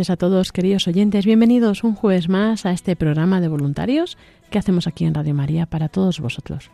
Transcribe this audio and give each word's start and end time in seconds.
Noches 0.00 0.10
a 0.10 0.16
todos, 0.16 0.50
queridos 0.50 0.88
oyentes. 0.88 1.26
Bienvenidos 1.26 1.84
un 1.84 1.94
jueves 1.94 2.30
más 2.30 2.64
a 2.64 2.72
este 2.72 2.96
programa 2.96 3.42
de 3.42 3.48
voluntarios 3.48 4.16
que 4.48 4.58
hacemos 4.58 4.86
aquí 4.86 5.04
en 5.04 5.12
Radio 5.12 5.34
María 5.34 5.66
para 5.66 5.90
todos 5.90 6.20
vosotros. 6.20 6.70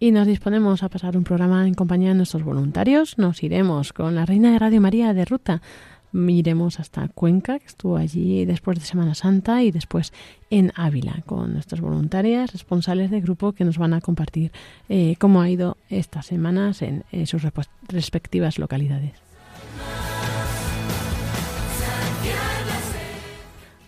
Y 0.00 0.10
nos 0.10 0.26
disponemos 0.26 0.82
a 0.82 0.88
pasar 0.88 1.16
un 1.16 1.22
programa 1.22 1.68
en 1.68 1.74
compañía 1.74 2.08
de 2.08 2.16
nuestros 2.16 2.42
voluntarios. 2.42 3.16
Nos 3.16 3.44
iremos 3.44 3.92
con 3.92 4.16
la 4.16 4.26
Reina 4.26 4.50
de 4.50 4.58
Radio 4.58 4.80
María 4.80 5.14
de 5.14 5.24
Ruta. 5.24 5.62
Iremos 6.14 6.80
hasta 6.80 7.08
Cuenca, 7.08 7.58
que 7.58 7.66
estuvo 7.66 7.96
allí 7.96 8.44
después 8.44 8.78
de 8.78 8.84
Semana 8.84 9.14
Santa, 9.14 9.62
y 9.62 9.70
después 9.70 10.12
en 10.50 10.72
Ávila, 10.76 11.22
con 11.26 11.52
nuestras 11.52 11.80
voluntarias 11.80 12.52
responsables 12.52 13.10
del 13.10 13.22
grupo 13.22 13.52
que 13.52 13.64
nos 13.64 13.78
van 13.78 13.94
a 13.94 14.00
compartir 14.00 14.52
eh, 14.88 15.16
cómo 15.18 15.40
ha 15.40 15.50
ido 15.50 15.76
estas 15.88 16.26
semanas 16.26 16.82
en, 16.82 17.04
en 17.10 17.26
sus 17.26 17.42
respectivas 17.88 18.58
localidades. 18.58 19.24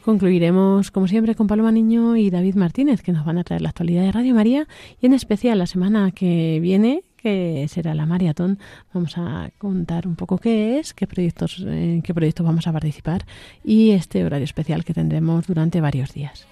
Concluiremos, 0.06 0.92
como 0.92 1.08
siempre, 1.08 1.34
con 1.34 1.48
Paloma 1.48 1.72
Niño 1.72 2.16
y 2.16 2.30
David 2.30 2.54
Martínez, 2.54 3.02
que 3.02 3.10
nos 3.10 3.24
van 3.24 3.38
a 3.38 3.42
traer 3.42 3.62
la 3.62 3.70
actualidad 3.70 4.02
de 4.02 4.12
Radio 4.12 4.36
María 4.36 4.68
y 5.00 5.06
en 5.06 5.14
especial 5.14 5.58
la 5.58 5.66
semana 5.66 6.12
que 6.12 6.60
viene, 6.62 7.02
que 7.16 7.66
será 7.68 7.94
la 7.94 8.06
maratón, 8.06 8.58
vamos 8.92 9.16
a 9.16 9.50
contar 9.58 10.06
un 10.06 10.16
poco 10.16 10.38
qué 10.38 10.78
es, 10.78 10.94
qué 10.94 11.06
proyectos, 11.06 11.60
en 11.60 12.02
qué 12.02 12.14
proyectos 12.14 12.46
vamos 12.46 12.66
a 12.66 12.72
participar 12.72 13.24
y 13.64 13.90
este 13.90 14.24
horario 14.24 14.44
especial 14.44 14.84
que 14.84 14.94
tendremos 14.94 15.46
durante 15.46 15.80
varios 15.80 16.12
días. 16.12 16.46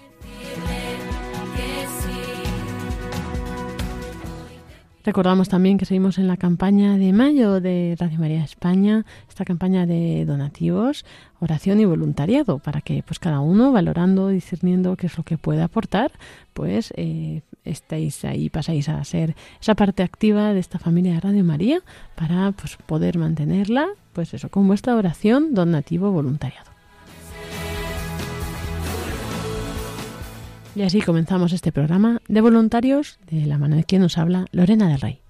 Recordamos 5.05 5.49
también 5.49 5.77
que 5.77 5.85
seguimos 5.85 6.17
en 6.17 6.27
la 6.27 6.35
campaña 6.35 6.97
de 6.97 7.13
mayo 7.13 7.61
de 7.61 7.95
Radio 7.99 8.17
María 8.17 8.43
España, 8.43 9.05
esta 9.29 9.45
campaña 9.45 9.85
de 9.85 10.25
donativos, 10.25 11.05
oración 11.39 11.79
y 11.79 11.85
voluntariado, 11.85 12.57
para 12.57 12.81
que 12.81 13.03
pues 13.03 13.19
cada 13.19 13.39
uno 13.39 13.71
valorando, 13.71 14.29
discerniendo 14.29 14.97
qué 14.97 15.05
es 15.05 15.15
lo 15.15 15.23
que 15.23 15.37
puede 15.37 15.61
aportar, 15.61 16.11
pues 16.53 16.91
eh, 16.97 17.43
estéis 17.65 18.23
ahí, 18.25 18.49
pasáis 18.49 18.87
a 18.89 19.03
ser 19.03 19.35
esa 19.59 19.75
parte 19.75 20.03
activa 20.03 20.53
de 20.53 20.59
esta 20.59 20.79
familia 20.79 21.13
de 21.13 21.19
Radio 21.19 21.43
María 21.43 21.81
para 22.15 22.51
pues 22.51 22.77
poder 22.85 23.17
mantenerla, 23.17 23.87
pues 24.13 24.33
eso, 24.33 24.49
con 24.49 24.67
vuestra 24.67 24.95
oración, 24.95 25.53
donativo, 25.53 26.11
voluntariado. 26.11 26.71
Y 30.75 30.81
así 30.81 31.01
comenzamos 31.01 31.53
este 31.53 31.71
programa 31.71 32.21
de 32.27 32.41
voluntarios 32.41 33.17
de 33.27 33.45
la 33.45 33.57
mano 33.57 33.77
de 33.77 33.85
quien 33.85 34.01
nos 34.01 34.17
habla 34.17 34.45
Lorena 34.51 34.89
del 34.89 34.99
Rey. 34.99 35.24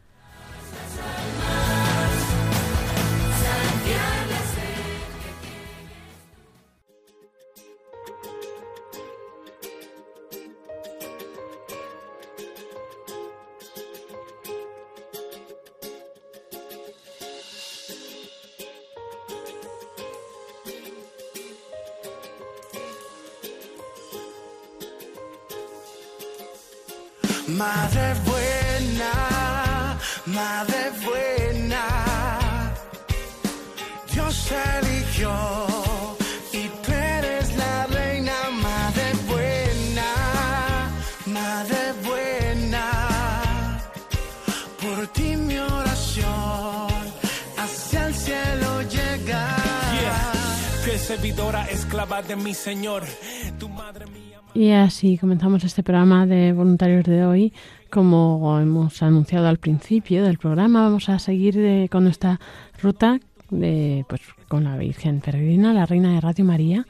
Y 54.54 54.72
así 54.72 55.18
comenzamos 55.18 55.64
este 55.64 55.82
programa 55.82 56.28
de 56.28 56.54
voluntarios 56.54 57.04
de 57.04 57.26
hoy. 57.26 57.54
Como 57.90 58.60
hemos 58.60 59.02
anunciado 59.02 59.48
al 59.48 59.58
principio 59.58 60.24
del 60.24 60.38
programa, 60.38 60.84
vamos 60.84 61.10
a 61.10 61.18
seguir 61.18 61.58
eh, 61.58 61.90
con 61.90 62.04
nuestra 62.04 62.40
ruta 62.80 63.20
de, 63.50 64.06
pues, 64.08 64.22
con 64.48 64.66
la 64.66 64.78
Virgen 64.78 65.20
Peregrina, 65.20 65.74
la 65.74 65.88
Reina 65.88 66.14
de 66.14 66.22
Radio 66.22 66.46
María, 66.46 66.86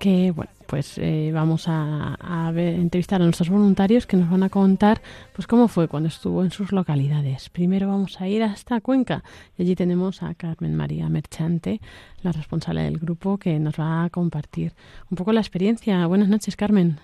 que 0.00 0.32
bueno, 0.32 0.50
pues 0.70 0.98
eh, 0.98 1.32
vamos 1.34 1.66
a, 1.66 2.14
a 2.14 2.52
ver- 2.52 2.74
entrevistar 2.74 3.20
a 3.20 3.24
nuestros 3.24 3.50
voluntarios 3.50 4.06
que 4.06 4.16
nos 4.16 4.30
van 4.30 4.44
a 4.44 4.48
contar 4.50 5.00
pues 5.34 5.48
cómo 5.48 5.66
fue 5.66 5.88
cuando 5.88 6.08
estuvo 6.08 6.44
en 6.44 6.52
sus 6.52 6.70
localidades. 6.70 7.50
Primero 7.50 7.88
vamos 7.88 8.20
a 8.20 8.28
ir 8.28 8.44
hasta 8.44 8.80
Cuenca 8.80 9.24
y 9.58 9.62
allí 9.62 9.74
tenemos 9.74 10.22
a 10.22 10.32
Carmen 10.34 10.76
María 10.76 11.08
Merchante, 11.08 11.80
la 12.22 12.30
responsable 12.30 12.82
del 12.84 12.98
grupo, 12.98 13.36
que 13.36 13.58
nos 13.58 13.80
va 13.80 14.04
a 14.04 14.10
compartir 14.10 14.72
un 15.10 15.16
poco 15.16 15.32
la 15.32 15.40
experiencia. 15.40 16.06
Buenas 16.06 16.28
noches, 16.28 16.54
Carmen. 16.54 16.98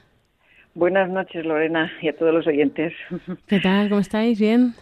Buenas 0.75 1.09
noches, 1.10 1.44
Lorena, 1.44 1.91
y 2.03 2.09
a 2.09 2.16
todos 2.16 2.33
los 2.33 2.47
oyentes. 2.47 2.93
¿Qué 3.48 3.59
tal? 3.59 3.88
¿Cómo 3.88 4.00
estáis? 4.00 4.38
¿Bien? 4.38 4.75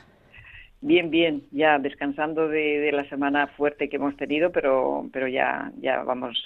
Bien, 0.83 1.09
bien, 1.11 1.45
ya 1.51 1.79
descansando 1.79 2.47
de, 2.49 2.81
de 2.81 2.93
la 2.93 3.09
semana 3.09 3.47
fuerte 3.47 3.89
que 3.89 3.97
hemos 3.97 4.15
tenido, 4.19 4.53
pero, 4.53 5.09
pero 5.15 5.27
ya, 5.29 5.73
ya 5.81 6.03
vamos, 6.03 6.37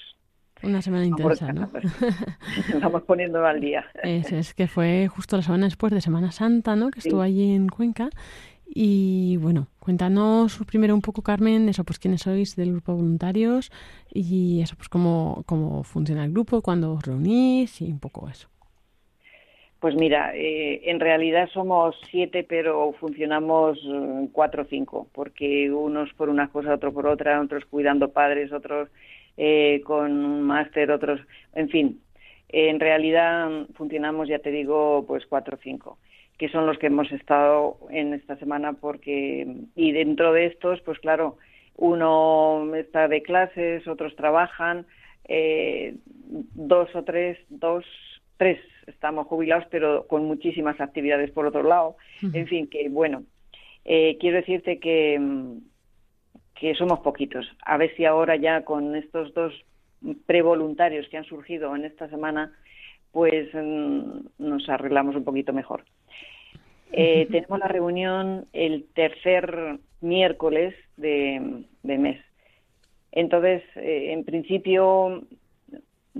Una 0.62 0.82
semana 0.82 1.04
intensa, 1.06 1.52
¿no? 1.52 1.70
vamos 2.82 3.02
poniendo 3.02 3.44
al 3.46 3.60
día. 3.60 3.84
Es, 4.02 4.32
es 4.32 4.54
que 4.54 4.66
fue 4.68 5.08
justo 5.08 5.36
la 5.36 5.42
semana 5.42 5.66
después 5.66 5.92
de 5.92 6.00
Semana 6.00 6.32
Santa, 6.32 6.74
¿no? 6.76 6.90
Que 6.90 7.00
Sí. 7.00 7.08
estuvo 7.08 7.22
allí 7.22 7.54
en 7.54 7.68
Cuenca. 7.68 8.10
Y 8.66 9.38
bueno, 9.38 9.68
cuéntanos 9.78 10.58
primero 10.66 10.94
un 10.94 11.00
poco, 11.00 11.22
Carmen, 11.22 11.68
eso, 11.68 11.84
pues 11.84 11.98
quiénes 11.98 12.20
sois 12.22 12.54
del 12.54 12.72
grupo 12.72 12.92
de 12.92 12.98
voluntarios 12.98 13.70
y 14.12 14.60
eso, 14.60 14.76
pues 14.76 14.88
cómo, 14.90 15.42
cómo 15.46 15.84
funciona 15.84 16.24
el 16.24 16.32
grupo, 16.32 16.60
cuándo 16.60 16.92
os 16.92 17.02
reunís 17.02 17.80
y 17.80 17.90
un 17.90 17.98
poco 17.98 18.28
eso. 18.28 18.48
Pues 19.80 19.94
mira, 19.94 20.32
eh, 20.34 20.90
en 20.90 20.98
realidad 21.00 21.48
somos 21.54 21.94
siete, 22.10 22.44
pero 22.46 22.92
funcionamos 23.00 23.78
eh, 23.84 24.28
cuatro 24.32 24.62
o 24.64 24.66
cinco, 24.66 25.08
porque 25.14 25.70
unos 25.72 26.12
por 26.14 26.28
una 26.28 26.48
cosa, 26.48 26.74
otros 26.74 26.92
por 26.92 27.06
otra, 27.06 27.40
otros 27.40 27.64
cuidando 27.64 28.10
padres, 28.10 28.52
otros 28.52 28.88
eh, 29.38 29.80
con 29.84 30.12
un 30.12 30.42
máster, 30.42 30.90
otros, 30.90 31.20
en 31.54 31.68
fin. 31.68 32.00
En 32.48 32.80
realidad 32.80 33.66
funcionamos, 33.74 34.28
ya 34.28 34.40
te 34.40 34.50
digo, 34.50 35.04
pues 35.06 35.24
cuatro 35.26 35.56
o 35.56 35.60
cinco, 35.62 35.98
que 36.38 36.48
son 36.48 36.66
los 36.66 36.76
que 36.78 36.88
hemos 36.88 37.10
estado 37.12 37.78
en 37.90 38.14
esta 38.14 38.36
semana, 38.36 38.72
porque 38.72 39.46
y 39.76 39.92
dentro 39.92 40.32
de 40.32 40.46
estos, 40.46 40.80
pues 40.82 40.98
claro, 40.98 41.36
uno 41.76 42.74
está 42.74 43.06
de 43.06 43.22
clases, 43.22 43.86
otros 43.86 44.16
trabajan, 44.16 44.86
eh, 45.28 45.94
dos 46.54 46.94
o 46.96 47.04
tres, 47.04 47.38
dos, 47.48 47.84
tres 48.38 48.58
estamos 48.88 49.26
jubilados, 49.28 49.66
pero 49.70 50.06
con 50.08 50.24
muchísimas 50.24 50.80
actividades 50.80 51.30
por 51.30 51.46
otro 51.46 51.62
lado. 51.62 51.96
En 52.32 52.46
fin, 52.48 52.66
que 52.66 52.88
bueno, 52.88 53.22
eh, 53.84 54.16
quiero 54.18 54.38
decirte 54.38 54.80
que, 54.80 55.18
mm, 55.18 55.58
que 56.58 56.74
somos 56.74 57.00
poquitos. 57.00 57.46
A 57.64 57.76
ver 57.76 57.94
si 57.96 58.04
ahora 58.04 58.36
ya 58.36 58.64
con 58.64 58.96
estos 58.96 59.32
dos 59.34 59.52
prevoluntarios 60.26 61.08
que 61.08 61.16
han 61.16 61.24
surgido 61.24 61.74
en 61.74 61.84
esta 61.84 62.08
semana, 62.08 62.52
pues 63.12 63.48
mm, 63.54 64.20
nos 64.38 64.68
arreglamos 64.68 65.16
un 65.16 65.24
poquito 65.24 65.52
mejor. 65.52 65.84
Eh, 66.92 67.26
tenemos 67.30 67.58
la 67.58 67.68
reunión 67.68 68.46
el 68.52 68.86
tercer 68.94 69.78
miércoles 70.00 70.74
de, 70.96 71.64
de 71.82 71.98
mes. 71.98 72.20
Entonces, 73.12 73.62
eh, 73.76 74.12
en 74.12 74.24
principio 74.24 75.22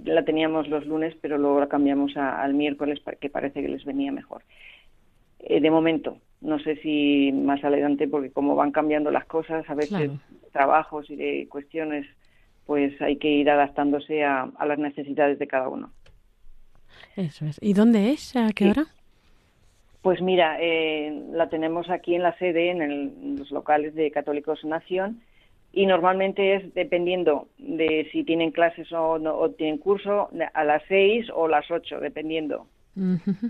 la 0.05 0.25
teníamos 0.25 0.69
los 0.69 0.87
lunes, 0.87 1.17
pero 1.21 1.39
luego 1.39 1.61
la 1.61 1.69
cambiamos 1.69 2.17
a- 2.17 2.41
al 2.43 2.55
miércoles 2.55 3.01
que 3.21 3.29
parece 3.31 3.61
que 3.63 3.69
les 3.69 3.85
venía 3.85 4.13
mejor. 4.13 4.43
Eh, 5.41 5.61
de 5.61 5.71
momento, 5.71 6.19
no 6.41 6.59
sé 6.61 6.77
si 6.77 7.33
más 7.33 7.63
adelante, 7.65 8.07
porque 8.09 8.31
como 8.31 8.55
van 8.55 8.71
cambiando 8.73 9.11
las 9.11 9.25
cosas, 9.27 9.69
a 9.69 9.75
veces 9.75 9.89
Claro. 9.91 10.19
trabajos 10.53 11.11
y 11.11 11.17
de 11.17 11.47
cuestiones, 11.49 12.07
pues 12.67 13.01
hay 13.01 13.17
que 13.17 13.29
ir 13.29 13.51
adaptándose 13.51 14.25
a, 14.25 14.43
a 14.57 14.67
las 14.67 14.79
necesidades 14.79 15.39
de 15.39 15.47
cada 15.47 15.69
uno. 15.69 15.91
Eso 17.17 17.47
es. 17.47 17.59
¿Y 17.61 17.73
dónde 17.73 18.11
es? 18.11 18.37
¿A 18.37 18.53
qué 18.53 18.65
Sí. 18.65 18.71
hora? 18.71 18.87
Pues 20.03 20.23
mira, 20.23 20.57
eh, 20.61 21.25
la 21.33 21.49
tenemos 21.49 21.91
aquí 21.91 22.15
en 22.15 22.23
la 22.23 22.37
sede, 22.39 22.71
en, 22.71 22.83
el- 22.83 23.13
en 23.23 23.37
los 23.39 23.51
locales 23.51 23.95
de 23.95 24.11
Católicos 24.11 24.65
Nación, 24.65 25.21
y 25.73 25.87
normalmente 25.87 26.55
es 26.55 26.73
dependiendo 26.75 27.49
de 27.59 28.09
si 28.13 28.23
tienen 28.25 28.53
clases 28.53 28.91
o, 28.93 29.19
no, 29.19 29.35
o 29.37 29.51
tienen 29.51 29.79
curso, 29.79 30.31
a 30.55 30.65
las 30.65 30.83
seis 30.89 31.27
o 31.35 31.49
las 31.49 31.69
ocho, 31.71 31.99
dependiendo. 32.01 32.67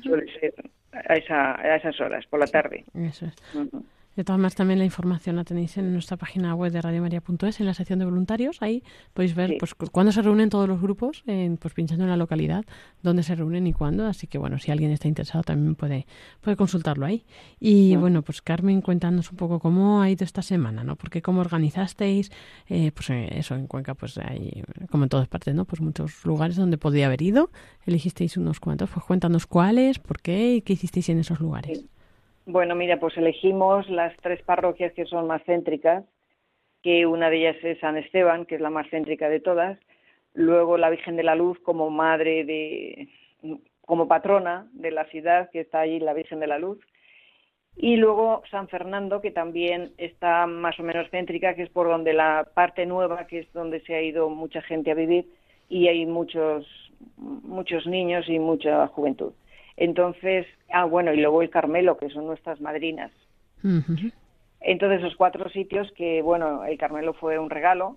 Suele 0.03 0.27
ser 0.41 0.55
a, 0.93 1.15
esa- 1.17 1.61
a 1.61 1.77
esas 1.77 2.01
horas, 2.01 2.27
por 2.27 2.41
la 2.41 2.47
tarde. 2.47 2.85
Eso 2.95 3.27
es. 3.27 3.35
Ujú. 3.55 3.85
De 4.19 4.25
todas 4.25 4.39
maneras, 4.41 4.57
también 4.57 4.81
la 4.81 4.85
información 4.85 5.37
la 5.37 5.45
tenéis 5.45 5.77
en 5.79 5.93
nuestra 5.93 6.17
página 6.17 6.53
web 6.57 6.73
de 6.73 6.83
radiomaria.es, 6.83 7.61
en 7.61 7.67
la 7.67 7.73
sección 7.75 8.01
de 8.01 8.05
voluntarios. 8.05 8.57
Ahí 8.61 8.83
podéis 9.15 9.37
ver 9.37 9.51
Sí. 9.51 9.57
pues, 9.61 9.77
cu- 9.77 9.87
cuándo 9.93 10.11
se 10.11 10.23
reúnen 10.23 10.49
todos 10.51 10.67
los 10.69 10.81
grupos, 10.83 11.23
en, 11.29 11.57
pues 11.57 11.73
pinchando 11.73 12.03
en 12.03 12.11
la 12.11 12.17
localidad, 12.17 12.65
dónde 13.01 13.23
se 13.23 13.37
reúnen 13.37 13.69
y 13.69 13.73
cuándo. 13.73 14.07
Así 14.09 14.27
que, 14.27 14.37
bueno, 14.39 14.59
si 14.59 14.73
alguien 14.73 14.91
está 14.91 15.07
interesado 15.07 15.45
también 15.45 15.77
puede, 15.77 16.05
puede 16.41 16.57
consultarlo 16.57 17.07
ahí. 17.07 17.25
Y 17.61 17.95
bueno, 17.95 18.23
pues 18.23 18.43
Carmen, 18.43 18.81
cuéntanos 18.81 19.31
un 19.31 19.37
poco 19.37 19.61
cómo 19.61 20.03
ha 20.03 20.11
ido 20.11 20.25
esta 20.25 20.43
semana, 20.43 20.83
¿no? 20.83 20.97
Porque 20.97 21.23
cómo 21.23 21.41
organizasteis, 21.41 22.33
eh, 22.67 22.91
pues 22.91 23.11
eh, 23.11 23.29
eso, 23.39 23.55
en 23.55 23.69
Cuenca, 23.69 23.95
pues 23.95 24.19
hay, 24.19 24.65
como 24.91 25.05
en 25.05 25.11
todas 25.11 25.29
partes, 25.29 25.55
¿no? 25.55 25.65
Pues 25.65 25.81
muchos 25.81 26.25
lugares 26.25 26.57
donde 26.57 26.77
podía 26.77 27.07
haber 27.07 27.23
ido. 27.23 27.53
Elegisteis 27.87 28.37
unos 28.37 28.59
cuantos, 28.59 28.91
pues 28.91 29.07
cuéntanos 29.07 29.47
cuáles, 29.47 30.01
por 30.01 30.21
qué 30.21 30.57
y 30.57 30.63
qué 30.63 30.73
hicisteis 30.73 31.09
en 31.11 31.21
esos 31.21 31.39
lugares. 31.39 31.85
Bueno, 32.51 32.75
mira, 32.75 32.99
pues 32.99 33.15
elegimos 33.19 33.91
las 33.91 34.17
tres 34.23 34.41
parroquias 34.43 34.95
que 34.95 35.05
son 35.05 35.27
más 35.27 35.43
céntricas, 35.45 36.07
que 36.83 37.05
una 37.05 37.29
de 37.29 37.41
ellas 37.41 37.57
es 37.63 37.79
San 37.79 37.99
Esteban, 37.99 38.47
que 38.47 38.55
es 38.55 38.63
la 38.63 38.71
más 38.71 38.89
céntrica 38.89 39.29
de 39.29 39.39
todas, 39.39 39.79
luego 40.33 40.79
la 40.79 40.89
Virgen 40.89 41.17
de 41.17 41.25
la 41.25 41.35
Luz 41.35 41.59
como 41.59 41.91
madre 41.91 42.47
de, 42.47 43.09
como 43.83 44.09
patrona 44.09 44.67
de 44.73 44.91
la 44.93 45.05
ciudad, 45.11 45.51
que 45.51 45.61
está 45.61 45.81
allí 45.81 46.01
la 46.01 46.15
Virgen 46.15 46.41
de 46.41 46.47
la 46.47 46.59
Luz, 46.59 46.79
y 47.77 47.97
luego 47.97 48.43
San 48.51 48.67
Fernando, 48.69 49.21
que 49.21 49.31
también 49.31 49.93
está 49.99 50.47
más 50.47 50.81
o 50.81 50.83
menos 50.83 51.11
céntrica, 51.11 51.55
que 51.55 51.65
es 51.65 51.71
por 51.71 51.87
donde 51.87 52.15
la 52.15 52.49
parte 52.55 52.87
nueva, 52.87 53.27
que 53.27 53.41
es 53.41 53.53
donde 53.53 53.81
se 53.81 53.95
ha 53.95 54.01
ido 54.01 54.31
mucha 54.31 54.63
gente 54.63 54.91
a 54.91 54.95
vivir, 54.95 55.29
y 55.69 55.89
hay 55.89 56.07
muchos, 56.07 56.67
muchos 57.19 57.87
niños 57.87 58.27
y 58.27 58.39
mucha 58.39 58.87
juventud. 58.87 59.35
Entonces, 59.79 60.45
ah, 60.73 60.85
bueno, 60.85 61.13
y 61.13 61.21
luego 61.21 61.41
el 61.41 61.51
Carmelo, 61.51 61.97
que 61.97 62.11
son 62.11 62.27
nuestras 62.27 62.61
madrinas. 62.61 63.13
Entonces, 64.61 64.99
esos 64.99 65.15
cuatro 65.17 65.49
sitios 65.51 65.91
que, 65.93 66.21
bueno, 66.21 66.65
el 66.65 66.77
Carmelo 66.77 67.15
fue 67.15 67.39
un 67.39 67.49
regalo 67.49 67.97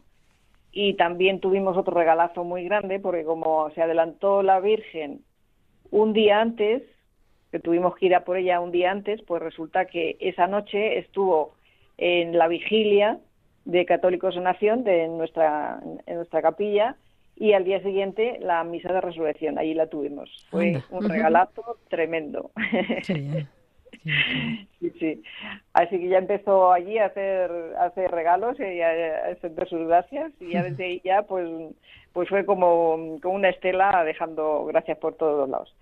y 0.72 0.94
también 0.94 1.40
tuvimos 1.40 1.76
otro 1.78 1.98
regalazo 1.98 2.44
muy 2.44 2.66
grande 2.66 3.00
porque 3.00 3.24
como 3.24 3.72
se 3.72 3.82
adelantó 3.82 4.44
la 4.44 4.60
Virgen 4.60 5.22
un 5.90 6.14
día 6.14 6.40
antes, 6.40 6.84
que 7.52 7.60
tuvimos 7.60 7.96
que 7.96 8.06
ir 8.06 8.16
a 8.16 8.26
por 8.26 8.38
ella 8.38 8.62
un 8.62 8.72
día 8.72 8.92
antes, 8.92 9.20
pues 9.24 9.42
resulta 9.42 9.86
que 9.86 10.18
esa 10.20 10.46
noche 10.46 11.00
estuvo 11.00 11.56
en 11.98 12.38
la 12.38 12.48
vigilia 12.48 13.20
de 13.66 13.86
Católicos 13.86 14.36
en 14.36 14.44
Nación 14.44 14.84
de 14.84 15.08
nuestra, 15.08 15.82
en 16.06 16.16
nuestra 16.16 16.44
capilla 16.44 16.96
y 17.36 17.54
al 17.54 17.64
día 17.64 17.82
siguiente 17.82 18.38
la 18.42 18.64
misa 18.64 18.94
de 18.94 19.02
resurrección, 19.02 19.58
allí 19.58 19.74
la 19.74 19.88
tuvimos. 19.88 20.30
Fue 20.50 20.76
Anda. 20.76 20.86
un 20.92 21.10
regalazo 21.10 21.78
tremendo. 21.90 22.52
Sí, 23.04 23.14
sí. 23.14 23.48
Sí, 24.80 24.92
sí. 25.00 25.24
Así 25.74 26.00
que 26.00 26.08
ya 26.08 26.18
empezó 26.18 26.72
allí 26.72 26.98
a 26.98 27.06
hacer, 27.06 27.52
a 27.78 27.86
hacer 27.86 28.10
regalos 28.10 28.60
y 28.60 28.82
a, 28.82 29.30
extender 29.30 29.68
sus 29.68 29.88
gracias 29.88 30.32
y 30.40 30.52
ya 30.52 30.64
desde 30.64 30.86
ahí 30.86 31.02
ya 31.04 31.24
pues, 31.24 31.48
pues 32.14 32.30
fue 32.30 32.46
como, 32.46 33.20
como 33.22 33.36
una 33.36 33.50
estela 33.50 34.04
dejando 34.04 34.66
gracias 34.66 34.98
por 34.98 35.16
todos 35.16 35.40
los 35.40 35.50
lados. 35.50 35.76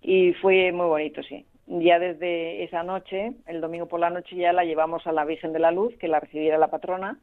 Y 0.00 0.34
fue 0.34 0.72
muy 0.72 0.86
bonito, 0.86 1.22
sí. 1.22 1.46
Ya 1.66 1.98
desde 1.98 2.64
esa 2.64 2.82
noche, 2.82 3.32
el 3.46 3.60
domingo 3.60 3.86
por 3.86 4.00
la 4.00 4.10
noche, 4.10 4.36
ya 4.36 4.52
la 4.52 4.64
llevamos 4.64 5.06
a 5.06 5.12
la 5.12 5.24
Virgen 5.24 5.52
de 5.52 5.60
la 5.60 5.70
Luz, 5.70 5.96
que 5.98 6.08
la 6.08 6.20
recibiera 6.20 6.58
la 6.58 6.68
patrona. 6.68 7.18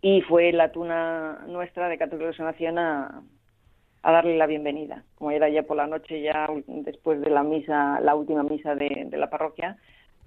Y 0.00 0.22
fue 0.22 0.52
la 0.52 0.70
tuna 0.70 1.44
nuestra 1.48 1.88
de 1.88 1.98
Nación 2.38 2.78
a, 2.78 3.22
a 4.02 4.12
darle 4.12 4.36
la 4.36 4.46
bienvenida. 4.46 5.04
Como 5.16 5.30
era 5.30 5.48
ya 5.48 5.64
por 5.64 5.76
la 5.76 5.86
noche, 5.86 6.22
ya 6.22 6.48
después 6.66 7.20
de 7.20 7.30
la 7.30 7.42
misa, 7.42 8.00
la 8.00 8.14
última 8.14 8.42
misa 8.42 8.74
de, 8.74 9.06
de 9.06 9.16
la 9.16 9.30
parroquia, 9.30 9.76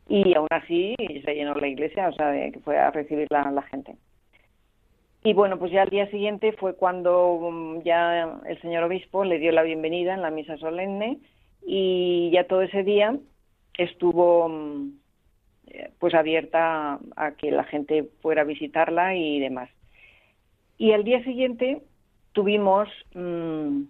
y 0.07 0.35
aún 0.35 0.47
así 0.51 0.95
se 0.97 1.35
llenó 1.35 1.55
la 1.55 1.67
iglesia, 1.67 2.09
o 2.09 2.13
sea, 2.13 2.31
de 2.31 2.51
que 2.51 2.59
fue 2.59 2.77
a 2.77 2.91
recibir 2.91 3.27
la, 3.29 3.49
la 3.51 3.61
gente. 3.63 3.95
Y 5.23 5.33
bueno, 5.33 5.59
pues 5.59 5.71
ya 5.71 5.83
al 5.83 5.89
día 5.89 6.09
siguiente 6.09 6.51
fue 6.53 6.75
cuando 6.75 7.39
mm, 7.51 7.83
ya 7.83 8.39
el 8.45 8.61
señor 8.61 8.83
obispo 8.83 9.23
le 9.23 9.37
dio 9.37 9.51
la 9.51 9.61
bienvenida 9.61 10.13
en 10.13 10.21
la 10.21 10.31
misa 10.31 10.57
solemne 10.57 11.19
y 11.65 12.31
ya 12.33 12.47
todo 12.47 12.63
ese 12.63 12.83
día 12.83 13.15
estuvo 13.77 14.49
mm, 14.49 15.00
pues 15.99 16.13
abierta 16.13 16.99
a 17.15 17.31
que 17.31 17.51
la 17.51 17.63
gente 17.63 18.09
fuera 18.21 18.41
a 18.41 18.45
visitarla 18.45 19.15
y 19.15 19.39
demás. 19.39 19.69
Y 20.77 20.93
al 20.93 21.03
día 21.03 21.23
siguiente 21.23 21.81
tuvimos 22.33 22.89
mm, 23.13 23.83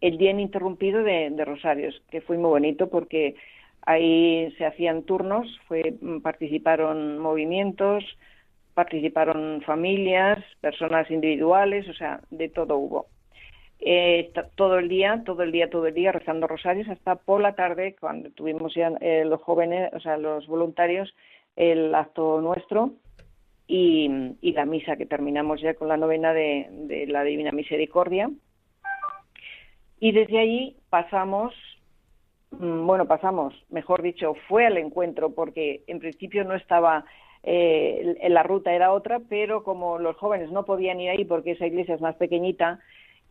el 0.00 0.18
día 0.18 0.30
ininterrumpido 0.30 1.02
de, 1.02 1.30
de 1.30 1.44
Rosarios, 1.44 2.02
que 2.10 2.20
fue 2.20 2.36
muy 2.36 2.50
bonito 2.50 2.88
porque 2.88 3.36
ahí 3.82 4.52
se 4.58 4.66
hacían 4.66 5.04
turnos, 5.04 5.46
fue, 5.68 5.96
mm, 6.00 6.20
participaron 6.20 7.18
movimientos, 7.18 8.04
participaron 8.74 9.62
familias, 9.62 10.44
personas 10.60 11.10
individuales, 11.10 11.88
o 11.88 11.94
sea, 11.94 12.20
de 12.30 12.48
todo 12.48 12.76
hubo. 12.76 13.06
Eh, 13.78 14.32
todo 14.54 14.78
el 14.78 14.88
día, 14.88 15.22
todo 15.24 15.42
el 15.42 15.52
día, 15.52 15.68
todo 15.68 15.86
el 15.86 15.94
día 15.94 16.10
rezando 16.10 16.46
rosarios 16.46 16.88
hasta 16.88 17.16
por 17.16 17.40
la 17.40 17.54
tarde 17.54 17.94
cuando 18.00 18.30
tuvimos 18.30 18.74
ya 18.74 18.88
eh, 19.00 19.24
los 19.26 19.42
jóvenes, 19.42 19.92
o 19.92 20.00
sea, 20.00 20.16
los 20.16 20.46
voluntarios, 20.46 21.14
el 21.56 21.94
acto 21.94 22.40
nuestro 22.40 22.92
y, 23.66 24.08
la 24.40 24.64
misa 24.64 24.96
que 24.96 25.06
terminamos 25.06 25.60
ya 25.60 25.74
con 25.74 25.88
la 25.88 25.96
novena 25.96 26.32
de, 26.32 27.04
la 27.08 27.22
Divina 27.22 27.52
Misericordia. 27.52 28.30
Y 30.00 30.12
desde 30.12 30.38
allí 30.38 30.76
pasamos, 30.88 31.54
mm, 32.52 32.86
bueno, 32.86 33.06
pasamos, 33.06 33.54
mejor 33.68 34.02
dicho, 34.02 34.34
fue 34.48 34.66
al 34.66 34.78
encuentro 34.78 35.34
porque 35.34 35.82
en 35.86 35.98
principio 35.98 36.44
no 36.44 36.54
estaba, 36.54 37.04
eh, 37.42 38.16
la 38.28 38.42
ruta 38.42 38.72
era 38.72 38.92
otra, 38.92 39.20
pero 39.28 39.62
como 39.62 39.98
los 39.98 40.16
jóvenes 40.16 40.50
no 40.50 40.64
podían 40.64 41.00
ir 41.00 41.10
ahí 41.10 41.24
porque 41.26 41.52
esa 41.52 41.66
iglesia 41.66 41.94
es 41.94 42.00
más 42.00 42.16
pequeñita 42.16 42.80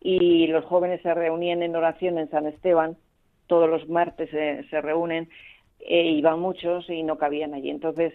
y 0.00 0.46
los 0.48 0.64
jóvenes 0.64 1.02
se 1.02 1.14
reunían 1.14 1.62
en 1.62 1.76
oración 1.76 2.18
en 2.18 2.30
San 2.30 2.46
Esteban, 2.46 2.96
todos 3.46 3.68
los 3.68 3.88
martes 3.88 4.30
se, 4.30 4.64
se 4.68 4.80
reúnen, 4.80 5.28
e 5.80 6.10
iban 6.10 6.40
muchos 6.40 6.88
y 6.90 7.02
no 7.02 7.18
cabían 7.18 7.54
allí. 7.54 7.70
Entonces, 7.70 8.12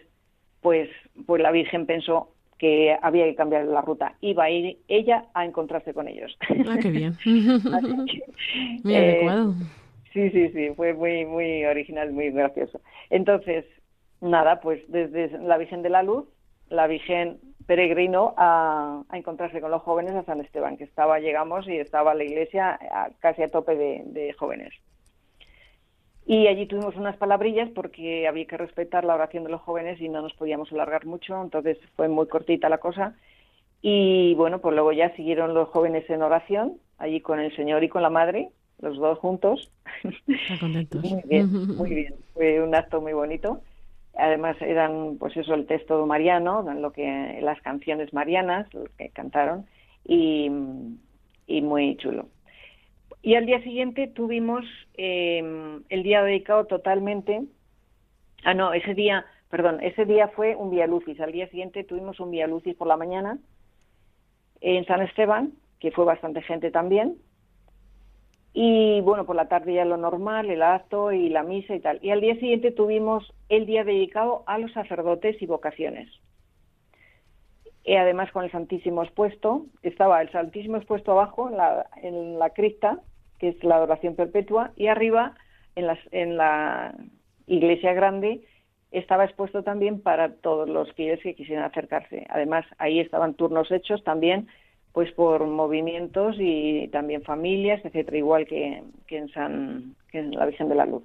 pues, 0.61 0.89
pues 1.25 1.41
la 1.41 1.51
Virgen 1.51 1.85
pensó 1.85 2.29
que 2.57 2.95
había 3.01 3.25
que 3.25 3.35
cambiar 3.35 3.65
la 3.65 3.81
ruta. 3.81 4.15
Iba 4.21 4.43
a 4.43 4.49
ir 4.51 4.77
ella 4.87 5.25
a 5.33 5.45
encontrarse 5.45 5.95
con 5.95 6.07
ellos. 6.07 6.37
Ah, 6.67 6.77
qué 6.79 6.91
bien. 6.91 7.13
Así 7.23 8.21
Muy 8.83 8.93
eh, 8.93 8.97
adecuado. 8.97 9.53
Sí, 10.13 10.29
sí, 10.29 10.49
sí, 10.49 10.69
fue 10.75 10.93
muy, 10.93 11.25
muy 11.25 11.65
original, 11.65 12.11
muy 12.11 12.29
gracioso. 12.29 12.81
Entonces, 13.09 13.65
nada, 14.19 14.59
pues 14.59 14.79
desde 14.89 15.39
la 15.39 15.57
Virgen 15.57 15.81
de 15.81 15.89
la 15.89 16.03
Luz, 16.03 16.25
la 16.69 16.85
Virgen 16.85 17.39
peregrino 17.71 18.33
a, 18.37 19.01
a 19.07 19.17
encontrarse 19.17 19.61
con 19.61 19.71
los 19.71 19.81
jóvenes 19.81 20.13
a 20.13 20.25
San 20.25 20.41
Esteban, 20.41 20.75
que 20.77 20.83
estaba, 20.83 21.19
llegamos 21.19 21.65
y 21.69 21.77
estaba 21.77 22.13
la 22.13 22.25
iglesia 22.25 22.77
a- 22.91 23.11
casi 23.19 23.43
a 23.43 23.49
tope 23.49 23.75
de, 23.77 24.03
de 24.07 24.33
jóvenes. 24.33 24.73
Y 26.25 26.47
allí 26.47 26.65
tuvimos 26.67 26.95
unas 26.97 27.15
palabrillas 27.17 27.69
porque 27.73 28.27
había 28.27 28.45
que 28.45 28.57
respetar 28.57 29.05
la 29.05 29.15
oración 29.15 29.45
de 29.45 29.51
los 29.51 29.61
jóvenes 29.61 30.01
y 30.01 30.09
no 30.09 30.21
nos 30.21 30.33
podíamos 30.33 30.69
alargar 30.73 31.05
mucho, 31.05 31.41
entonces 31.41 31.77
fue 31.95 32.09
muy 32.09 32.27
cortita 32.27 32.67
la 32.67 32.79
cosa. 32.79 33.15
Y 33.81 34.35
bueno, 34.35 34.59
pues 34.61 34.75
luego 34.75 34.91
ya 34.93 35.15
siguieron 35.15 35.53
los 35.53 35.69
jóvenes 35.69 36.09
en 36.09 36.23
oración, 36.23 36.77
allí 36.97 37.21
con 37.21 37.39
el 37.39 37.55
Señor 37.55 37.83
y 37.83 37.89
con 37.89 38.01
la 38.03 38.09
Madre, 38.09 38.49
los 38.79 38.97
dos 38.97 39.19
juntos. 39.19 39.71
Bien, 41.25 41.51
muy 41.75 41.89
bien. 41.95 42.15
Fue 42.33 42.61
un 42.61 42.75
acto 42.75 43.01
muy 43.01 43.13
bonito. 43.13 43.61
Además 44.21 44.55
eran, 44.61 45.17
pues 45.17 45.35
eso, 45.35 45.55
el 45.55 45.65
texto 45.65 46.05
mariano, 46.05 46.61
lo 46.61 46.91
que 46.91 47.39
las 47.41 47.59
canciones 47.61 48.13
marianas 48.13 48.67
que 48.97 49.09
cantaron 49.09 49.65
y, 50.05 50.49
y 51.47 51.61
muy 51.61 51.97
chulo. 51.97 52.27
Y 53.23 53.35
al 53.35 53.45
día 53.45 53.61
siguiente 53.63 54.07
tuvimos 54.07 54.63
eh, 54.95 55.81
el 55.89 56.03
día 56.03 56.23
dedicado 56.23 56.65
totalmente. 56.65 57.41
Ah, 58.43 58.53
no, 58.53 58.73
ese 58.73 58.93
día, 58.93 59.25
perdón, 59.49 59.79
ese 59.81 60.05
día 60.05 60.27
fue 60.29 60.55
un 60.55 60.69
Vía 60.69 60.87
Lucis. 60.87 61.19
Al 61.19 61.31
día 61.31 61.47
siguiente 61.49 61.83
tuvimos 61.83 62.19
un 62.19 62.31
Vía 62.31 62.47
Lucis 62.47 62.75
por 62.75 62.87
la 62.87 62.97
mañana 62.97 63.39
en 64.61 64.85
San 64.85 65.01
Esteban, 65.01 65.53
que 65.79 65.91
fue 65.91 66.05
bastante 66.05 66.41
gente 66.43 66.71
también. 66.71 67.17
Y 68.53 68.99
bueno, 69.01 69.25
por 69.25 69.35
la 69.35 69.47
tarde 69.47 69.73
ya 69.73 69.85
lo 69.85 69.97
normal, 69.97 70.49
el 70.49 70.61
acto 70.61 71.11
y 71.11 71.29
la 71.29 71.43
misa 71.43 71.73
y 71.73 71.79
tal. 71.79 71.99
Y 72.01 72.11
al 72.11 72.19
día 72.19 72.35
siguiente 72.35 72.71
tuvimos 72.71 73.33
el 73.49 73.65
día 73.65 73.83
dedicado 73.83 74.43
a 74.45 74.57
los 74.57 74.73
sacerdotes 74.73 75.41
y 75.41 75.45
vocaciones. 75.45 76.09
Y 77.83 77.95
además 77.95 78.31
con 78.31 78.43
el 78.43 78.51
Santísimo 78.51 79.03
expuesto, 79.03 79.65
estaba 79.81 80.21
el 80.21 80.31
Santísimo 80.31 80.77
expuesto 80.77 81.13
abajo 81.13 81.49
en 81.49 81.57
la, 81.57 81.87
en 82.03 82.39
la 82.39 82.49
cripta, 82.51 82.99
que 83.39 83.49
es 83.49 83.63
la 83.63 83.77
adoración 83.77 84.15
perpetua, 84.15 84.71
y 84.75 84.87
arriba 84.87 85.35
en, 85.75 85.87
las, 85.87 85.99
en 86.11 86.37
la 86.37 86.93
iglesia 87.47 87.93
grande 87.93 88.41
estaba 88.91 89.23
expuesto 89.23 89.63
también 89.63 90.01
para 90.01 90.35
todos 90.35 90.67
los 90.67 90.91
fieles 90.93 91.21
que 91.23 91.33
quisieran 91.33 91.63
acercarse. 91.63 92.27
Además, 92.29 92.65
ahí 92.77 92.99
estaban 92.99 93.33
turnos 93.35 93.71
hechos 93.71 94.03
también 94.03 94.47
pues 94.93 95.11
por 95.13 95.45
movimientos 95.47 96.35
y 96.39 96.87
también 96.89 97.23
familias, 97.23 97.83
etcétera, 97.83 98.17
igual 98.17 98.45
que, 98.45 98.83
que 99.07 99.17
en 99.17 99.29
San 99.29 99.95
que 100.11 100.19
en 100.19 100.31
la 100.31 100.45
Virgen 100.45 100.69
de 100.69 100.75
la 100.75 100.85
Luz. 100.85 101.03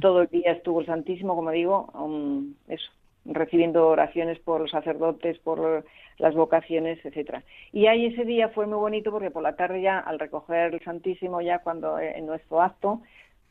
Todo 0.00 0.22
el 0.22 0.28
día 0.28 0.50
estuvo 0.50 0.80
el 0.80 0.86
Santísimo, 0.86 1.36
como 1.36 1.52
digo, 1.52 1.88
um, 1.94 2.52
eso, 2.66 2.90
recibiendo 3.24 3.86
oraciones 3.86 4.38
por 4.40 4.60
los 4.60 4.72
sacerdotes, 4.72 5.38
por 5.38 5.84
las 6.18 6.34
vocaciones, 6.34 6.98
etcétera. 7.04 7.44
Y 7.72 7.86
ahí 7.86 8.06
ese 8.06 8.24
día 8.24 8.48
fue 8.48 8.66
muy 8.66 8.78
bonito 8.78 9.12
porque 9.12 9.30
por 9.30 9.44
la 9.44 9.54
tarde 9.54 9.80
ya, 9.80 10.00
al 10.00 10.18
recoger 10.18 10.74
el 10.74 10.80
Santísimo, 10.80 11.40
ya 11.42 11.60
cuando 11.60 11.98
eh, 12.00 12.18
en 12.18 12.26
nuestro 12.26 12.60
acto, 12.60 13.02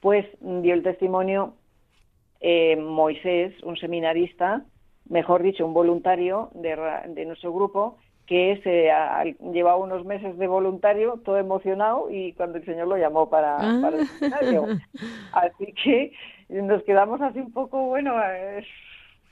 pues 0.02 0.26
dio 0.42 0.74
el 0.74 0.84
testimonio 0.84 1.54
eh, 2.42 2.76
Moisés, 2.76 3.54
un 3.64 3.78
seminarista, 3.78 4.66
mejor 5.08 5.42
dicho, 5.44 5.66
un 5.66 5.74
voluntario 5.74 6.50
de, 6.56 6.76
de 7.08 7.26
nuestro 7.26 7.54
grupo, 7.54 8.00
que 8.28 8.60
se 8.64 8.92
ha- 8.92 9.24
llevaba 9.24 9.78
unos 9.78 10.06
meses 10.06 10.38
de 10.38 10.48
voluntario, 10.48 11.20
todo 11.26 11.38
emocionado, 11.38 12.10
y 12.12 12.34
cuando 12.34 12.58
el 12.58 12.66
Señor 12.66 12.88
lo 12.88 12.98
llamó 12.98 13.30
para, 13.30 13.56
Ah. 13.58 13.80
para 13.82 13.98
el 13.98 14.06
seminario. 14.08 14.66
Así 15.34 15.74
que 15.84 16.12
nos 16.50 16.84
quedamos 16.84 17.22
así 17.22 17.40
un 17.40 17.52
poco, 17.54 17.84
bueno, 17.88 18.14
eh, 18.24 18.64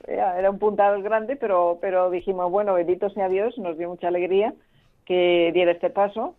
era 0.08 0.50
un 0.50 0.58
puntal 0.58 1.02
grande, 1.02 1.36
pero, 1.36 1.78
pero 1.80 2.10
dijimos, 2.10 2.50
bueno, 2.50 2.74
bendito 2.74 3.08
sea 3.10 3.28
Dios, 3.28 3.56
nos 3.58 3.76
dio 3.78 3.88
mucha 3.88 4.08
alegría 4.08 4.52
que 5.04 5.50
diera 5.54 5.72
este 5.72 5.90
paso. 5.90 6.34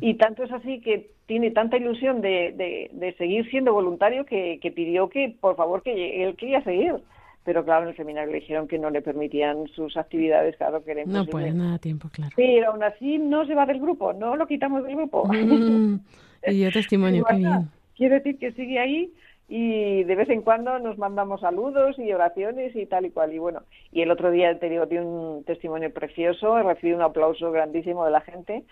Y 0.00 0.14
tanto 0.14 0.42
es 0.42 0.50
así 0.50 0.80
que 0.80 1.10
tiene 1.26 1.52
tanta 1.52 1.76
ilusión 1.76 2.20
de, 2.20 2.52
de, 2.56 2.90
de 2.92 3.12
seguir 3.14 3.48
siendo 3.48 3.72
voluntario 3.72 4.24
que, 4.26 4.58
que 4.60 4.72
pidió 4.72 5.08
que, 5.08 5.36
por 5.40 5.54
favor, 5.54 5.84
que 5.84 6.24
él 6.24 6.34
quería 6.36 6.62
seguir. 6.64 6.96
Pero 7.44 7.64
claro, 7.64 7.84
en 7.84 7.88
el 7.90 7.96
seminario 7.96 8.32
le 8.32 8.40
dijeron 8.40 8.68
que 8.68 8.78
no 8.78 8.90
le 8.90 9.00
permitían 9.00 9.66
sus 9.68 9.96
actividades, 9.96 10.56
claro 10.56 10.84
que 10.84 10.90
era 10.92 11.04
No 11.06 11.24
puede, 11.24 11.52
nada 11.52 11.78
tiempo, 11.78 12.08
claro. 12.10 12.32
Pero 12.36 12.72
aún 12.72 12.82
así 12.82 13.18
no 13.18 13.46
se 13.46 13.54
va 13.54 13.64
del 13.64 13.80
grupo, 13.80 14.12
no 14.12 14.36
lo 14.36 14.46
quitamos 14.46 14.84
del 14.84 14.96
grupo. 14.96 15.26
Mm, 15.26 16.00
y 16.46 16.54
dio 16.54 16.70
testimonio, 16.72 17.24
qué 17.24 17.36
bien. 17.36 17.70
Quiere 17.96 18.16
decir 18.16 18.38
que 18.38 18.52
sigue 18.52 18.78
ahí 18.78 19.12
y 19.48 20.04
de 20.04 20.14
vez 20.14 20.28
en 20.28 20.42
cuando 20.42 20.78
nos 20.78 20.98
mandamos 20.98 21.40
saludos 21.40 21.98
y 21.98 22.12
oraciones 22.12 22.76
y 22.76 22.84
tal 22.84 23.06
y 23.06 23.10
cual. 23.10 23.32
Y 23.32 23.38
bueno, 23.38 23.62
y 23.92 24.02
el 24.02 24.10
otro 24.10 24.30
día 24.30 24.58
te 24.58 24.68
digo, 24.68 24.84
dio 24.84 25.02
un 25.02 25.44
testimonio 25.44 25.92
precioso, 25.92 26.62
recibí 26.62 26.92
un 26.92 27.02
aplauso 27.02 27.50
grandísimo 27.50 28.04
de 28.04 28.10
la 28.10 28.20
gente 28.20 28.64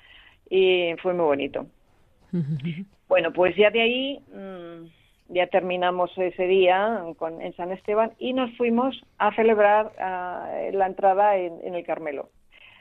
y 0.50 0.94
fue 1.02 1.14
muy 1.14 1.24
bonito. 1.24 1.66
Bueno, 3.08 3.32
pues 3.32 3.54
ya 3.54 3.70
de 3.70 3.80
ahí 3.80 4.20
mm, 4.34 4.88
ya 5.28 5.46
terminamos 5.48 6.10
ese 6.16 6.46
día 6.46 7.02
en 7.40 7.52
San 7.54 7.72
Esteban 7.72 8.12
y 8.18 8.32
nos 8.32 8.56
fuimos 8.56 9.00
a 9.18 9.34
celebrar 9.34 9.92
ah, 9.98 10.48
la 10.72 10.86
entrada 10.86 11.36
en, 11.36 11.58
en 11.64 11.74
el 11.74 11.84
Carmelo 11.84 12.28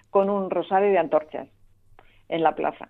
con 0.10 0.30
un 0.30 0.50
rosario 0.50 0.90
de 0.92 0.98
antorchas 0.98 1.48
en 2.30 2.44
la 2.44 2.56
plaza. 2.56 2.90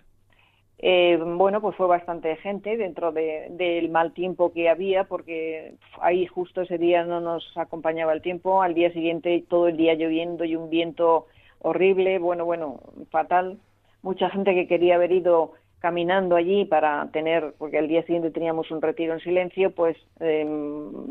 Eh, 0.78 1.18
bueno, 1.18 1.62
pues 1.62 1.74
fue 1.76 1.86
bastante 1.86 2.36
gente 2.36 2.76
dentro 2.76 3.10
de- 3.10 3.46
del 3.50 3.88
mal 3.88 4.12
tiempo 4.12 4.52
que 4.52 4.68
había, 4.68 5.04
porque 5.04 5.74
ahí 6.02 6.26
justo 6.26 6.60
ese 6.62 6.76
día 6.76 7.02
no 7.04 7.20
nos 7.20 7.50
acompañaba 7.56 8.12
el 8.12 8.20
tiempo. 8.20 8.60
Al 8.62 8.74
día 8.74 8.92
siguiente 8.92 9.42
todo 9.48 9.68
el 9.68 9.76
día 9.78 9.94
lloviendo 9.94 10.44
y 10.44 10.54
un 10.54 10.68
viento 10.68 11.26
horrible, 11.60 12.18
bueno, 12.18 12.44
bueno, 12.44 12.80
fatal. 13.10 13.58
Mucha 14.02 14.28
gente 14.28 14.54
que 14.54 14.66
quería 14.68 14.96
haber 14.96 15.12
ido 15.12 15.52
caminando 15.80 16.36
allí 16.36 16.64
para 16.64 17.08
tener, 17.12 17.54
porque 17.58 17.78
al 17.78 17.88
día 17.88 18.02
siguiente 18.02 18.30
teníamos 18.30 18.70
un 18.70 18.82
retiro 18.82 19.12
en 19.12 19.20
silencio, 19.20 19.70
pues, 19.70 19.96
eh, 20.20 20.46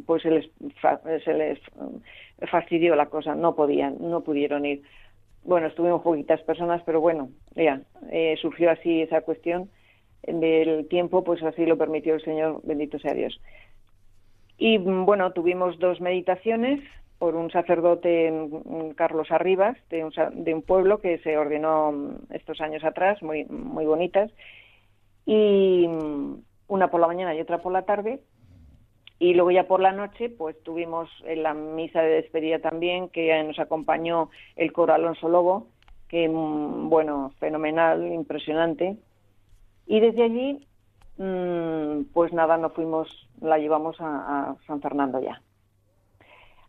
pues 0.05 0.24
se 0.24 0.31
les, 0.31 0.50
se 1.24 1.34
les 1.34 1.60
eh, 1.60 2.48
fastidió 2.48 2.95
la 2.95 3.05
cosa, 3.07 3.36
no 3.36 3.55
podían, 3.55 3.98
no 4.00 4.22
pudieron 4.22 4.65
ir 4.65 4.81
bueno, 5.45 5.67
estuvimos 5.67 6.01
poquitas 6.01 6.41
personas, 6.41 6.81
pero 6.86 7.00
bueno, 7.00 7.29
ya, 7.55 7.81
eh, 8.12 8.36
surgió 8.41 8.72
así 8.72 9.03
esa 9.03 9.22
cuestión 9.22 9.69
del 10.24 10.88
tiempo, 10.88 11.24
pues 11.24 11.41
así 11.43 11.65
lo 11.67 11.77
permitió 11.77 12.15
el 12.15 12.24
Señor, 12.24 12.62
bendito 12.63 12.98
sea 12.98 13.13
Dios. 13.13 13.39
Y 14.57 14.79
mm, 14.79 15.05
bueno, 15.05 15.31
tuvimos 15.34 15.77
dos 15.77 16.01
meditaciones 16.01 16.81
por 17.19 17.36
un 17.36 17.50
sacerdote, 17.50 18.50
Carlos 18.95 19.31
Arribas, 19.31 19.77
de 19.89 20.03
un, 20.53 20.62
pueblo 20.62 21.00
que 21.00 21.17
se 21.19 21.38
ordenó 21.38 21.91
mm, 21.91 22.34
estos 22.34 22.60
años 22.62 22.84
atrás, 22.84 23.22
muy, 23.24 23.45
muy 23.45 23.86
bonitas, 23.86 24.31
y 25.25 25.88
mm, 25.88 26.36
una 26.67 26.89
por 26.89 27.00
la 27.00 27.07
mañana 27.07 27.34
y 27.34 27.41
otra 27.41 27.62
por 27.62 27.72
la 27.72 27.84
tarde, 27.84 28.22
y 29.17 29.34
luego 29.34 29.51
ya 29.51 29.65
por 29.65 29.79
la 29.79 29.93
noche, 29.93 30.29
pues 30.29 30.62
tuvimos 30.63 31.10
la 31.25 31.53
misa 31.53 32.01
de 32.01 32.15
despedida 32.15 32.60
también, 32.60 33.07
que 33.10 33.41
nos 33.43 33.60
acompañó 33.60 34.29
el 34.57 34.74
coro 34.74 34.93
Alonso 34.93 35.29
Lobo, 35.29 35.67
que 36.10 36.27
mm, 36.27 36.89
bueno, 36.89 37.31
fenomenal, 37.39 38.12
impresionante. 38.12 38.98
Y 39.88 40.00
desde 40.01 40.24
allí, 40.24 40.67
pues 42.13 42.34
nada, 42.34 42.57
nos 42.57 42.74
fuimos, 42.74 43.07
la 43.39 43.57
llevamos 43.57 43.95
a 44.00 44.55
San 44.67 44.81
Fernando 44.81 45.22
ya. 45.22 45.41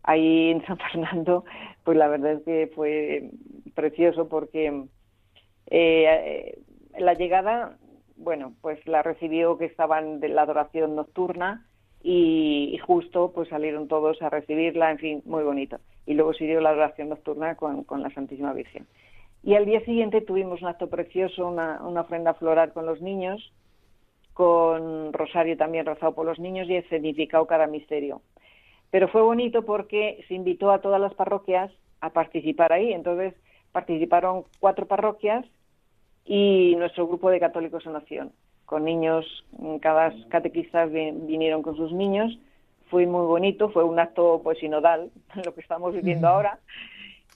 Ahí 0.07 0.51
en 0.51 0.65
San 0.65 0.77
Fernando, 0.91 1.43
pues 1.83 1.97
la 1.97 2.07
verdad 2.07 2.31
es 2.31 2.43
que 2.43 2.71
fue 2.73 3.29
precioso 3.75 4.27
porque 4.29 4.85
eh, 5.69 6.59
la 6.97 7.13
llegada, 7.13 7.77
bueno, 8.15 8.53
pues 8.61 8.79
la 8.87 9.03
recibió 9.03 9.57
que 9.57 9.65
estaban 9.65 10.21
de 10.21 10.29
la 10.29 10.43
adoración 10.43 10.95
nocturna 10.95 11.65
y, 12.01 12.79
justo 12.85 13.33
pues 13.35 13.49
salieron 13.49 13.89
todos 13.89 14.21
a 14.21 14.29
recibirla, 14.29 14.91
en 14.91 14.97
fin, 14.97 15.21
muy 15.25 15.43
bonito. 15.43 15.77
Y 16.05 16.13
luego 16.13 16.33
siguió 16.33 16.61
la 16.61 16.69
adoración 16.69 17.09
nocturna 17.09 17.55
con, 17.55 17.85
la 18.01 18.09
Santísima 18.11 18.53
Virgen. 18.53 18.87
Y 19.43 19.55
al 19.55 19.65
día 19.65 19.81
siguiente 19.81 20.21
tuvimos 20.21 20.61
un 20.61 20.69
acto 20.69 20.89
precioso, 20.89 21.45
una, 21.45 21.85
una 21.85 22.01
ofrenda 22.01 22.33
floral 22.35 22.71
con 22.71 22.85
los 22.85 23.01
niños, 23.01 23.51
con 24.33 25.11
rosario 25.11 25.57
también 25.57 25.85
rezado 25.85 26.15
por 26.15 26.25
los 26.25 26.39
niños 26.39 26.69
y 26.69 26.77
escenificado 26.77 27.45
cada 27.45 27.67
misterio. 27.67 28.21
Pero 28.91 29.07
fue 29.09 29.21
bonito 29.21 29.63
porque 29.65 30.23
se 30.27 30.33
invitó 30.33 30.71
a 30.71 30.79
todas 30.81 31.01
las 31.01 31.13
parroquias 31.13 31.71
a 32.01 32.11
participar 32.11 32.71
ahí. 32.73 32.93
Entonces 32.93 33.33
participaron 33.71 34.43
cuatro 34.59 34.85
parroquias 34.87 35.45
y 36.25 36.75
nuestro 36.77 37.07
grupo 37.07 37.29
de 37.29 37.39
católicos 37.39 37.85
en 37.85 37.95
acción, 37.95 38.31
con 38.65 38.83
niños, 38.85 39.45
cada 39.81 40.13
catequistas 40.29 40.91
vi- 40.91 41.11
vinieron 41.11 41.61
con 41.61 41.75
sus 41.75 41.91
niños. 41.91 42.37
Fue 42.89 43.05
muy 43.05 43.25
bonito, 43.25 43.69
fue 43.69 43.83
un 43.83 43.99
acto 43.99 44.41
pues 44.43 44.59
sinodal, 44.59 45.11
lo 45.45 45.53
que 45.53 45.61
estamos 45.61 45.93
viviendo 45.93 46.27
ahora. 46.27 46.59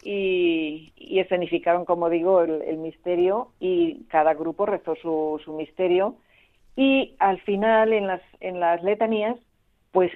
Y, 0.03 0.93
y 0.95 1.19
escenificaron, 1.19 1.85
como 1.85 2.09
digo, 2.09 2.41
el, 2.41 2.61
el 2.63 2.77
misterio 2.77 3.49
y 3.59 4.03
cada 4.05 4.33
grupo 4.33 4.65
rezó 4.65 4.95
su, 4.95 5.39
su 5.45 5.53
misterio. 5.53 6.15
Y 6.75 7.15
al 7.19 7.39
final, 7.41 7.93
en 7.93 8.07
las, 8.07 8.21
en 8.39 8.59
las 8.59 8.81
letanías, 8.83 9.37
pues 9.91 10.11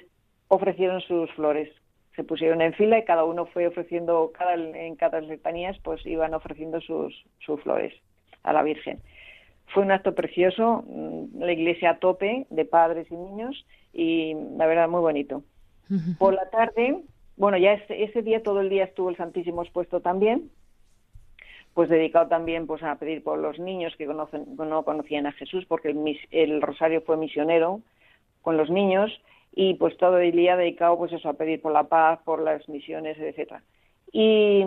ofrecieron 0.48 1.00
sus 1.02 1.30
flores. 1.32 1.68
Se 2.14 2.24
pusieron 2.24 2.62
en 2.62 2.72
fila 2.74 2.98
y 2.98 3.04
cada 3.04 3.24
uno 3.24 3.46
fue 3.46 3.66
ofreciendo, 3.66 4.32
cada, 4.36 4.54
en 4.54 4.96
cada 4.96 5.20
letanías, 5.20 5.78
pues 5.80 6.04
iban 6.06 6.32
ofreciendo 6.34 6.80
sus, 6.80 7.24
sus 7.40 7.60
flores 7.62 7.92
a 8.42 8.52
la 8.52 8.62
Virgen. 8.62 9.00
Fue 9.66 9.82
un 9.82 9.90
acto 9.90 10.14
precioso, 10.14 10.84
mm, 10.86 11.40
la 11.40 11.52
iglesia 11.52 11.90
a 11.90 11.98
tope 11.98 12.46
de 12.48 12.64
padres 12.64 13.10
y 13.10 13.16
niños 13.16 13.66
y 13.92 14.34
la 14.56 14.66
verdad 14.66 14.88
muy 14.88 15.00
bonito. 15.00 15.42
Por 16.18 16.34
la 16.34 16.48
tarde, 16.50 17.02
bueno, 17.36 17.58
ya 17.58 17.74
ese, 17.74 18.02
ese 18.04 18.22
día, 18.22 18.42
todo 18.42 18.60
el 18.60 18.70
día 18.70 18.84
estuvo 18.84 19.10
el 19.10 19.16
Santísimo 19.16 19.62
expuesto 19.62 20.00
también, 20.00 20.50
pues 21.74 21.90
dedicado 21.90 22.28
también 22.28 22.66
pues 22.66 22.82
a 22.82 22.94
pedir 22.96 23.22
por 23.22 23.38
los 23.38 23.58
niños 23.58 23.94
que 23.96 24.06
conocen, 24.06 24.56
no 24.56 24.82
conocían 24.84 25.26
a 25.26 25.32
Jesús, 25.32 25.66
porque 25.66 25.88
el, 25.88 25.96
mis- 25.96 26.26
el 26.30 26.62
rosario 26.62 27.02
fue 27.02 27.18
misionero 27.18 27.82
con 28.40 28.56
los 28.56 28.70
niños 28.70 29.12
y 29.58 29.74
pues 29.74 29.96
todo 29.96 30.18
el 30.18 30.32
día 30.32 30.54
dedicado 30.54 30.98
pues 30.98 31.12
eso 31.14 31.30
a 31.30 31.32
pedir 31.32 31.62
por 31.62 31.72
la 31.72 31.84
paz, 31.84 32.20
por 32.24 32.42
las 32.42 32.68
misiones, 32.68 33.18
etcétera. 33.18 33.62
Y, 34.12 34.62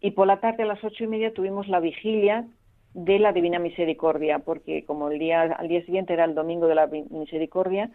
y 0.00 0.10
por 0.10 0.26
la 0.26 0.40
tarde 0.40 0.64
a 0.64 0.66
las 0.66 0.82
ocho 0.82 1.04
y 1.04 1.06
media 1.06 1.32
tuvimos 1.32 1.68
la 1.68 1.78
vigilia 1.78 2.46
de 2.94 3.20
la 3.20 3.32
Divina 3.32 3.60
Misericordia, 3.60 4.40
porque 4.40 4.84
como 4.84 5.08
el 5.08 5.20
día 5.20 5.42
al 5.42 5.68
día 5.68 5.84
siguiente 5.84 6.12
era 6.12 6.24
el 6.24 6.34
domingo 6.34 6.66
de 6.66 6.74
la 6.74 6.88
Misericordia, 6.88 7.90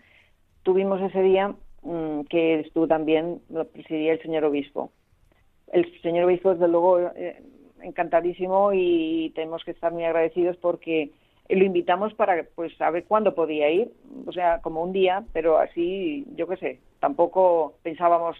tuvimos 0.64 1.02
ese 1.02 1.22
día 1.22 1.54
mm, 1.84 2.22
que 2.30 2.62
estuvo 2.62 2.88
también 2.88 3.42
lo 3.50 3.68
presidía 3.68 4.14
el 4.14 4.22
señor 4.22 4.46
obispo. 4.46 4.92
El 5.74 5.92
señor 6.02 6.24
obispo 6.24 6.54
desde 6.54 6.70
luego 6.70 7.02
eh, 7.02 7.44
encantadísimo 7.82 8.72
y 8.74 9.34
tenemos 9.36 9.66
que 9.66 9.72
estar 9.72 9.92
muy 9.92 10.06
agradecidos 10.06 10.56
porque 10.56 11.12
lo 11.50 11.64
invitamos 11.64 12.14
para 12.16 12.44
pues 12.56 12.76
saber 12.78 13.06
cuándo 13.06 13.36
podía 13.36 13.70
ir, 13.70 13.92
o 14.26 14.32
sea, 14.32 14.62
como 14.62 14.82
un 14.82 14.94
día, 14.94 15.24
pero 15.32 15.60
así, 15.60 16.26
yo 16.36 16.48
qué 16.48 16.58
sé, 16.58 16.80
tampoco 17.00 17.76
pensábamos, 17.84 18.38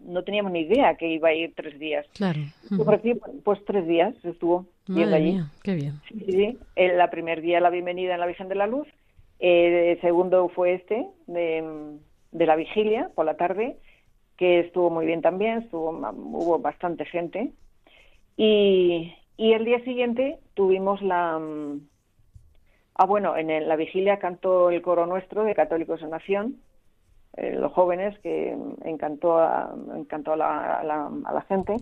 no 0.00 0.24
teníamos 0.24 0.50
ni 0.50 0.60
idea 0.60 0.96
que 0.96 1.08
iba 1.08 1.28
a 1.28 1.34
ir 1.34 1.54
tres 1.54 1.78
días. 1.78 2.06
Claro. 2.14 2.40
Yo 2.70 2.82
ofrecí, 2.82 3.14
pues 3.44 3.64
tres 3.64 3.86
días 3.86 4.14
estuvo 4.24 4.66
yendo 4.88 5.14
allí. 5.14 5.32
mía, 5.32 5.50
qué 5.62 5.74
bien. 5.74 6.00
Sí, 6.08 6.18
sí, 6.26 6.32
sí. 6.32 6.58
El 6.74 6.98
la 6.98 7.10
primer 7.10 7.40
día 7.40 7.60
la 7.60 7.70
bienvenida 7.70 8.14
en 8.14 8.20
la 8.20 8.26
Virgen 8.26 8.48
de 8.48 8.56
la 8.56 8.66
Luz, 8.66 8.88
eh, 9.38 9.92
el 9.92 10.00
segundo 10.00 10.48
fue 10.48 10.74
este 10.74 11.06
de, 11.26 11.98
de 12.32 12.46
la 12.46 12.56
vigilia 12.56 13.10
por 13.14 13.26
la 13.26 13.36
tarde, 13.36 13.76
que 14.36 14.58
estuvo 14.60 14.90
muy 14.90 15.06
bien 15.06 15.22
también, 15.22 15.58
estuvo 15.58 15.90
hubo 15.90 16.58
bastante 16.58 17.04
gente 17.04 17.52
y, 18.36 19.14
y 19.36 19.52
el 19.52 19.64
día 19.64 19.78
siguiente 19.84 20.40
tuvimos 20.54 21.00
la 21.00 21.40
ah 22.96 23.06
bueno 23.06 23.36
en 23.36 23.50
el- 23.50 23.68
la 23.68 23.76
vigilia 23.76 24.18
cantó 24.18 24.70
el 24.70 24.82
coro 24.82 25.06
nuestro 25.06 25.44
de 25.44 25.54
Católicos 25.54 26.02
en 26.02 26.10
Nación 26.10 26.56
eh, 27.36 27.56
los 27.58 27.72
jóvenes 27.72 28.16
que 28.20 28.56
encantó 28.84 29.38
a, 29.38 29.74
encantó 29.96 30.34
a 30.34 30.36
la, 30.36 30.78
a 30.80 30.84
la- 30.84 31.10
a 31.24 31.32
la 31.32 31.40
gente. 31.42 31.76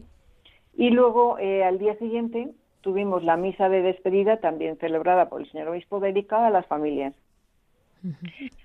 Y 0.74 0.88
luego 0.90 1.38
eh, 1.38 1.62
al 1.62 1.78
día 1.78 1.94
siguiente 1.98 2.48
tuvimos 2.80 3.22
la 3.22 3.36
misa 3.36 3.68
de 3.68 3.82
despedida 3.82 4.38
también 4.38 4.78
celebrada 4.78 5.28
por 5.28 5.42
el 5.42 5.50
señor 5.50 5.68
obispo 5.68 6.00
dedicada 6.00 6.46
a 6.46 6.50
las 6.50 6.64
familias. 6.66 7.14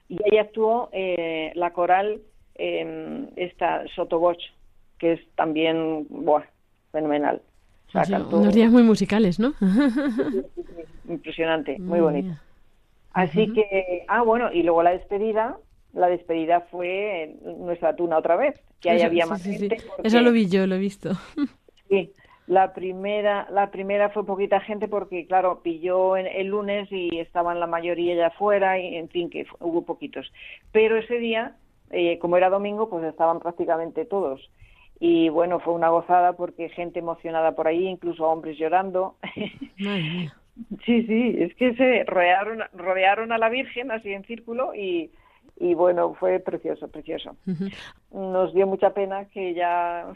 Y 0.08 0.18
ahí 0.24 0.38
actuó 0.38 0.88
eh, 0.94 1.52
la 1.56 1.72
coral 1.74 2.22
eh, 2.56 3.28
esta 3.36 3.86
Sotoboch 3.94 4.40
que 4.98 5.14
es 5.14 5.20
también 5.36 6.08
buah, 6.10 6.44
fenomenal 6.94 7.42
o 7.88 7.92
sea, 7.92 8.02
Ha 8.02 8.06
sido 8.06 8.20
cantó 8.20 8.38
unos 8.40 8.54
días 8.54 8.72
muy 8.72 8.84
musicales, 8.84 9.40
¿no? 9.40 9.54
impresionante 11.08 11.78
muy 11.80 12.00
bonito. 12.00 12.36
Así 13.14 13.52
que, 13.54 14.04
ah, 14.08 14.22
bueno, 14.22 14.52
y 14.54 14.62
luego 14.64 14.84
la 14.84 14.92
despedida, 14.92 15.58
la 15.94 16.08
despedida 16.08 16.62
fue 16.70 17.36
nuestra 17.58 17.96
tuna 17.96 18.18
otra 18.18 18.36
vez, 18.36 18.62
que 18.80 18.92
ahí 18.92 18.98
Eso- 18.98 19.06
había 19.08 19.24
sí, 19.24 19.30
más 19.30 19.42
sí, 19.42 19.54
sí. 19.54 19.60
gente. 19.70 19.78
porque- 19.88 20.08
Eso 20.08 20.22
lo 20.22 20.32
vi 20.32 20.48
yo, 20.48 20.68
lo 20.68 20.76
he 20.76 20.80
visto. 20.80 21.12
Sí, 21.90 22.12
la 22.48 22.74
primera, 22.74 23.48
la 23.50 23.72
primera 23.72 24.10
fue 24.10 24.26
poquita 24.26 24.60
gente 24.60 24.90
porque, 24.90 25.26
claro, 25.26 25.62
pilló 25.64 26.18
en- 26.18 26.28
el 26.28 26.48
lunes 26.48 26.90
y 26.92 27.18
estaban 27.18 27.62
la 27.62 27.66
mayoría 27.68 28.14
ya 28.14 28.28
afuera 28.28 28.78
y, 28.78 28.98
en 28.98 29.08
fin, 29.08 29.30
que 29.30 29.46
hubo 29.62 29.84
poquitos. 29.86 30.30
Pero 30.74 30.98
ese 30.98 31.18
día, 31.18 31.56
eh, 31.92 32.20
como 32.20 32.36
era 32.36 32.50
domingo, 32.50 32.90
pues 32.90 33.06
estaban 33.06 33.40
prácticamente 33.40 34.04
todos. 34.04 34.52
Y 35.00 35.30
bueno, 35.30 35.60
fue 35.60 35.74
una 35.74 35.90
gozada 35.90 36.34
porque 36.34 36.70
gente 36.70 37.00
emocionada 37.00 37.52
por 37.54 37.68
ahí, 37.68 37.86
incluso 37.88 38.26
hombres 38.28 38.58
llorando. 38.58 39.16
Sí, 40.86 41.04
sí, 41.06 41.36
es 41.38 41.54
que 41.56 41.76
se 41.76 42.04
rodearon, 42.06 42.64
rodearon 42.74 43.32
a 43.32 43.38
la 43.38 43.48
Virgen 43.48 43.92
así 43.92 44.12
en 44.12 44.24
círculo 44.24 44.74
y, 44.74 45.12
y 45.60 45.76
bueno, 45.76 46.16
fue 46.16 46.40
precioso, 46.40 46.88
precioso. 46.88 47.36
Nos 48.12 48.56
dio 48.56 48.66
mucha 48.66 48.90
pena 48.92 49.26
que 49.26 49.54
ya 49.54 50.08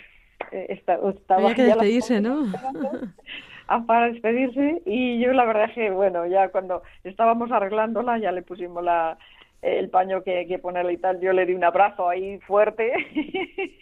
eh, 0.51 0.65
esta- 0.69 0.99
estaba 1.09 1.43
Había 1.43 1.53
que 1.55 1.63
despedirse, 1.65 2.21
¿no? 2.21 2.45
esperando 2.45 2.89
a- 3.67 3.85
para 3.85 4.07
despedirse 4.11 4.81
y 4.87 5.19
yo 5.19 5.31
la 5.33 5.45
verdad 5.45 5.65
es 5.65 5.73
que 5.75 5.91
bueno, 5.91 6.25
ya 6.25 6.49
cuando 6.49 6.81
estábamos 7.03 7.51
arreglándola 7.51 8.17
ya 8.17 8.31
le 8.31 8.41
pusimos 8.41 8.83
la 8.83 9.19
el 9.61 9.89
paño 9.89 10.23
que, 10.23 10.47
que 10.47 10.59
ponerle 10.59 10.93
y 10.93 10.97
tal, 10.97 11.19
yo 11.21 11.33
le 11.33 11.45
di 11.45 11.53
un 11.53 11.63
abrazo 11.63 12.09
ahí 12.09 12.39
fuerte 12.39 12.91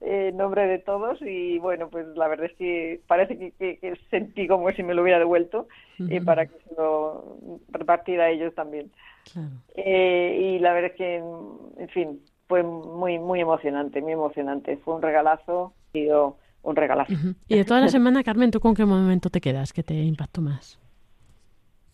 en 0.00 0.36
nombre 0.36 0.66
de 0.66 0.78
todos 0.78 1.20
y 1.22 1.58
bueno, 1.58 1.88
pues 1.90 2.06
la 2.16 2.28
verdad 2.28 2.46
es 2.46 2.56
que 2.56 3.00
parece 3.06 3.38
que, 3.38 3.52
que- 3.52 3.78
que 3.78 3.96
sentí 4.10 4.46
como 4.46 4.70
si 4.72 4.82
me 4.82 4.94
lo 4.94 5.02
hubiera 5.02 5.18
devuelto 5.18 5.68
eh, 6.08 6.16
Ujú. 6.16 6.24
para 6.24 6.46
que 6.46 6.54
se 6.68 6.74
lo 6.76 7.38
repartiera 7.68 8.24
a 8.24 8.30
ellos 8.30 8.54
también. 8.54 8.90
Claro. 9.32 9.50
Eh, 9.76 10.54
y 10.56 10.58
la 10.58 10.72
verdad 10.72 10.90
es 10.92 10.96
que, 10.96 11.16
en 11.16 11.88
fin, 11.90 12.20
fue 12.48 12.62
muy, 12.62 13.18
muy 13.18 13.40
emocionante, 13.40 14.00
muy 14.02 14.12
emocionante. 14.12 14.76
Fue 14.78 14.94
un 14.94 15.02
regalazo, 15.02 15.72
sido 15.92 16.38
un 16.62 16.76
regalazo. 16.76 17.12
Y 17.48 17.56
de 17.56 17.64
toda 17.64 17.80
la 17.80 17.88
semana, 17.88 18.22
Carmen, 18.22 18.50
¿tú 18.50 18.60
con 18.60 18.74
qué 18.74 18.84
momento 18.84 19.30
te 19.30 19.40
quedas 19.40 19.72
que 19.72 19.82
te 19.82 19.94
impactó 19.94 20.40
más? 20.42 20.78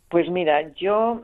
Pues 0.08 0.28
mira, 0.28 0.72
yo, 0.74 1.22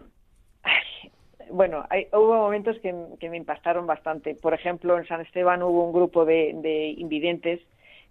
bueno, 1.50 1.84
hay, 1.90 2.06
hubo 2.12 2.34
momentos 2.34 2.76
que, 2.80 2.94
que 3.20 3.30
me 3.30 3.36
impactaron 3.36 3.86
bastante. 3.86 4.34
Por 4.34 4.54
ejemplo, 4.54 4.98
en 4.98 5.06
San 5.06 5.20
Esteban 5.20 5.62
hubo 5.62 5.84
un 5.84 5.92
grupo 5.92 6.24
de, 6.24 6.52
de 6.62 6.88
invidentes 6.88 7.60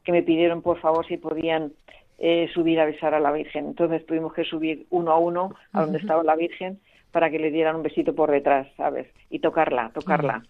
que 0.03 0.11
me 0.11 0.23
pidieron, 0.23 0.61
por 0.61 0.79
favor, 0.79 1.05
si 1.07 1.17
podían 1.17 1.71
eh, 2.17 2.49
subir 2.53 2.79
a 2.79 2.85
besar 2.85 3.13
a 3.13 3.19
la 3.19 3.31
Virgen. 3.31 3.65
Entonces 3.65 4.05
tuvimos 4.05 4.33
que 4.33 4.45
subir 4.45 4.85
uno 4.89 5.11
a 5.11 5.17
uno 5.17 5.53
a 5.73 5.81
donde 5.81 5.97
estaba 5.97 6.23
la 6.23 6.35
Virgen 6.35 6.79
para 7.11 7.29
que 7.29 7.39
le 7.39 7.51
dieran 7.51 7.75
un 7.75 7.83
besito 7.83 8.13
por 8.13 8.31
detrás, 8.31 8.67
¿sabes? 8.77 9.07
Y 9.29 9.39
tocarla, 9.39 9.91
tocarla. 9.93 10.43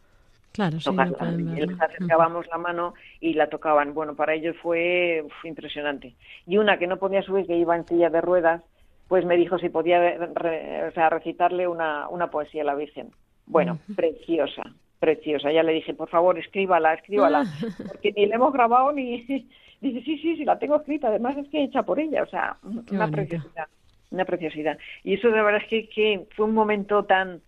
Claro, 0.51 0.79
sí, 0.79 0.89
Y 0.89 1.65
les 1.65 1.81
acercábamos 1.81 2.47
la 2.47 2.57
mano 2.57 2.93
y 3.19 3.33
la 3.33 3.49
tocaban. 3.49 3.93
Bueno, 3.93 4.15
para 4.15 4.35
ellos 4.35 4.55
fue 4.61 5.21
uf, 5.25 5.45
impresionante. 5.45 6.15
Y 6.47 6.57
una 6.57 6.77
que 6.77 6.87
no 6.87 6.97
podía 6.97 7.21
subir, 7.23 7.45
que 7.45 7.57
iba 7.57 7.75
en 7.75 7.85
silla 7.85 8.09
de 8.09 8.21
ruedas, 8.21 8.63
pues 9.07 9.25
me 9.25 9.37
dijo 9.37 9.57
si 9.59 9.69
podía 9.69 9.99
re- 9.99 10.87
o 10.87 10.91
sea, 10.91 11.09
recitarle 11.09 11.67
una, 11.67 12.07
una 12.09 12.29
poesía 12.31 12.61
a 12.63 12.65
la 12.65 12.75
Virgen. 12.75 13.09
Bueno, 13.45 13.77
preciosa, 13.95 14.63
preciosa. 14.99 15.51
Ya 15.51 15.61
le 15.63 15.73
dije, 15.73 15.93
por 15.93 16.09
favor, 16.09 16.37
escríbala, 16.39 16.93
escríbala, 16.95 17.45
porque 17.87 18.11
ni 18.13 18.25
la 18.25 18.35
hemos 18.35 18.53
grabado 18.53 18.91
ni... 18.91 19.21
Dice, 19.81 20.01
sí, 20.03 20.17
sí, 20.19 20.37
sí, 20.37 20.45
la 20.45 20.57
tengo 20.57 20.77
escrita, 20.77 21.09
además 21.09 21.37
es 21.37 21.47
que 21.49 21.61
hecha 21.63 21.83
por 21.83 21.99
ella, 21.99 22.23
o 22.23 22.27
sea, 22.27 22.57
Qué 22.87 22.95
una 22.95 23.05
bonito. 23.05 23.11
preciosidad, 23.11 23.67
una 24.09 24.25
preciosidad. 24.25 24.77
Y 25.03 25.13
eso 25.15 25.27
de 25.27 25.41
verdad 25.43 25.61
es 25.61 25.67
que, 25.67 25.89
que 25.89 26.25
fue 26.35 26.45
un 26.45 26.53
momento 26.55 27.03
tan, 27.03 27.41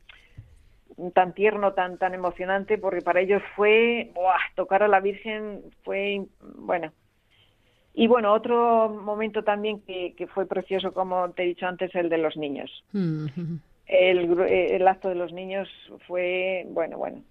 tan 1.13 1.33
tierno, 1.33 1.73
tan 1.73 1.97
tan 1.97 2.13
emocionante, 2.13 2.77
porque 2.77 3.01
para 3.01 3.21
ellos 3.21 3.41
fue 3.55 4.11
¡buah! 4.13 4.37
tocar 4.55 4.83
a 4.83 4.87
la 4.87 4.99
Virgen 4.99 5.61
fue 5.83 6.25
bueno. 6.57 6.91
Y 7.99 8.05
bueno, 8.05 8.31
otro 8.31 8.89
momento 8.89 9.43
también 9.43 9.81
que, 9.81 10.13
que 10.15 10.27
fue 10.27 10.45
precioso, 10.45 10.93
como 10.93 11.31
te 11.31 11.41
he 11.41 11.47
dicho 11.47 11.65
antes, 11.65 11.95
el 11.95 12.09
de 12.09 12.19
los 12.19 12.37
niños. 12.37 12.69
Mm. 12.93 13.25
El, 13.87 14.39
eh, 14.41 14.75
el 14.75 14.87
acto 14.87 15.09
de 15.09 15.15
los 15.15 15.33
niños 15.33 15.67
fue, 16.05 16.63
bueno, 16.69 16.99
bueno, 16.99 17.23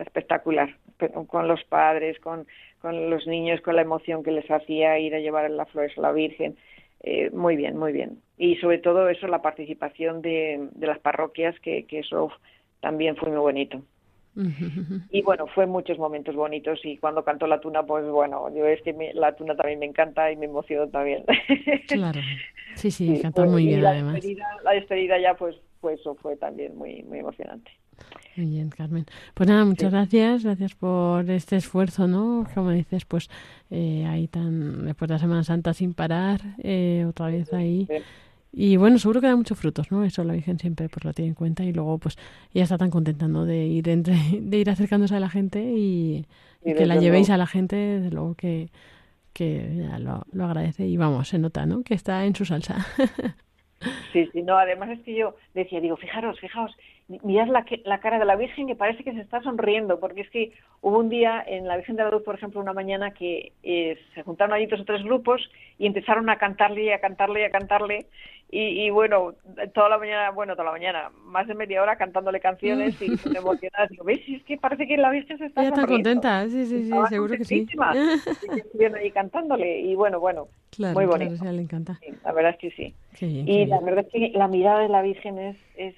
espectacular, 0.00 0.70
Pe- 0.96 1.12
con 1.26 1.46
los 1.48 1.62
padres, 1.64 2.18
con, 2.20 2.46
con 2.80 3.10
los 3.10 3.26
niños, 3.26 3.60
con 3.60 3.76
la 3.76 3.82
emoción 3.82 4.22
que 4.22 4.30
les 4.30 4.50
hacía 4.50 4.98
ir 4.98 5.14
a 5.14 5.20
llevar 5.20 5.50
las 5.50 5.68
flores 5.70 5.92
a 5.98 6.00
la 6.00 6.12
Virgen. 6.12 6.56
Eh, 7.00 7.28
muy 7.32 7.56
bien, 7.56 7.76
muy 7.76 7.92
bien. 7.92 8.22
Y 8.38 8.56
sobre 8.56 8.78
todo 8.78 9.10
eso, 9.10 9.26
la 9.26 9.42
participación 9.42 10.22
de, 10.22 10.70
de 10.72 10.86
las 10.86 10.98
parroquias, 10.98 11.60
que, 11.60 11.84
que 11.84 11.98
eso 11.98 12.32
también 12.80 13.16
fue 13.16 13.28
muy 13.28 13.38
bonito. 13.38 13.82
Y 15.10 15.22
bueno, 15.22 15.46
fue 15.54 15.66
muchos 15.66 15.98
momentos 15.98 16.34
bonitos 16.34 16.78
y 16.84 16.98
cuando 16.98 17.24
cantó 17.24 17.46
la 17.46 17.60
tuna, 17.60 17.82
pues 17.84 18.04
bueno, 18.06 18.54
yo 18.54 18.66
es 18.66 18.82
que 18.82 18.92
me- 18.92 19.14
la 19.14 19.34
tuna 19.34 19.56
también 19.56 19.78
me 19.78 19.86
encanta 19.86 20.30
y 20.30 20.36
me 20.36 20.44
emociono 20.46 20.88
también. 20.88 21.24
Claro. 21.88 22.20
Sí, 22.74 22.90
sí, 22.90 23.06
Sí, 23.16 23.22
cantó 23.22 23.46
muy 23.46 23.66
bien 23.66 23.82
la 23.82 23.90
además. 23.90 24.14
Despedida, 24.14 24.46
la 24.64 24.72
despedida 24.72 25.18
ya, 25.18 25.34
pues, 25.34 25.56
pues 25.80 26.00
eso 26.00 26.14
fue 26.16 26.36
también 26.36 26.76
muy, 26.76 27.02
muy 27.04 27.20
emocionante. 27.20 27.70
Muy 28.36 28.46
bien, 28.50 28.68
Carmen. 28.68 29.06
Pues 29.32 29.48
nada, 29.48 29.64
muchas 29.64 29.90
gracias, 29.90 30.44
gracias 30.44 30.74
por 30.74 31.30
este 31.30 31.56
esfuerzo, 31.56 32.06
¿no? 32.06 32.46
Como 32.54 32.70
dices, 32.70 33.06
pues 33.06 33.30
eh, 33.70 34.04
ahí 34.06 34.28
tan, 34.28 34.84
después 34.84 35.08
de 35.08 35.14
la 35.14 35.18
Semana 35.18 35.44
Santa 35.44 35.72
sin 35.72 35.94
parar, 35.94 36.40
eh, 36.62 37.06
otra 37.08 37.28
vez 37.28 37.50
ahí. 37.54 37.86
Sí. 37.88 37.94
Y 38.52 38.76
bueno, 38.78 38.98
seguro 38.98 39.20
que 39.20 39.26
da 39.26 39.36
muchos 39.36 39.58
frutos, 39.58 39.92
¿no? 39.92 40.02
Eso 40.04 40.24
la 40.24 40.32
Virgen 40.32 40.58
siempre 40.58 40.88
pues 40.88 41.04
lo 41.04 41.12
tiene 41.12 41.28
en 41.30 41.34
cuenta 41.34 41.62
y 41.64 41.72
luego 41.72 41.98
pues 41.98 42.16
ella 42.54 42.64
está 42.64 42.78
tan 42.78 42.90
contenta, 42.90 43.28
¿no? 43.28 43.44
De 43.44 43.66
ir 43.66 43.88
entre, 43.88 44.16
de 44.40 44.56
ir 44.58 44.70
acercándose 44.70 45.14
a 45.16 45.20
la 45.20 45.28
gente 45.28 45.62
y, 45.62 46.26
que 46.64 46.86
la 46.86 46.96
llevéis 46.96 47.28
luego. 47.28 47.34
a 47.34 47.36
la 47.36 47.46
gente, 47.46 47.76
desde 47.76 48.10
luego 48.10 48.34
que, 48.34 48.70
que 49.34 49.76
ya 49.76 49.98
lo, 49.98 50.24
lo 50.32 50.44
agradece 50.46 50.86
y 50.86 50.96
vamos, 50.96 51.28
se 51.28 51.38
nota, 51.38 51.66
¿no? 51.66 51.82
Que 51.82 51.94
está 51.94 52.24
en 52.24 52.34
su 52.34 52.44
salsa. 52.44 52.86
Sí, 54.12 54.26
sí, 54.32 54.40
no, 54.42 54.56
además 54.56 54.88
es 54.88 55.00
que 55.00 55.14
yo 55.14 55.36
decía, 55.52 55.80
digo, 55.82 55.98
fijaros, 55.98 56.40
fijaos, 56.40 56.74
mi- 57.08 57.20
mirad 57.22 57.48
la, 57.48 57.64
que- 57.66 57.82
la 57.84 58.00
cara 58.00 58.18
de 58.18 58.24
la 58.24 58.34
Virgen 58.34 58.66
que 58.66 58.74
parece 58.74 59.04
que 59.04 59.12
se 59.12 59.20
está 59.20 59.42
sonriendo, 59.42 60.00
porque 60.00 60.22
es 60.22 60.30
que 60.30 60.52
hubo 60.80 60.98
un 60.98 61.10
día 61.10 61.44
en 61.46 61.68
la 61.68 61.76
Virgen 61.76 61.96
de 61.96 62.02
la 62.04 62.10
Luz, 62.10 62.22
por 62.22 62.34
ejemplo, 62.36 62.58
una 62.60 62.72
mañana 62.72 63.10
que 63.12 63.52
eh, 63.62 63.98
se 64.14 64.22
juntaron 64.22 64.54
allí 64.54 64.64
dos 64.66 64.80
o 64.80 64.84
tres 64.86 65.02
grupos 65.04 65.42
y 65.78 65.86
empezaron 65.86 66.30
a 66.30 66.38
cantarle 66.38 66.84
y 66.84 66.90
a 66.90 67.00
cantarle 67.00 67.42
y 67.42 67.44
a 67.44 67.50
cantarle, 67.50 68.06
y, 68.50 68.86
y 68.86 68.90
bueno, 68.90 69.34
toda 69.74 69.88
la 69.88 69.98
mañana, 69.98 70.30
bueno, 70.30 70.54
toda 70.54 70.66
la 70.66 70.72
mañana, 70.72 71.10
más 71.24 71.46
de 71.48 71.54
media 71.54 71.82
hora 71.82 71.96
cantándole 71.96 72.40
canciones 72.40 72.94
y 73.00 73.08
muy 73.24 73.36
emocionada. 73.36 73.86
Digo, 73.88 74.04
¿ves? 74.04 74.20
Es 74.28 74.44
que 74.44 74.56
parece 74.56 74.86
que 74.86 74.96
la 74.96 75.10
Virgen 75.10 75.38
se 75.38 75.46
está 75.46 75.60
Ella 75.62 75.68
está 75.70 75.80
sonriendo". 75.82 76.10
contenta, 76.10 76.44
sí, 76.48 76.66
sí, 76.66 76.78
sí, 76.78 76.82
Estaba 76.84 77.08
seguro 77.08 77.36
que 77.36 77.44
sí. 77.44 77.66
Y 78.54 78.60
estuvieron 78.60 78.98
ahí 78.98 79.10
cantándole 79.10 79.80
y 79.80 79.94
bueno, 79.94 80.20
bueno, 80.20 80.48
Claro, 80.70 80.94
muy 80.94 81.06
claro, 81.06 81.24
bonito. 81.24 81.44
ella 81.44 81.52
le 81.52 81.62
encanta. 81.62 81.98
Sí, 82.00 82.14
la 82.24 82.32
verdad 82.32 82.52
es 82.52 82.58
que 82.58 82.70
sí. 82.70 82.94
Bien, 83.20 83.48
Y 83.48 83.66
la 83.66 83.80
verdad 83.80 84.04
es 84.06 84.12
que 84.12 84.38
la 84.38 84.48
mirada 84.48 84.80
de 84.80 84.88
la 84.88 85.02
Virgen 85.02 85.38
es, 85.38 85.56
es 85.76 85.94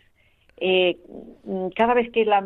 eh, 0.61 0.97
mm, 1.45 1.69
cada 1.77 1.95
vez 1.95 2.11
que 2.11 2.25
la, 2.25 2.45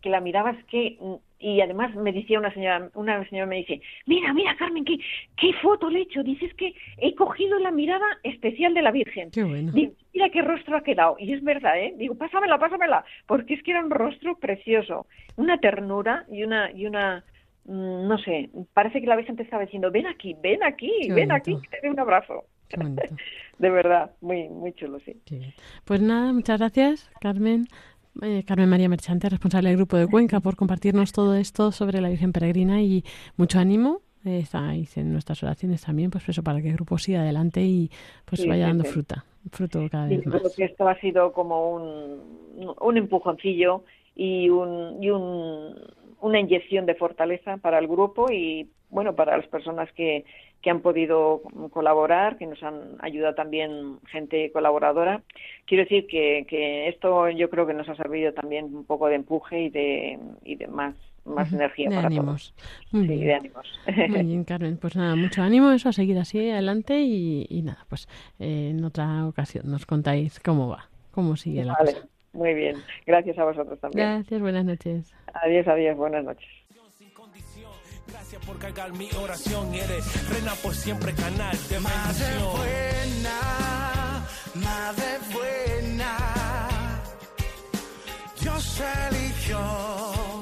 que 0.00 0.10
la 0.10 0.20
mirabas 0.20 0.56
que 0.66 0.96
mm, 1.00 1.14
y 1.38 1.60
además 1.60 1.94
me 1.94 2.12
decía 2.12 2.38
una 2.38 2.52
señora, 2.52 2.90
una 2.94 3.28
señora 3.28 3.46
me 3.46 3.56
dice, 3.56 3.80
mira, 4.06 4.32
mira 4.32 4.56
Carmen, 4.56 4.84
qué, 4.84 4.96
qué 5.36 5.52
foto 5.54 5.90
le 5.90 5.98
he 5.98 6.02
hecho, 6.02 6.22
dices 6.22 6.52
que 6.54 6.74
he 6.98 7.14
cogido 7.14 7.58
la 7.58 7.70
mirada 7.70 8.06
especial 8.22 8.72
de 8.74 8.82
la 8.82 8.90
Virgen. 8.90 9.30
Qué 9.30 9.44
bueno. 9.44 9.70
Digo, 9.72 9.92
mira 10.14 10.30
qué 10.30 10.42
rostro 10.42 10.76
ha 10.76 10.82
quedado. 10.82 11.16
Y 11.18 11.32
es 11.32 11.44
verdad, 11.44 11.78
¿eh? 11.78 11.94
Digo, 11.98 12.14
pásamela, 12.14 12.58
pásamela, 12.58 13.04
porque 13.26 13.54
es 13.54 13.62
que 13.62 13.72
era 13.72 13.84
un 13.84 13.90
rostro 13.90 14.38
precioso, 14.38 15.06
una 15.36 15.58
ternura 15.58 16.24
y 16.30 16.42
una, 16.42 16.70
y 16.72 16.86
una, 16.86 17.22
mm, 17.66 18.08
no 18.08 18.18
sé, 18.18 18.48
parece 18.72 19.00
que 19.00 19.06
la 19.06 19.16
Virgen 19.16 19.36
te 19.36 19.42
estaba 19.42 19.64
diciendo, 19.64 19.90
ven 19.90 20.06
aquí, 20.06 20.34
ven 20.42 20.62
aquí, 20.62 20.90
Qué 21.02 21.12
ven 21.12 21.28
bonito. 21.28 21.34
aquí, 21.34 21.58
que 21.62 21.68
te 21.68 21.80
dé 21.82 21.90
un 21.90 22.00
abrazo. 22.00 22.44
De 23.58 23.70
verdad, 23.70 24.10
muy, 24.20 24.48
muy 24.48 24.72
chulo, 24.74 24.98
sí. 25.00 25.16
Pues 25.84 26.00
nada, 26.02 26.32
muchas 26.32 26.58
gracias, 26.58 27.10
Carmen. 27.20 27.66
Eh, 28.22 28.44
Carmen 28.46 28.68
María 28.68 28.88
Merchante, 28.88 29.28
responsable 29.28 29.68
del 29.68 29.76
Grupo 29.78 29.96
de 29.96 30.06
Cuenca, 30.06 30.40
por 30.40 30.56
compartirnos 30.56 31.12
todo 31.12 31.34
esto 31.34 31.70
sobre 31.72 32.00
la 32.00 32.08
Virgen 32.08 32.32
Peregrina 32.32 32.80
y 32.82 33.04
mucho 33.36 33.58
ánimo. 33.58 34.00
Eh, 34.24 34.38
estáis 34.40 34.96
en 34.96 35.12
nuestras 35.12 35.42
oraciones 35.42 35.82
también, 35.82 36.10
pues 36.10 36.28
eso, 36.28 36.42
para 36.42 36.60
que 36.60 36.68
el 36.68 36.74
grupo 36.74 36.98
siga 36.98 37.20
adelante 37.20 37.62
y 37.62 37.90
pues 38.24 38.40
Sí, 38.42 38.48
vaya 38.48 38.66
dando 38.66 38.84
sí. 38.84 38.90
fruta, 38.90 39.24
fruto 39.52 39.86
cada 39.90 40.08
vez 40.08 40.22
creo 40.22 40.42
más. 40.42 40.54
que 40.56 40.64
esto 40.64 40.88
ha 40.88 40.98
sido 41.00 41.32
como 41.32 41.70
un, 41.72 42.74
un 42.80 42.96
empujoncillo 42.96 43.84
y, 44.16 44.48
un, 44.48 45.00
y 45.02 45.10
un, 45.10 45.74
una 46.20 46.40
inyección 46.40 46.86
de 46.86 46.94
fortaleza 46.96 47.58
para 47.58 47.78
el 47.78 47.86
grupo 47.86 48.32
y 48.32 48.68
bueno 48.90 49.14
para 49.14 49.36
las 49.36 49.46
personas 49.48 49.90
que, 49.92 50.24
que 50.62 50.70
han 50.70 50.80
podido 50.80 51.42
colaborar, 51.70 52.38
que 52.38 52.46
nos 52.46 52.62
han 52.62 52.96
ayudado 53.00 53.34
también 53.34 53.98
gente 54.06 54.50
colaboradora. 54.52 55.22
Quiero 55.66 55.84
decir 55.84 56.06
que, 56.06 56.46
que 56.48 56.88
esto 56.88 57.28
yo 57.30 57.50
creo 57.50 57.66
que 57.66 57.74
nos 57.74 57.88
ha 57.88 57.94
servido 57.96 58.32
también 58.32 58.66
un 58.74 58.84
poco 58.84 59.06
de 59.08 59.16
empuje 59.16 59.62
y 59.62 59.70
de, 59.70 60.18
y 60.44 60.56
de 60.56 60.66
más, 60.68 60.94
más 61.24 61.52
energía 61.52 61.90
de 61.90 61.96
para 61.96 62.06
ánimos. 62.08 62.54
todos. 62.54 62.54
Muy 62.92 63.06
Sí, 63.06 63.08
bien. 63.08 63.26
de 63.26 63.34
ánimos. 63.34 63.66
Muy 64.06 64.22
bien, 64.24 64.44
Carmen. 64.44 64.76
Pues 64.78 64.96
nada, 64.96 65.16
mucho 65.16 65.42
ánimo, 65.42 65.70
eso, 65.72 65.88
a 65.88 65.92
seguir 65.92 66.18
así 66.18 66.38
adelante 66.50 67.00
y, 67.00 67.46
y 67.48 67.62
nada, 67.62 67.84
pues 67.88 68.08
eh, 68.38 68.70
en 68.70 68.84
otra 68.84 69.26
ocasión 69.26 69.70
nos 69.70 69.86
contáis 69.86 70.40
cómo 70.40 70.68
va, 70.68 70.88
cómo 71.10 71.36
sigue 71.36 71.64
la 71.64 71.74
Vale, 71.74 71.92
cosa. 71.94 72.08
muy 72.32 72.54
bien. 72.54 72.76
Gracias 73.06 73.38
a 73.38 73.44
vosotros 73.44 73.78
también. 73.80 74.08
Gracias, 74.08 74.40
buenas 74.40 74.64
noches. 74.64 75.14
Adiós, 75.34 75.66
adiós, 75.68 75.96
buenas 75.96 76.24
noches. 76.24 76.48
Gracias 78.16 78.46
por 78.46 78.58
cargar 78.58 78.92
mi 78.94 79.10
oración. 79.12 79.74
Eres 79.74 80.28
reina 80.30 80.54
por 80.54 80.74
siempre, 80.74 81.12
canal 81.12 81.54
de 81.68 81.78
bendición. 81.78 82.56
buena, 82.56 84.26
madre 84.54 85.18
buena. 85.34 86.16
Dios 88.40 88.80
eligió 89.10 90.35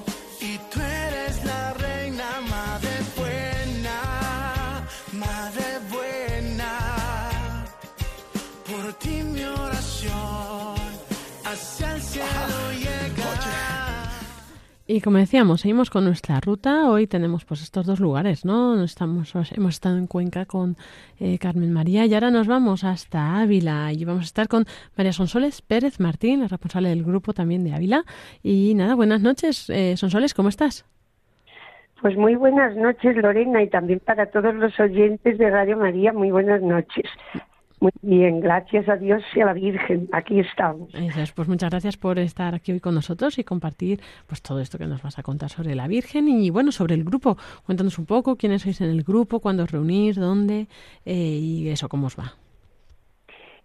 Y 14.86 15.00
como 15.00 15.16
decíamos, 15.16 15.62
seguimos 15.62 15.88
con 15.88 16.04
nuestra 16.04 16.40
ruta. 16.40 16.90
Hoy 16.90 17.06
tenemos 17.06 17.46
pues 17.46 17.62
estos 17.62 17.86
dos 17.86 18.00
lugares, 18.00 18.44
¿no? 18.44 18.84
Estamos, 18.84 19.34
hemos 19.34 19.74
estado 19.74 19.96
en 19.96 20.06
Cuenca 20.06 20.44
con 20.44 20.76
eh, 21.18 21.38
Carmen 21.38 21.72
María 21.72 22.04
y 22.04 22.12
ahora 22.12 22.30
nos 22.30 22.46
vamos 22.46 22.84
hasta 22.84 23.40
Ávila 23.40 23.92
y 23.94 24.04
vamos 24.04 24.24
a 24.24 24.26
estar 24.26 24.46
con 24.46 24.66
María 24.94 25.14
Sonsoles 25.14 25.62
Pérez 25.62 26.00
Martín, 26.00 26.40
la 26.40 26.48
responsable 26.48 26.90
del 26.90 27.02
grupo 27.02 27.32
también 27.32 27.64
de 27.64 27.72
Ávila. 27.72 28.04
Y 28.42 28.74
nada, 28.74 28.94
buenas 28.94 29.22
noches, 29.22 29.70
eh, 29.70 29.96
Sonsoles, 29.96 30.34
¿cómo 30.34 30.50
estás? 30.50 30.84
Pues 32.02 32.18
muy 32.18 32.34
buenas 32.34 32.76
noches, 32.76 33.16
Lorena, 33.16 33.62
y 33.62 33.70
también 33.70 34.00
para 34.00 34.26
todos 34.26 34.54
los 34.54 34.78
oyentes 34.78 35.38
de 35.38 35.48
Radio 35.48 35.78
María, 35.78 36.12
muy 36.12 36.30
buenas 36.30 36.60
noches. 36.60 37.06
Muy 37.84 37.92
bien, 38.00 38.40
gracias 38.40 38.88
a 38.88 38.96
Dios 38.96 39.22
y 39.34 39.40
a 39.42 39.44
la 39.44 39.52
Virgen, 39.52 40.08
aquí 40.12 40.40
estamos. 40.40 40.88
Eso 40.94 41.20
es, 41.20 41.32
pues 41.32 41.48
muchas 41.48 41.68
gracias 41.68 41.98
por 41.98 42.18
estar 42.18 42.54
aquí 42.54 42.72
hoy 42.72 42.80
con 42.80 42.94
nosotros 42.94 43.38
y 43.38 43.44
compartir 43.44 44.00
pues 44.26 44.40
todo 44.40 44.60
esto 44.60 44.78
que 44.78 44.86
nos 44.86 45.02
vas 45.02 45.18
a 45.18 45.22
contar 45.22 45.50
sobre 45.50 45.74
la 45.74 45.86
Virgen 45.86 46.28
y 46.28 46.48
bueno, 46.48 46.72
sobre 46.72 46.94
el 46.94 47.04
grupo. 47.04 47.36
Cuéntanos 47.66 47.98
un 47.98 48.06
poco 48.06 48.36
quiénes 48.36 48.62
sois 48.62 48.80
en 48.80 48.88
el 48.88 49.02
grupo, 49.02 49.38
cuándo 49.38 49.64
os 49.64 49.70
reunís, 49.70 50.16
dónde 50.16 50.66
eh, 51.04 51.14
y 51.14 51.68
eso, 51.68 51.90
cómo 51.90 52.06
os 52.06 52.18
va. 52.18 52.32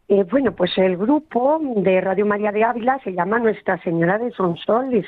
Eh, 0.09 0.25
bueno, 0.29 0.53
pues 0.53 0.77
el 0.77 0.97
grupo 0.97 1.57
de 1.77 2.01
Radio 2.01 2.25
María 2.25 2.51
de 2.51 2.65
Ávila 2.65 2.99
se 3.05 3.13
llama 3.13 3.39
Nuestra 3.39 3.81
Señora 3.83 4.17
de 4.17 4.31
Sonsoles. 4.31 5.05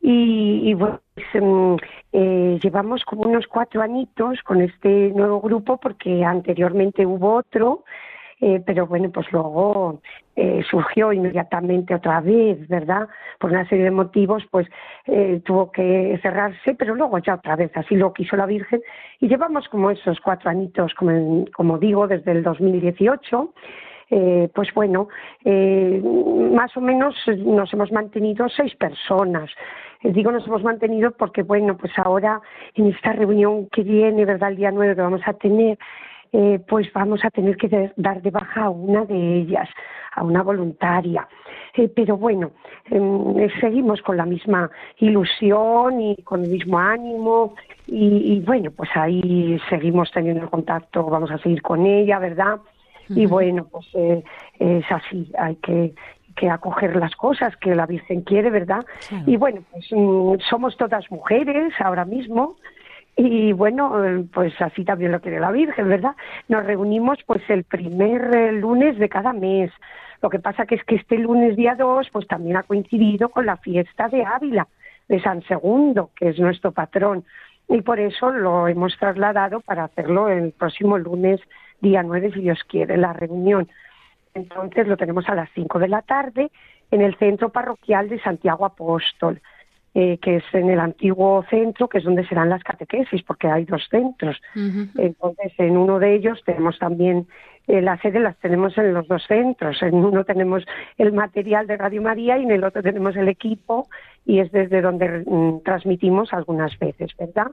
Y, 0.00 0.70
y 0.70 0.74
bueno, 0.74 1.00
pues, 1.14 1.26
mm, 1.34 1.76
eh, 2.12 2.58
llevamos 2.62 3.04
como 3.04 3.22
unos 3.22 3.48
cuatro 3.48 3.82
añitos 3.82 4.40
con 4.44 4.60
este 4.60 5.08
nuevo 5.16 5.40
grupo 5.40 5.78
porque 5.78 6.24
anteriormente 6.24 7.04
hubo 7.04 7.34
otro, 7.34 7.82
eh, 8.40 8.62
pero 8.64 8.86
bueno, 8.86 9.10
pues 9.10 9.30
luego 9.32 10.00
eh, 10.36 10.62
surgió 10.70 11.12
inmediatamente 11.12 11.94
otra 11.94 12.20
vez, 12.20 12.66
¿verdad? 12.68 13.08
Por 13.38 13.50
una 13.50 13.68
serie 13.68 13.84
de 13.84 13.90
motivos, 13.90 14.44
pues 14.50 14.66
eh, 15.06 15.40
tuvo 15.44 15.70
que 15.70 16.18
cerrarse, 16.22 16.74
pero 16.74 16.94
luego 16.94 17.18
ya 17.18 17.34
otra 17.34 17.56
vez, 17.56 17.70
así 17.76 17.96
lo 17.96 18.12
quiso 18.12 18.36
la 18.36 18.46
Virgen. 18.46 18.80
Y 19.20 19.28
llevamos 19.28 19.68
como 19.68 19.90
esos 19.90 20.20
cuatro 20.20 20.50
añitos, 20.50 20.94
como, 20.94 21.44
como 21.54 21.78
digo, 21.78 22.08
desde 22.08 22.32
el 22.32 22.42
2018 22.42 23.52
eh, 24.10 24.48
pues 24.52 24.68
bueno, 24.74 25.08
eh, 25.44 26.02
más 26.52 26.76
o 26.76 26.80
menos 26.80 27.14
nos 27.38 27.72
hemos 27.72 27.92
mantenido 27.92 28.48
seis 28.48 28.74
personas. 28.74 29.50
Eh, 30.02 30.12
digo 30.12 30.32
nos 30.32 30.46
hemos 30.48 30.64
mantenido 30.64 31.12
porque, 31.12 31.42
bueno, 31.42 31.76
pues 31.76 31.92
ahora 31.96 32.40
en 32.74 32.86
esta 32.88 33.12
reunión 33.12 33.68
que 33.68 33.82
viene, 33.82 34.24
¿verdad? 34.24 34.50
El 34.50 34.56
día 34.56 34.72
9 34.72 34.96
que 34.96 35.02
vamos 35.02 35.20
a 35.24 35.32
tener, 35.34 35.78
eh, 36.32 36.60
pues 36.68 36.92
vamos 36.92 37.24
a 37.24 37.30
tener 37.30 37.56
que 37.56 37.92
dar 37.96 38.22
de 38.22 38.30
baja 38.30 38.64
a 38.64 38.70
una 38.70 39.04
de 39.04 39.38
ellas, 39.38 39.68
a 40.14 40.22
una 40.22 40.42
voluntaria. 40.42 41.26
Eh, 41.74 41.88
pero 41.88 42.16
bueno, 42.16 42.52
em, 42.86 43.48
seguimos 43.60 44.02
con 44.02 44.16
la 44.16 44.26
misma 44.26 44.70
ilusión 44.98 46.00
y 46.00 46.16
con 46.22 46.44
el 46.44 46.50
mismo 46.50 46.78
ánimo 46.78 47.54
y, 47.86 48.34
y 48.34 48.40
bueno, 48.40 48.70
pues 48.70 48.90
ahí 48.94 49.60
seguimos 49.68 50.10
teniendo 50.12 50.48
contacto, 50.50 51.04
vamos 51.04 51.30
a 51.30 51.38
seguir 51.38 51.62
con 51.62 51.86
ella, 51.86 52.18
¿verdad? 52.18 52.60
Y 53.08 53.26
bueno, 53.26 53.66
pues 53.70 53.86
eh, 53.94 54.22
es 54.60 54.84
así, 54.88 55.32
hay 55.36 55.56
que, 55.56 55.94
que 56.36 56.48
acoger 56.48 56.94
las 56.94 57.16
cosas 57.16 57.56
que 57.56 57.74
la 57.74 57.86
Virgen 57.86 58.22
quiere, 58.22 58.50
¿verdad? 58.50 58.84
Claro. 59.08 59.24
Y 59.26 59.36
bueno, 59.36 59.62
pues 59.72 59.86
mm, 59.90 60.34
somos 60.48 60.76
todas 60.76 61.10
mujeres 61.10 61.72
ahora 61.80 62.04
mismo 62.04 62.56
y 63.22 63.52
bueno, 63.52 64.02
eh, 64.02 64.24
pues 64.32 64.54
así 64.62 64.82
también 64.82 65.12
lo 65.12 65.20
quiere 65.20 65.40
la 65.40 65.50
Virgen, 65.50 65.88
¿verdad? 65.90 66.16
Nos 66.48 66.64
reunimos 66.64 67.18
pues 67.26 67.42
el 67.50 67.64
primer 67.64 68.34
eh, 68.34 68.52
lunes 68.52 68.98
de 68.98 69.10
cada 69.10 69.34
mes. 69.34 69.70
Lo 70.22 70.30
que 70.30 70.38
pasa 70.38 70.64
que 70.64 70.76
es 70.76 70.84
que 70.84 70.94
este 70.94 71.18
lunes 71.18 71.54
día 71.54 71.74
2 71.74 72.08
pues 72.10 72.26
también 72.26 72.56
ha 72.56 72.62
coincidido 72.62 73.28
con 73.28 73.44
la 73.44 73.58
fiesta 73.58 74.08
de 74.08 74.24
Ávila, 74.24 74.68
de 75.08 75.20
San 75.20 75.42
Segundo, 75.42 76.10
que 76.16 76.30
es 76.30 76.38
nuestro 76.38 76.72
patrón. 76.72 77.24
Y 77.68 77.82
por 77.82 78.00
eso 78.00 78.30
lo 78.30 78.68
hemos 78.68 78.96
trasladado 78.98 79.60
para 79.60 79.84
hacerlo 79.84 80.30
el 80.30 80.52
próximo 80.52 80.96
lunes 80.96 81.40
día 81.82 82.02
9, 82.02 82.32
si 82.32 82.40
Dios 82.40 82.64
quiere, 82.66 82.96
la 82.96 83.12
reunión. 83.12 83.68
Entonces 84.32 84.86
lo 84.88 84.96
tenemos 84.96 85.28
a 85.28 85.34
las 85.34 85.50
5 85.54 85.78
de 85.78 85.88
la 85.88 86.00
tarde 86.00 86.50
en 86.90 87.02
el 87.02 87.16
centro 87.16 87.50
parroquial 87.50 88.08
de 88.08 88.18
Santiago 88.20 88.64
Apóstol, 88.64 89.42
eh, 89.94 90.18
que 90.18 90.36
es 90.36 90.44
en 90.52 90.70
el 90.70 90.78
antiguo 90.78 91.44
centro, 91.50 91.88
que 91.88 91.98
es 91.98 92.04
donde 92.04 92.26
serán 92.26 92.48
las 92.48 92.62
catequesis, 92.62 93.22
porque 93.22 93.48
hay 93.48 93.64
dos 93.64 93.82
centros. 93.90 94.40
Entonces, 94.54 95.52
en 95.58 95.76
uno 95.76 95.98
de 95.98 96.14
ellos 96.14 96.40
tenemos 96.44 96.78
también 96.78 97.26
eh, 97.66 97.80
la 97.82 97.96
sede, 97.98 98.18
las 98.18 98.36
tenemos 98.38 98.76
en 98.78 98.94
los 98.94 99.06
dos 99.06 99.22
centros. 99.28 99.80
En 99.82 99.94
uno 99.94 100.24
tenemos 100.24 100.64
el 100.98 101.12
material 101.12 101.66
de 101.66 101.76
Radio 101.76 102.02
María 102.02 102.36
y 102.38 102.42
en 102.42 102.50
el 102.50 102.64
otro 102.64 102.82
tenemos 102.82 103.16
el 103.16 103.28
equipo 103.28 103.88
y 104.24 104.40
es 104.40 104.50
desde 104.50 104.80
donde 104.80 105.24
mm, 105.26 105.62
transmitimos 105.64 106.32
algunas 106.32 106.76
veces, 106.78 107.10
¿verdad? 107.18 107.52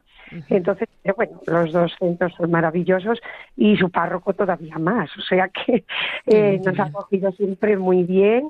Entonces, 0.50 0.88
pero 1.04 1.16
bueno, 1.16 1.40
los 1.46 1.72
dos 1.72 1.96
centros 2.00 2.34
son 2.36 2.52
maravillosos 2.52 3.20
y 3.56 3.78
su 3.78 3.90
párroco 3.90 4.34
todavía 4.34 4.78
más. 4.78 5.10
O 5.18 5.22
sea 5.22 5.50
que 5.50 5.86
eh, 6.26 6.62
nos 6.66 6.80
ha 6.80 6.92
cogido 6.92 7.32
siempre 7.34 7.78
muy 7.78 8.04
bien 8.04 8.50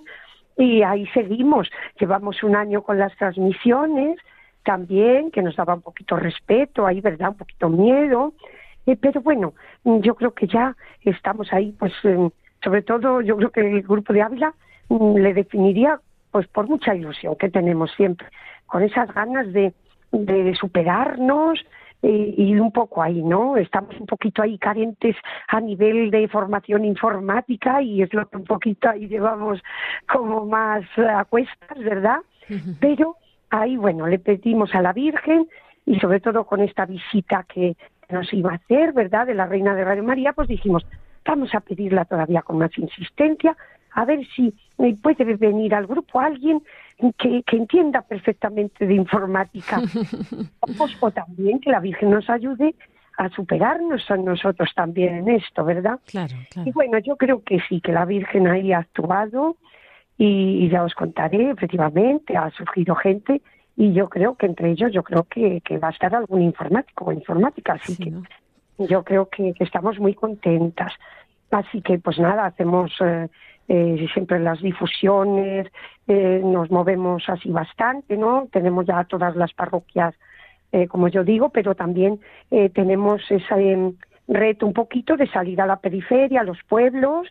y 0.58 0.82
ahí 0.84 1.06
seguimos. 1.14 1.70
Llevamos 2.00 2.44
un 2.44 2.56
año 2.56 2.82
con 2.82 2.98
las 2.98 3.16
transmisiones 3.18 4.18
también, 4.64 5.32
que 5.32 5.42
nos 5.42 5.56
daba 5.56 5.76
un 5.76 5.82
poquito 5.82 6.18
respeto, 6.18 6.86
ahí, 6.86 7.00
¿verdad? 7.00 7.30
Un 7.30 7.38
poquito 7.38 7.70
miedo. 7.70 8.34
Eh, 8.86 8.98
pero 9.00 9.22
bueno, 9.22 9.54
yo 9.84 10.16
creo 10.16 10.34
que 10.34 10.48
ya 10.48 10.76
estamos 11.02 11.52
ahí, 11.54 11.74
pues, 11.78 11.94
em, 12.04 12.30
sobre 12.64 12.82
todo 12.82 13.22
yo 13.22 13.38
creo 13.38 13.52
que 13.52 13.62
el 13.62 13.82
grupo 13.84 14.14
de 14.14 14.22
Ávila 14.22 14.54
mm, 14.90 15.18
le 15.18 15.34
definiría 15.34 16.00
pues 16.32 16.48
por 16.48 16.68
mucha 16.68 16.94
ilusión 16.94 17.36
que 17.36 17.50
tenemos 17.50 17.92
siempre, 17.96 18.28
con 18.66 18.84
esas 18.84 19.14
ganas 19.14 19.52
de, 19.54 19.74
de 20.12 20.56
superarnos 20.56 21.66
y, 22.02 22.36
y 22.38 22.60
un 22.60 22.72
poco 22.72 23.02
ahí, 23.02 23.22
¿no? 23.24 23.58
Estamos 23.58 24.00
un 24.00 24.06
poquito 24.06 24.42
ahí 24.42 24.58
carentes 24.58 25.16
a 25.48 25.60
nivel 25.60 26.12
de 26.12 26.28
formación 26.28 26.86
informática 26.86 27.82
y 27.82 28.02
es 28.02 28.14
lo 28.14 28.28
que 28.28 28.38
un 28.38 28.44
poquito 28.44 28.90
ahí 28.90 29.08
llevamos 29.08 29.62
como 30.12 30.46
más 30.46 30.84
a 30.98 31.26
cuestas, 31.26 31.78
¿verdad? 31.80 32.20
Pero 32.80 33.18
ahí, 33.50 33.78
bueno, 33.78 34.08
le 34.08 34.20
pedimos 34.20 34.74
a 34.74 34.82
la 34.82 34.94
Virgen 34.94 35.48
y 35.86 36.00
sobre 36.00 36.20
todo 36.20 36.46
con 36.46 36.62
esta 36.62 36.86
visita 36.86 37.46
que 37.48 37.76
nos 38.10 38.32
iba 38.34 38.52
a 38.52 38.56
hacer, 38.56 38.94
¿verdad?, 38.94 39.28
de 39.28 39.34
la 39.34 39.48
Reina 39.48 39.76
de 39.76 39.84
Radio 39.84 40.04
María, 40.04 40.34
pues 40.34 40.48
dijimos, 40.48 40.86
vamos 41.26 41.54
a 41.54 41.60
pedirla 41.60 42.06
todavía 42.06 42.42
con 42.42 42.58
más 42.58 42.78
insistencia, 42.78 43.56
a 43.98 44.06
ver 44.06 44.20
si 44.36 44.54
eh, 44.78 44.96
puede 45.02 45.24
venir 45.24 45.74
al 45.74 45.88
grupo 45.88 46.20
alguien 46.20 46.62
que, 47.18 47.42
que 47.42 47.58
entienda 47.58 48.04
perfectamente 48.04 48.86
de 48.86 48.94
informática. 48.94 49.82
O 51.02 51.12
también 51.12 51.60
que 51.60 51.72
la 51.72 51.80
Virgen 51.80 52.12
nos 52.12 52.30
ayude 52.30 52.76
a 53.18 53.30
superarnos 53.30 54.10
a 54.12 54.18
nosotros 54.18 54.70
también 54.76 55.16
en 55.16 55.30
esto, 55.30 55.66
¿verdad? 55.66 56.00
Claro, 56.06 56.36
claro. 56.52 56.70
Y 56.70 56.72
bueno, 56.74 57.00
yo 57.00 57.16
creo 57.16 57.42
que 57.44 57.60
sí, 57.68 57.82
que 57.82 57.92
la 57.92 58.06
Virgen 58.06 58.48
ahí 58.48 58.72
ha 58.72 58.80
actuado 58.80 59.58
y, 60.18 60.66
y 60.66 60.70
ya 60.70 60.84
os 60.84 60.94
contaré, 60.94 61.50
efectivamente, 61.50 62.38
ha 62.38 62.52
surgido 62.52 62.94
gente 62.96 63.42
y 63.76 63.94
yo 63.94 64.10
creo 64.10 64.36
que 64.36 64.46
entre 64.46 64.70
ellos, 64.70 64.92
yo 64.94 65.02
creo 65.02 65.24
que, 65.24 65.62
que 65.62 65.80
va 65.80 65.88
a 65.88 65.92
estar 65.92 66.14
algún 66.14 66.44
informático 66.44 67.06
o 67.06 67.12
informática, 67.12 67.74
así 67.74 67.96
Sí, 67.96 68.04
que 68.04 68.12
¿no? 68.12 68.24
yo 68.78 69.04
creo 69.04 69.28
que, 69.30 69.54
que 69.54 69.64
estamos 69.64 69.98
muy 70.00 70.14
contentas. 70.14 70.94
Así 71.50 71.82
que, 71.82 71.98
pues 71.98 72.20
nada, 72.20 72.46
hacemos 72.46 72.92
eh, 73.00 73.30
eh, 73.68 74.08
siempre 74.14 74.40
las 74.40 74.62
difusiones, 74.62 75.68
eh, 76.08 76.42
nos 76.44 76.72
movemos 76.72 77.28
así 77.28 77.50
bastante, 77.50 78.18
¿no? 78.18 78.48
Tenemos 78.52 78.86
ya 78.86 79.04
todas 79.04 79.36
las 79.36 79.54
parroquias, 79.54 80.16
eh, 80.72 80.88
como 80.88 81.08
yo 81.10 81.24
digo, 81.24 81.50
pero 81.50 81.76
también 81.76 82.20
eh, 82.52 82.70
tenemos 82.70 83.22
ese 83.30 83.72
em, 83.72 83.94
reto 84.28 84.66
un 84.66 84.74
poquito 84.74 85.18
de 85.18 85.28
salir 85.28 85.60
a 85.62 85.66
la 85.66 85.78
periferia, 85.78 86.42
a 86.42 86.44
los 86.44 86.62
pueblos, 86.64 87.28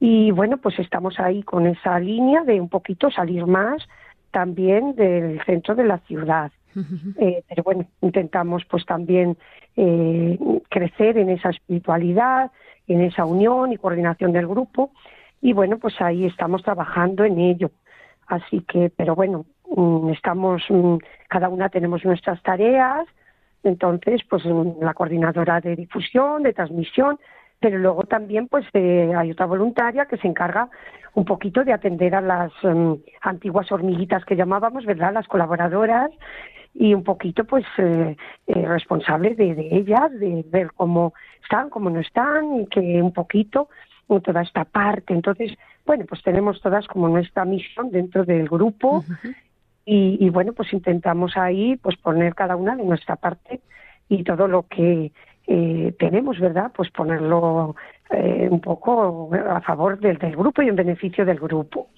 y 0.00 0.30
bueno, 0.32 0.58
pues 0.58 0.78
estamos 0.78 1.18
ahí 1.18 1.42
con 1.42 1.66
esa 1.66 1.98
línea 1.98 2.42
de 2.42 2.60
un 2.60 2.68
poquito 2.68 3.10
salir 3.10 3.46
más 3.46 3.82
también 4.30 4.94
del 4.96 5.40
centro 5.44 5.74
de 5.74 5.84
la 5.84 5.98
ciudad. 5.98 6.52
Eh, 7.20 7.44
pero 7.48 7.62
bueno, 7.62 7.86
intentamos 8.00 8.64
pues 8.68 8.84
también 8.84 9.36
eh, 9.76 10.36
crecer 10.68 11.18
en 11.18 11.30
esa 11.30 11.50
espiritualidad, 11.50 12.50
en 12.88 13.00
esa 13.00 13.24
unión 13.24 13.72
y 13.72 13.76
coordinación 13.76 14.32
del 14.32 14.48
grupo 14.48 14.90
y 15.44 15.52
bueno, 15.52 15.76
pues 15.78 16.00
ahí 16.00 16.24
estamos 16.24 16.62
trabajando 16.62 17.22
en 17.22 17.38
ello. 17.38 17.70
Así 18.28 18.62
que, 18.62 18.90
pero 18.96 19.14
bueno, 19.14 19.44
mm, 19.76 20.08
estamos, 20.08 20.62
mm, 20.70 20.96
cada 21.28 21.50
una 21.50 21.68
tenemos 21.68 22.02
nuestras 22.02 22.42
tareas, 22.42 23.06
entonces 23.62 24.22
pues 24.30 24.42
mm, 24.46 24.80
la 24.82 24.94
coordinadora 24.94 25.60
de 25.60 25.76
difusión, 25.76 26.44
de 26.44 26.54
transmisión, 26.54 27.20
pero 27.60 27.76
luego 27.76 28.04
también 28.04 28.48
pues 28.48 28.64
eh, 28.72 29.12
hay 29.14 29.32
otra 29.32 29.44
voluntaria 29.44 30.06
que 30.06 30.16
se 30.16 30.28
encarga 30.28 30.70
un 31.12 31.26
poquito 31.26 31.62
de 31.62 31.74
atender 31.74 32.14
a 32.14 32.22
las 32.22 32.52
em, 32.62 32.96
antiguas 33.20 33.70
hormiguitas 33.70 34.24
que 34.24 34.36
llamábamos, 34.36 34.86
¿verdad? 34.86 35.12
Las 35.12 35.28
colaboradoras 35.28 36.10
y 36.72 36.94
un 36.94 37.04
poquito 37.04 37.44
pues 37.44 37.66
eh, 37.76 38.16
eh, 38.46 38.66
responsable 38.66 39.34
de, 39.34 39.54
de 39.54 39.76
ellas, 39.76 40.10
de 40.18 40.42
ver 40.48 40.72
cómo 40.74 41.12
están, 41.42 41.68
cómo 41.68 41.90
no 41.90 42.00
están 42.00 42.62
y 42.62 42.66
que 42.68 43.02
un 43.02 43.12
poquito 43.12 43.68
eh, 44.08 44.20
toda 44.20 44.42
esta 44.42 44.64
parte. 44.64 45.14
Entonces, 45.14 45.52
bueno, 45.86 46.04
pues 46.08 46.22
tenemos 46.22 46.60
todas 46.60 46.86
como 46.86 47.08
nuestra 47.08 47.44
misión 47.44 47.90
dentro 47.90 48.24
del 48.24 48.48
grupo 48.48 49.04
y, 49.84 50.16
y 50.24 50.30
bueno, 50.30 50.52
pues 50.52 50.72
intentamos 50.72 51.36
ahí 51.36 51.76
pues 51.76 51.96
poner 51.96 52.34
cada 52.34 52.56
una 52.56 52.76
de 52.76 52.84
nuestra 52.84 53.16
parte 53.16 53.60
y 54.08 54.22
todo 54.24 54.48
lo 54.48 54.64
que 54.64 55.12
eh, 55.46 55.94
tenemos, 55.98 56.38
¿verdad? 56.40 56.72
Pues 56.74 56.90
ponerlo 56.90 57.76
eh, 58.10 58.48
un 58.50 58.60
poco 58.60 59.30
a 59.34 59.60
favor 59.60 59.98
del, 59.98 60.18
del 60.18 60.36
grupo 60.36 60.62
y 60.62 60.68
en 60.68 60.76
beneficio 60.76 61.24
del 61.24 61.38
grupo. 61.38 61.88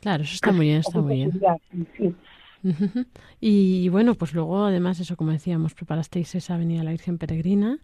Claro, 0.00 0.22
eso 0.22 0.34
está 0.34 0.52
muy 0.52 0.66
bien, 0.66 0.80
está 0.80 1.00
muy 1.00 1.14
bien. 1.14 1.32
Sí, 1.96 2.14
Y 3.40 3.88
bueno, 3.88 4.14
pues 4.14 4.34
luego 4.34 4.64
además 4.64 5.00
eso, 5.00 5.16
como 5.16 5.32
decíamos, 5.32 5.74
preparasteis 5.74 6.34
esa 6.34 6.54
Avenida 6.54 6.82
la 6.84 6.90
Virgen 6.90 7.18
Peregrina. 7.18 7.78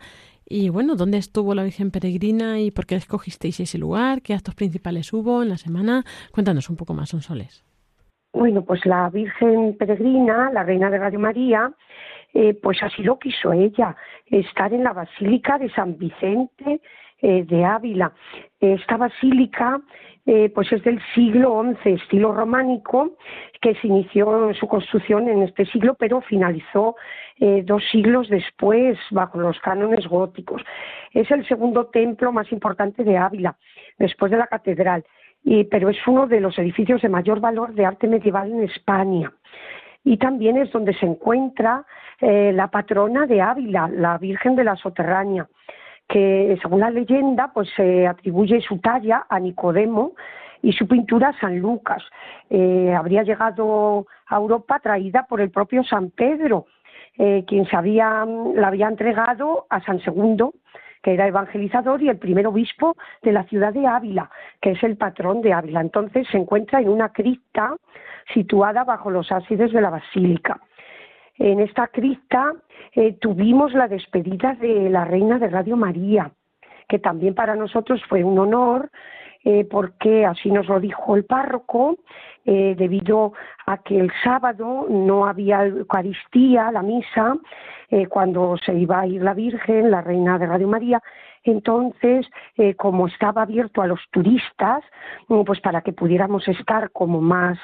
Y 0.47 0.69
bueno, 0.69 0.97
¿dónde 0.97 1.19
estuvo 1.19 1.55
la 1.55 1.63
Virgen 1.63 1.91
Peregrina 1.91 2.61
y 2.61 2.71
por 2.71 2.87
qué 2.87 2.97
escogisteis 2.97 3.61
ese 3.61 3.79
lugar? 3.79 4.23
¿Qué 4.23 4.35
actos 4.35 4.55
principales 4.55 5.13
hubo 5.13 5.43
en 5.43 5.49
la 5.49 5.57
semana? 5.57 6.05
Cuéntanos 6.33 6.69
un 6.71 6.77
poco 6.77 6.95
más, 6.95 7.11
Sonsoles. 7.11 7.65
Bueno, 8.33 8.65
pues 8.65 8.85
la 8.87 9.11
Virgen 9.11 9.77
Peregrina, 9.77 10.51
la 10.53 10.63
Reina 10.63 10.89
de 10.91 10.99
Radio 10.99 11.19
María, 11.19 11.73
eh, 12.33 12.55
pues 12.55 12.83
así 12.83 13.03
lo 13.03 13.19
quiso 13.19 13.53
ella, 13.53 13.97
estar 14.27 14.73
en 14.73 14.85
la 14.85 14.93
Basílica 14.93 15.59
de 15.59 15.71
San 15.71 15.99
Vicente 15.99 16.81
eh, 17.23 17.45
de 17.47 17.65
Ávila. 17.67 18.13
Esta 18.61 18.97
basílica 18.97 19.79
eh, 20.25 20.51
pues 20.55 20.73
es 20.73 20.83
del 20.85 21.03
siglo 21.15 21.63
XI, 21.83 21.93
estilo 21.93 22.33
románico, 22.33 23.17
que 23.61 23.75
se 23.75 23.89
inició 23.89 24.55
su 24.55 24.67
construcción 24.67 25.29
en 25.29 25.43
este 25.43 25.67
siglo, 25.67 25.97
pero 25.99 26.23
finalizó 26.23 26.97
eh, 27.39 27.63
dos 27.67 27.83
siglos 27.93 28.31
después 28.31 28.99
bajo 29.11 29.39
los 29.39 29.59
cánones 29.61 30.07
góticos. 30.07 30.63
Es 31.13 31.31
el 31.31 31.47
segundo 31.47 31.89
templo 31.89 32.33
más 32.33 32.51
importante 32.53 33.05
de 33.05 33.19
Ávila, 33.19 33.55
después 33.99 34.31
de 34.31 34.39
la 34.39 34.47
catedral, 34.47 35.05
y, 35.45 35.65
pero 35.65 35.91
es 35.91 35.99
uno 36.07 36.27
de 36.27 36.41
los 36.41 36.59
edificios 36.59 37.03
de 37.03 37.11
mayor 37.11 37.41
valor 37.41 37.75
de 37.75 37.85
arte 37.85 38.09
medieval 38.09 38.51
en 38.51 38.63
España. 38.63 39.31
Y 40.05 40.17
también 40.17 40.57
es 40.57 40.73
donde 40.73 40.95
se 40.95 41.05
encuentra 41.05 41.85
la 42.23 42.69
patrona 42.69 43.27
de 43.27 43.43
Ávila, 43.43 43.89
la 43.89 44.17
Virgen 44.17 44.57
de 44.57 44.65
la 44.65 44.77
Soterraña 44.77 45.47
que 46.11 46.59
según 46.61 46.81
la 46.81 46.91
leyenda 46.91 47.53
pues 47.55 47.69
se 47.77 48.07
atribuye 48.07 48.61
su 48.61 48.79
talla 48.79 49.27
a 49.29 49.39
Nicodemo 49.39 50.13
y 50.61 50.73
su 50.73 50.87
pintura 50.89 51.29
a 51.29 51.41
San 51.41 51.59
Lucas. 51.61 52.03
Eh, 52.51 52.93
habría 52.93 53.23
llegado 53.23 54.07
a 54.27 54.37
Europa 54.37 54.81
traída 54.81 55.27
por 55.29 55.41
el 55.41 55.51
propio 55.51 55.85
San 55.85 56.11
Pedro, 56.11 56.67
eh, 57.17 57.45
quien 57.47 57.65
se 57.67 57.77
había, 57.77 58.27
la 58.55 58.69
había 58.69 58.89
entregado 58.89 59.67
a 59.71 59.81
San 59.83 60.01
Segundo, 60.01 60.55
que 61.01 61.15
era 61.15 61.29
evangelizador 61.29 62.03
y 62.03 62.09
el 62.09 62.19
primer 62.19 62.47
obispo 62.47 62.97
de 63.23 63.33
la 63.33 63.45
ciudad 63.45 63.73
de 63.73 63.87
Ávila, 63.87 64.31
que 64.61 64.73
es 64.73 64.83
el 64.83 64.97
patrón 64.97 65.41
de 65.41 65.53
Ávila. 65.53 65.81
Entonces 65.81 66.27
se 66.31 66.39
encuentra 66.39 66.81
en 66.81 66.89
una 66.89 67.11
cripta 67.11 67.77
situada 68.35 68.85
bajo 68.85 69.11
los 69.11 69.31
ábsides 69.31 69.73
de 69.73 69.81
la 69.81 69.91
basílica. 69.91 70.61
En 71.41 71.59
esta 71.59 71.89
cripta 71.89 72.53
eh, 72.95 73.15
tuvimos 73.15 73.73
la 73.75 73.89
despedida 73.89 74.55
de 74.61 74.89
la 74.91 75.05
reina 75.05 75.39
de 75.39 75.49
Radio 75.49 75.77
María, 75.77 76.31
que 76.89 76.99
también 76.99 77.35
para 77.35 77.57
nosotros 77.57 78.01
fue 78.09 78.23
un 78.23 78.39
honor, 78.39 78.91
eh, 79.43 79.65
porque 79.65 80.27
así 80.27 80.51
nos 80.53 80.69
lo 80.69 80.79
dijo 80.79 81.17
el 81.17 81.25
párroco, 81.25 81.97
eh, 82.45 82.75
debido 82.77 83.33
a 83.67 83.79
que 83.79 83.99
el 83.99 84.13
sábado 84.23 84.87
no 84.89 85.27
había 85.27 85.65
Eucaristía, 85.65 86.71
la 86.71 86.83
misa, 86.83 87.37
cuando 88.09 88.57
se 88.65 88.73
iba 88.73 89.01
a 89.01 89.07
ir 89.09 89.21
la 89.21 89.35
Virgen, 89.35 89.91
la 89.91 90.01
reina 90.01 90.39
de 90.39 90.47
Radio 90.47 90.69
María, 90.69 91.03
entonces, 91.45 92.27
eh, 92.57 92.75
como 92.75 93.07
estaba 93.07 93.43
abierto 93.43 93.81
a 93.83 93.87
los 93.87 94.01
turistas, 94.11 94.83
mm, 95.29 95.43
pues 95.45 95.61
para 95.61 95.81
que 95.81 95.93
pudiéramos 95.93 96.47
estar 96.49 96.91
como 96.91 97.21
más, 97.21 97.59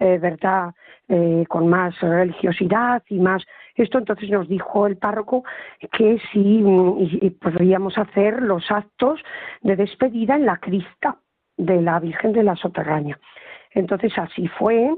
eh, 0.00 0.18
¿verdad?, 0.18 0.74
eh, 1.08 1.44
con 1.48 1.68
más 1.68 1.98
religiosidad 2.00 3.02
y 3.08 3.18
más 3.18 3.44
esto, 3.76 3.98
entonces 3.98 4.28
nos 4.30 4.48
dijo 4.48 4.86
el 4.86 4.96
párroco 4.96 5.44
que 5.92 6.18
sí 6.32 6.62
mm, 6.62 6.98
y- 7.00 7.30
podríamos 7.30 7.96
hacer 7.98 8.42
los 8.42 8.70
actos 8.70 9.20
de 9.62 9.76
despedida 9.76 10.34
en 10.36 10.46
la 10.46 10.56
crista 10.58 11.16
de 11.56 11.80
la 11.80 12.00
Virgen 12.00 12.32
de 12.32 12.42
la 12.42 12.56
Soterraña. 12.56 13.18
Entonces 13.76 14.10
así 14.16 14.48
fue 14.48 14.90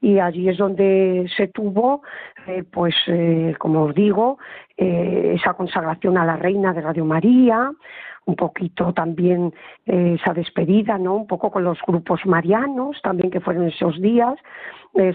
y 0.00 0.18
allí 0.18 0.48
es 0.48 0.58
donde 0.58 1.30
se 1.36 1.46
tuvo, 1.48 2.02
eh, 2.48 2.64
pues 2.64 2.94
eh, 3.06 3.54
como 3.58 3.84
os 3.84 3.94
digo, 3.94 4.38
eh, 4.76 5.36
esa 5.36 5.54
consagración 5.54 6.18
a 6.18 6.26
la 6.26 6.36
Reina 6.36 6.72
de 6.72 6.80
Radio 6.80 7.04
María, 7.04 7.70
un 8.26 8.34
poquito 8.34 8.92
también 8.92 9.54
eh, 9.86 10.16
esa 10.20 10.34
despedida, 10.34 10.98
¿no? 10.98 11.14
Un 11.14 11.28
poco 11.28 11.52
con 11.52 11.62
los 11.62 11.78
grupos 11.86 12.26
marianos 12.26 13.00
también 13.02 13.30
que 13.30 13.40
fueron 13.40 13.68
esos 13.68 14.00
días. 14.00 14.34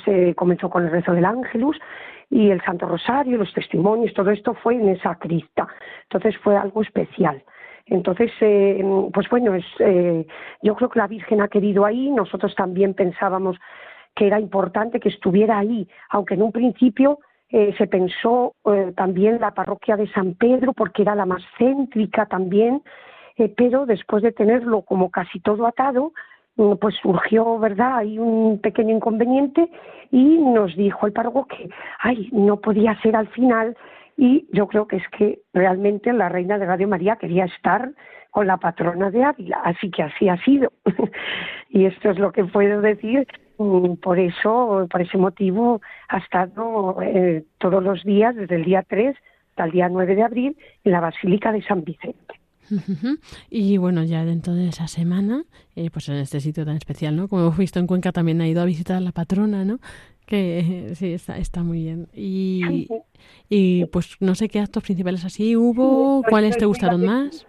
Se 0.05 0.35
comenzó 0.35 0.69
con 0.69 0.85
el 0.85 0.91
rezo 0.91 1.13
del 1.13 1.25
Ángelus 1.25 1.77
y 2.29 2.49
el 2.51 2.61
Santo 2.61 2.85
Rosario, 2.85 3.37
los 3.37 3.53
testimonios, 3.53 4.13
todo 4.13 4.29
esto 4.31 4.53
fue 4.53 4.75
en 4.75 4.89
esa 4.89 5.15
cripta. 5.15 5.67
Entonces 6.03 6.37
fue 6.37 6.55
algo 6.55 6.81
especial. 6.81 7.43
Entonces, 7.89 8.31
eh, 8.41 8.83
pues 9.13 9.27
bueno, 9.29 9.55
es, 9.55 9.65
eh, 9.79 10.25
yo 10.61 10.75
creo 10.75 10.89
que 10.89 10.99
la 10.99 11.07
Virgen 11.07 11.41
ha 11.41 11.47
querido 11.47 11.85
ahí, 11.85 12.09
nosotros 12.11 12.53
también 12.55 12.93
pensábamos 12.93 13.57
que 14.15 14.27
era 14.27 14.39
importante 14.39 14.99
que 14.99 15.09
estuviera 15.09 15.57
ahí, 15.57 15.87
aunque 16.09 16.35
en 16.35 16.43
un 16.43 16.51
principio 16.51 17.19
eh, 17.51 17.73
se 17.77 17.87
pensó 17.87 18.53
eh, 18.65 18.93
también 18.95 19.39
la 19.39 19.55
parroquia 19.55 19.95
de 19.95 20.11
San 20.11 20.35
Pedro 20.35 20.73
porque 20.73 21.01
era 21.01 21.15
la 21.15 21.25
más 21.25 21.41
céntrica 21.57 22.27
también, 22.27 22.83
eh, 23.37 23.51
pero 23.55 23.87
después 23.87 24.21
de 24.21 24.31
tenerlo 24.31 24.83
como 24.83 25.09
casi 25.09 25.39
todo 25.39 25.65
atado, 25.65 26.13
mm, 26.57 26.73
pues 26.75 26.95
surgió, 27.01 27.57
¿verdad? 27.57 27.97
Hay 27.97 28.19
un 28.19 28.59
pequeño 28.59 28.95
inconveniente 28.95 29.67
y 30.11 30.37
nos 30.37 30.75
dijo 30.75 31.07
el 31.07 31.13
párroco 31.13 31.47
que, 31.47 31.69
ay, 31.99 32.29
no 32.31 32.57
podía 32.57 32.99
ser 33.01 33.15
al 33.15 33.29
final 33.29 33.75
y 34.21 34.45
yo 34.51 34.67
creo 34.67 34.85
que 34.85 34.97
es 34.97 35.07
que 35.17 35.39
realmente 35.53 36.11
la 36.11 36.27
reina 36.27 36.57
de 36.57 36.65
Radio 36.65 36.89
María 36.89 37.15
quería 37.15 37.45
estar 37.45 37.93
con 38.31 38.47
la 38.47 38.57
patrona 38.57 39.09
de 39.11 39.23
Ávila, 39.23 39.61
así 39.63 39.89
que 39.89 40.03
así 40.03 40.27
ha 40.27 40.35
sido. 40.43 40.73
y 41.69 41.85
esto 41.85 42.09
es 42.09 42.19
lo 42.19 42.33
que 42.33 42.43
puedo 42.43 42.81
decir. 42.81 43.25
Por 43.55 44.19
eso, 44.19 44.87
por 44.91 45.01
ese 45.01 45.17
motivo, 45.17 45.81
ha 46.09 46.17
estado 46.17 47.01
eh, 47.01 47.45
todos 47.59 47.81
los 47.81 48.03
días, 48.03 48.35
desde 48.35 48.55
el 48.55 48.65
día 48.65 48.83
3 48.87 49.15
hasta 49.51 49.63
el 49.63 49.71
día 49.71 49.87
9 49.87 50.15
de 50.15 50.23
abril, 50.23 50.57
en 50.83 50.91
la 50.91 50.99
Basílica 50.99 51.53
de 51.53 51.61
San 51.63 51.85
Vicente. 51.85 52.35
Y 53.49 53.77
bueno, 53.77 54.03
ya 54.03 54.25
dentro 54.25 54.53
de 54.53 54.67
esa 54.67 54.87
semana, 54.87 55.43
eh, 55.75 55.89
pues 55.91 56.09
en 56.09 56.15
este 56.15 56.41
sitio 56.41 56.65
tan 56.65 56.75
especial, 56.75 57.15
¿no? 57.15 57.27
Como 57.27 57.43
hemos 57.43 57.57
visto 57.57 57.79
en 57.79 57.87
Cuenca 57.87 58.11
también 58.11 58.41
ha 58.41 58.47
ido 58.47 58.61
a 58.61 58.65
visitar 58.65 58.97
a 58.97 59.01
la 59.01 59.11
patrona, 59.11 59.65
¿no? 59.65 59.79
Que 60.29 60.91
sí, 60.93 61.13
está, 61.13 61.39
está 61.39 61.63
muy 61.63 61.81
bien. 61.85 62.07
Y, 62.13 62.87
y 63.49 63.85
pues 63.85 64.15
no 64.19 64.35
sé 64.35 64.47
qué 64.47 64.59
actos 64.59 64.83
principales 64.83 65.25
así 65.25 65.57
hubo, 65.57 66.21
cuáles 66.29 66.55
te 66.55 66.65
gustaron 66.65 67.03
más. 67.03 67.47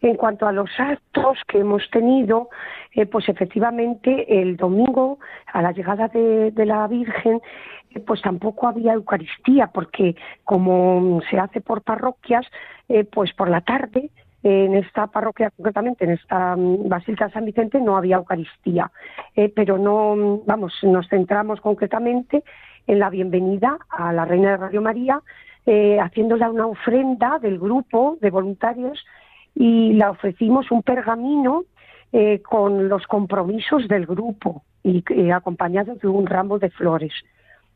En 0.00 0.16
cuanto 0.16 0.44
a 0.48 0.50
los 0.50 0.68
actos 0.78 1.38
que 1.46 1.58
hemos 1.58 1.88
tenido, 1.90 2.48
eh, 2.92 3.06
pues 3.06 3.28
efectivamente 3.28 4.40
el 4.42 4.56
domingo, 4.56 5.20
a 5.46 5.62
la 5.62 5.70
llegada 5.70 6.08
de, 6.08 6.50
de 6.50 6.66
la 6.66 6.88
Virgen, 6.88 7.40
eh, 7.90 8.00
pues 8.00 8.20
tampoco 8.20 8.66
había 8.66 8.94
Eucaristía, 8.94 9.68
porque 9.68 10.16
como 10.42 11.20
se 11.30 11.38
hace 11.38 11.60
por 11.60 11.82
parroquias, 11.82 12.46
eh, 12.88 13.04
pues 13.04 13.32
por 13.32 13.48
la 13.48 13.60
tarde, 13.60 14.10
en 14.42 14.74
esta 14.74 15.08
parroquia 15.08 15.50
concretamente, 15.50 16.04
en 16.04 16.12
esta 16.12 16.56
mm, 16.56 16.88
Basílica 16.88 17.26
de 17.26 17.32
San 17.32 17.44
Vicente, 17.44 17.80
no 17.80 17.96
había 17.96 18.16
Eucaristía. 18.16 18.90
Eh, 19.34 19.52
pero 19.54 19.78
no, 19.78 20.16
mm, 20.16 20.46
vamos, 20.46 20.74
nos 20.82 21.08
centramos 21.08 21.60
concretamente 21.60 22.44
en 22.88 22.98
la 22.98 23.10
bienvenida 23.10 23.78
a 23.90 24.12
la 24.12 24.24
Reina 24.24 24.52
de 24.52 24.56
Radio 24.56 24.82
María, 24.82 25.20
eh, 25.66 25.98
haciéndola 26.00 26.50
una 26.50 26.66
ofrenda 26.66 27.38
del 27.38 27.58
grupo 27.58 28.16
de 28.22 28.30
voluntarios 28.30 29.04
y 29.54 29.92
la 29.92 30.10
ofrecimos 30.10 30.70
un 30.70 30.82
pergamino 30.82 31.64
eh, 32.10 32.40
con 32.40 32.88
los 32.88 33.06
compromisos 33.06 33.86
del 33.86 34.06
grupo 34.06 34.62
y 34.82 35.04
eh, 35.10 35.30
acompañado 35.30 35.94
de 35.96 36.08
un 36.08 36.26
ramo 36.26 36.58
de 36.58 36.70
flores. 36.70 37.12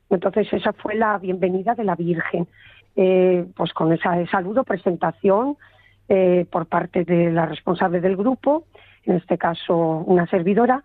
Entonces 0.09 0.51
esa 0.55 0.73
fue 0.73 0.95
la 0.95 1.19
bienvenida 1.19 1.75
de 1.75 1.85
la 1.85 1.95
Virgen, 1.95 2.47
pues 3.55 3.73
con 3.73 3.93
esa 3.93 4.27
saludo, 4.27 4.65
presentación 4.65 5.57
eh, 6.09 6.47
por 6.51 6.67
parte 6.67 7.05
de 7.05 7.31
la 7.31 7.47
responsable 7.47 8.01
del 8.01 8.17
grupo, 8.17 8.65
en 9.05 9.17
este 9.17 9.39
caso 9.39 9.77
una 9.77 10.27
servidora, 10.27 10.83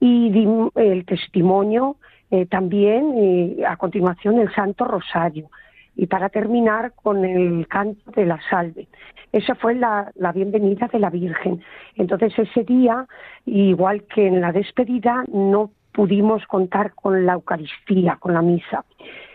y 0.00 0.32
el 0.76 1.04
testimonio 1.04 1.96
eh, 2.30 2.46
también, 2.46 3.14
eh, 3.16 3.64
a 3.66 3.76
continuación 3.76 4.38
el 4.38 4.52
Santo 4.54 4.84
Rosario 4.84 5.50
y 5.96 6.06
para 6.06 6.28
terminar 6.28 6.92
con 6.94 7.24
el 7.24 7.66
canto 7.66 8.10
de 8.12 8.26
la 8.26 8.38
salve. 8.48 8.86
Esa 9.32 9.54
fue 9.56 9.74
la, 9.74 10.12
la 10.14 10.32
bienvenida 10.32 10.88
de 10.92 10.98
la 11.00 11.10
Virgen. 11.10 11.62
Entonces 11.96 12.38
ese 12.38 12.64
día, 12.64 13.06
igual 13.46 14.04
que 14.04 14.26
en 14.26 14.40
la 14.40 14.52
despedida, 14.52 15.24
no 15.32 15.70
pudimos 15.92 16.46
contar 16.46 16.94
con 16.94 17.26
la 17.26 17.32
Eucaristía, 17.32 18.16
con 18.20 18.34
la 18.34 18.42
misa, 18.42 18.84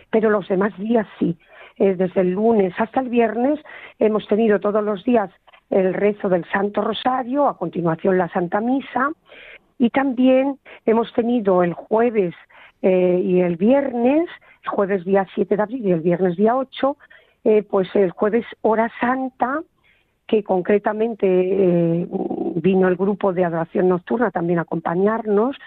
pero 0.09 0.29
los 0.29 0.47
demás 0.47 0.77
días 0.77 1.05
sí. 1.19 1.35
Eh, 1.77 1.95
desde 1.95 2.21
el 2.21 2.31
lunes 2.31 2.73
hasta 2.77 2.99
el 2.99 3.09
viernes 3.09 3.59
hemos 3.97 4.27
tenido 4.27 4.59
todos 4.59 4.83
los 4.83 5.03
días 5.03 5.31
el 5.71 5.93
rezo 5.93 6.29
del 6.29 6.45
Santo 6.51 6.81
Rosario, 6.81 7.47
a 7.47 7.57
continuación 7.57 8.17
la 8.17 8.29
Santa 8.29 8.61
Misa, 8.61 9.11
y 9.79 9.89
también 9.89 10.59
hemos 10.85 11.11
tenido 11.13 11.63
el 11.63 11.73
jueves 11.73 12.35
eh, 12.83 13.19
y 13.23 13.41
el 13.41 13.57
viernes, 13.57 14.29
el 14.63 14.69
jueves 14.69 15.03
día 15.03 15.25
7 15.33 15.55
de 15.55 15.63
abril 15.63 15.87
y 15.87 15.91
el 15.91 16.01
viernes 16.01 16.37
día 16.37 16.55
8, 16.55 16.97
eh, 17.45 17.63
pues 17.63 17.87
el 17.95 18.11
jueves 18.11 18.45
hora 18.61 18.91
santa, 18.99 19.61
que 20.27 20.43
concretamente 20.43 22.07
vino 22.55 22.87
el 22.87 22.95
grupo 22.95 23.33
de 23.33 23.43
adoración 23.43 23.89
nocturna 23.89 24.31
también 24.31 24.59
a 24.59 24.61
acompañarnos, 24.61 25.57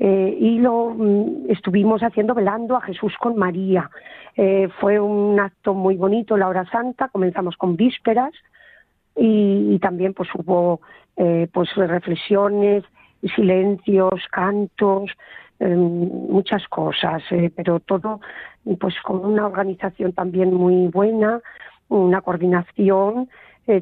eh, 0.00 0.36
y 0.40 0.58
lo 0.58 0.94
mm, 0.96 1.50
estuvimos 1.50 2.02
haciendo 2.02 2.34
velando 2.34 2.74
a 2.74 2.80
Jesús 2.80 3.14
con 3.18 3.36
María. 3.36 3.90
Eh, 4.34 4.68
fue 4.80 4.98
un 4.98 5.38
acto 5.38 5.74
muy 5.74 5.96
bonito 5.96 6.38
la 6.38 6.48
hora 6.48 6.64
santa, 6.70 7.08
comenzamos 7.08 7.56
con 7.58 7.76
vísperas 7.76 8.32
y, 9.14 9.74
y 9.74 9.78
también 9.78 10.14
pues 10.14 10.30
hubo 10.34 10.80
eh, 11.16 11.48
pues 11.52 11.68
reflexiones, 11.74 12.82
silencios, 13.36 14.22
cantos, 14.30 15.10
eh, 15.58 15.66
muchas 15.68 16.66
cosas, 16.68 17.22
eh, 17.30 17.52
pero 17.54 17.78
todo 17.80 18.20
pues 18.78 18.94
con 19.02 19.26
una 19.26 19.44
organización 19.44 20.14
también 20.14 20.54
muy 20.54 20.86
buena, 20.88 21.42
una 21.88 22.22
coordinación, 22.22 23.28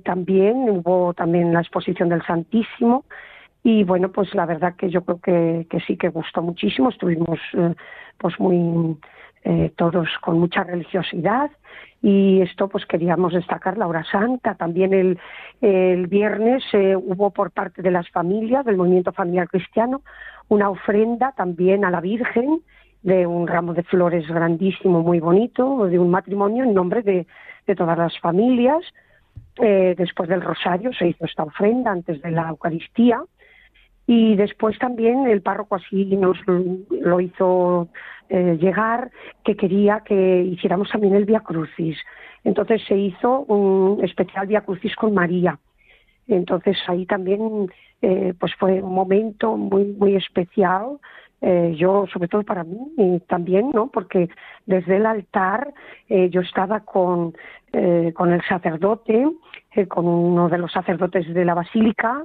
también 0.04 0.68
hubo 0.68 1.14
también 1.14 1.54
la 1.54 1.60
exposición 1.60 2.10
del 2.10 2.22
Santísimo 2.26 3.04
y 3.62 3.84
bueno 3.84 4.10
pues 4.10 4.34
la 4.34 4.46
verdad 4.46 4.74
que 4.76 4.90
yo 4.90 5.02
creo 5.04 5.20
que, 5.20 5.66
que 5.68 5.80
sí 5.80 5.96
que 5.96 6.08
gustó 6.08 6.42
muchísimo, 6.42 6.90
estuvimos 6.90 7.38
eh, 7.54 7.74
pues 8.18 8.38
muy 8.38 8.96
eh, 9.44 9.72
todos 9.76 10.08
con 10.20 10.38
mucha 10.38 10.64
religiosidad 10.64 11.50
y 12.02 12.40
esto 12.42 12.68
pues 12.68 12.86
queríamos 12.86 13.32
destacar 13.32 13.78
la 13.78 13.86
hora 13.86 14.04
santa. 14.04 14.54
También 14.54 14.92
el, 14.92 16.06
viernes 16.06 16.62
eh, 16.72 16.96
hubo 16.96 17.30
por 17.30 17.50
parte 17.50 17.82
de 17.82 17.90
las 17.90 18.08
familias 18.10 18.64
del 18.64 18.76
movimiento 18.76 19.12
familiar 19.12 19.48
cristiano 19.48 20.02
una 20.48 20.70
ofrenda 20.70 21.32
también 21.32 21.84
a 21.84 21.90
la 21.90 22.00
Virgen 22.00 22.60
de 23.02 23.26
un 23.26 23.46
ramo 23.46 23.74
de 23.74 23.84
flores 23.84 24.26
grandísimo 24.28 25.02
muy 25.02 25.20
bonito 25.20 25.86
de 25.86 25.98
un 25.98 26.10
matrimonio 26.10 26.64
en 26.64 26.74
nombre 26.74 27.02
de, 27.02 27.26
de 27.66 27.74
todas 27.74 27.96
las 27.96 28.18
familias. 28.20 28.82
Eh, 29.56 29.94
después 29.96 30.28
del 30.28 30.42
rosario 30.42 30.92
se 30.92 31.08
hizo 31.08 31.24
esta 31.24 31.44
ofrenda 31.44 31.90
antes 31.90 32.20
de 32.22 32.30
la 32.30 32.48
Eucaristía 32.48 33.22
y 34.08 34.36
después 34.36 34.78
también 34.78 35.26
el 35.26 35.42
párroco 35.42 35.74
así 35.74 36.06
nos 36.16 36.38
lo 36.90 37.20
hizo 37.20 37.88
eh, 38.30 38.56
llegar 38.58 39.10
que 39.44 39.54
quería 39.54 40.00
que 40.00 40.44
hiciéramos 40.44 40.88
también 40.90 41.14
el 41.14 41.26
Via 41.26 41.40
Crucis. 41.40 41.98
Entonces 42.42 42.80
se 42.88 42.96
hizo 42.96 43.40
un 43.40 44.02
especial 44.02 44.46
Via 44.46 44.62
Crucis 44.62 44.96
con 44.96 45.12
María. 45.12 45.58
Entonces 46.26 46.78
ahí 46.86 47.04
también 47.04 47.70
eh, 48.00 48.32
pues 48.40 48.54
fue 48.54 48.82
un 48.82 48.94
momento 48.94 49.58
muy 49.58 49.84
muy 49.84 50.16
especial. 50.16 50.98
eh, 51.42 51.74
yo 51.76 52.06
sobre 52.10 52.28
todo 52.28 52.42
para 52.44 52.64
mí 52.64 52.78
y 52.96 53.20
también 53.28 53.70
no 53.74 53.88
porque 53.88 54.30
desde 54.64 54.96
el 54.96 55.04
altar 55.04 55.72
yo 56.08 56.40
estaba 56.40 56.80
con 56.80 57.34
con 58.14 58.32
el 58.32 58.42
sacerdote 58.48 59.26
con 59.88 60.06
uno 60.06 60.48
de 60.48 60.58
los 60.58 60.72
sacerdotes 60.72 61.32
de 61.32 61.44
la 61.44 61.54
basílica 61.54 62.24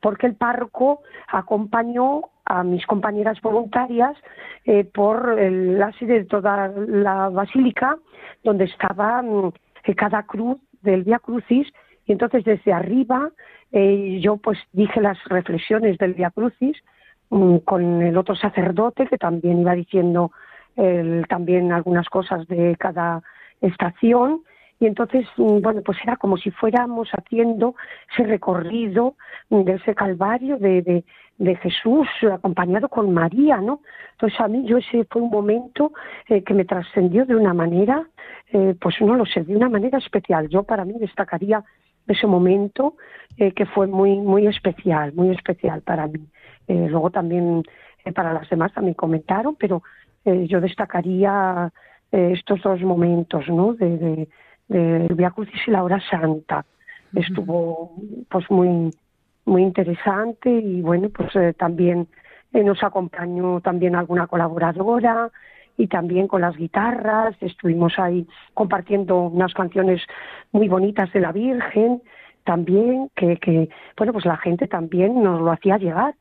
porque 0.00 0.26
el 0.26 0.34
párroco 0.36 1.00
acompañó 1.28 2.22
a 2.44 2.62
mis 2.62 2.86
compañeras 2.86 3.40
voluntarias 3.42 4.16
eh, 4.64 4.84
por 4.84 5.38
el 5.38 5.82
ábside 5.82 6.20
de 6.20 6.24
toda 6.24 6.68
la 6.68 7.28
basílica, 7.28 7.98
donde 8.42 8.64
estaba 8.64 9.22
mm, 9.22 9.52
eh, 9.84 9.94
cada 9.94 10.22
cruz 10.24 10.58
del 10.82 11.02
Via 11.04 11.18
Crucis, 11.18 11.68
y 12.06 12.12
entonces 12.12 12.44
desde 12.44 12.72
arriba 12.72 13.30
eh, 13.72 14.18
yo 14.22 14.38
pues 14.38 14.58
dije 14.72 15.00
las 15.00 15.22
reflexiones 15.24 15.98
del 15.98 16.14
Via 16.14 16.30
Crucis 16.30 16.76
mm, 17.30 17.58
con 17.58 18.00
el 18.02 18.16
otro 18.16 18.34
sacerdote 18.34 19.06
que 19.06 19.18
también 19.18 19.60
iba 19.60 19.74
diciendo 19.74 20.30
el- 20.76 21.26
también 21.28 21.72
algunas 21.72 22.08
cosas 22.08 22.46
de 22.46 22.76
cada 22.76 23.22
estación 23.60 24.42
y 24.80 24.86
entonces, 24.86 25.26
mm, 25.36 25.60
bueno, 25.60 25.82
pues 25.84 25.98
era 26.02 26.16
como 26.16 26.36
si 26.36 26.50
fuéramos 26.50 27.08
haciendo 27.10 27.74
ese 28.12 28.24
recorrido 28.24 29.16
de 29.50 29.72
ese 29.72 29.94
calvario 29.94 30.56
de, 30.58 30.82
de, 30.82 31.04
de 31.38 31.56
Jesús 31.56 32.06
acompañado 32.32 32.88
con 32.88 33.12
María, 33.12 33.58
¿no? 33.60 33.80
Entonces 34.12 34.40
a 34.40 34.48
mí 34.48 34.64
yo 34.66 34.78
ese 34.78 35.04
fue 35.04 35.22
un 35.22 35.30
momento 35.30 35.92
eh, 36.28 36.42
que 36.42 36.54
me 36.54 36.64
trascendió 36.64 37.26
de 37.26 37.34
una 37.36 37.54
manera, 37.54 38.06
eh, 38.52 38.74
pues 38.80 39.00
no 39.00 39.14
lo 39.14 39.24
sé, 39.24 39.42
de 39.44 39.56
una 39.56 39.68
manera 39.68 39.98
especial. 39.98 40.48
Yo 40.48 40.62
para 40.64 40.84
mí 40.84 40.94
destacaría 40.98 41.64
ese 42.06 42.26
momento 42.26 42.94
eh, 43.36 43.52
que 43.52 43.66
fue 43.66 43.86
muy 43.86 44.16
muy 44.16 44.46
especial, 44.46 45.12
muy 45.12 45.30
especial 45.30 45.82
para 45.82 46.06
mí. 46.06 46.26
Luego 46.66 47.10
también 47.10 47.62
para 48.14 48.34
las 48.34 48.48
demás 48.50 48.74
también 48.74 48.92
comentaron, 48.92 49.56
pero 49.56 49.82
yo 50.22 50.60
destacaría 50.60 51.72
estos 52.10 52.60
dos 52.60 52.82
momentos, 52.82 53.48
¿no? 53.48 53.72
De, 53.72 54.28
del 54.68 55.14
Via 55.14 55.30
Crucis 55.30 55.60
y 55.66 55.70
la 55.70 55.82
hora 55.82 56.00
santa. 56.10 56.64
Estuvo 57.14 57.94
pues 58.28 58.50
muy 58.50 58.90
muy 59.44 59.62
interesante 59.62 60.50
y 60.50 60.82
bueno 60.82 61.08
pues 61.08 61.34
eh, 61.36 61.54
también 61.54 62.06
eh, 62.52 62.62
nos 62.62 62.82
acompañó 62.82 63.60
también 63.62 63.96
alguna 63.96 64.26
colaboradora 64.26 65.30
y 65.78 65.86
también 65.86 66.28
con 66.28 66.42
las 66.42 66.56
guitarras 66.56 67.34
estuvimos 67.40 67.98
ahí 67.98 68.26
compartiendo 68.52 69.22
unas 69.22 69.54
canciones 69.54 70.02
muy 70.52 70.68
bonitas 70.68 71.10
de 71.12 71.20
la 71.20 71.32
Virgen 71.32 72.02
también 72.48 73.10
que, 73.14 73.36
que, 73.36 73.68
bueno, 73.94 74.14
pues 74.14 74.24
la 74.24 74.38
gente 74.38 74.66
también 74.68 75.22
nos 75.22 75.38
lo 75.38 75.52
hacía 75.52 75.76
llegar. 75.76 76.14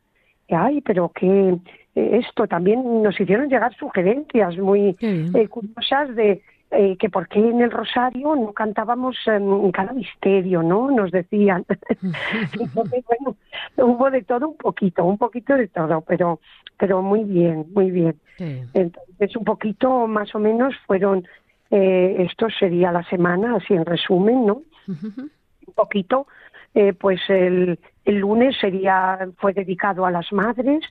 Ay, 0.50 0.82
pero 0.82 1.10
que 1.10 1.58
eh, 1.95 2.20
esto 2.22 2.48
también 2.48 3.02
nos 3.02 3.18
hicieron 3.18 3.48
llegar 3.48 3.74
sugerencias 3.76 4.58
muy 4.58 4.98
eh, 5.00 5.48
curiosas 5.48 6.14
de 6.18 6.41
eh, 6.72 6.97
que 6.97 7.09
por 7.09 7.28
qué 7.30 7.39
en 7.39 7.61
el 7.61 7.72
rosario 7.72 8.36
no 8.36 8.51
cantábamos 8.51 9.15
en 9.26 9.72
cada 9.72 9.93
misterio, 9.93 10.61
¿no? 10.61 10.91
Nos 10.91 11.11
decían. 11.11 11.65
Entonces, 12.59 13.05
bueno, 13.05 13.38
hubo 13.78 14.11
de 14.11 14.24
todo 14.24 14.49
un 14.49 14.57
poquito, 14.57 15.05
un 15.05 15.18
poquito 15.18 15.55
de 15.55 15.68
todo, 15.70 16.01
pero, 16.01 16.39
pero 16.78 17.01
muy 17.01 17.24
bien, 17.24 17.68
muy 17.74 17.91
bien. 17.91 18.20
Entonces, 18.38 19.36
un 19.36 19.45
poquito 19.45 20.07
más 20.07 20.36
o 20.36 20.39
menos 20.39 20.76
fueron, 20.86 21.26
eh, 21.72 22.18
esto 22.20 22.47
sería 22.49 22.91
la 22.91 23.03
semana, 23.03 23.55
así 23.55 23.74
en 23.74 23.86
resumen, 23.86 24.45
¿no? 24.45 24.61
Un 24.88 25.74
poquito, 25.74 26.28
eh, 26.74 26.93
pues 26.93 27.22
el, 27.30 27.80
el 28.05 28.18
lunes 28.20 28.55
sería, 28.59 29.20
fue 29.38 29.53
dedicado 29.53 30.05
a 30.05 30.11
las 30.11 30.32
madres, 30.32 30.84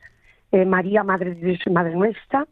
eh, 0.52 0.64
María, 0.64 1.04
Madre 1.04 1.36
Madre 1.70 1.94
Nuestra. 1.94 2.46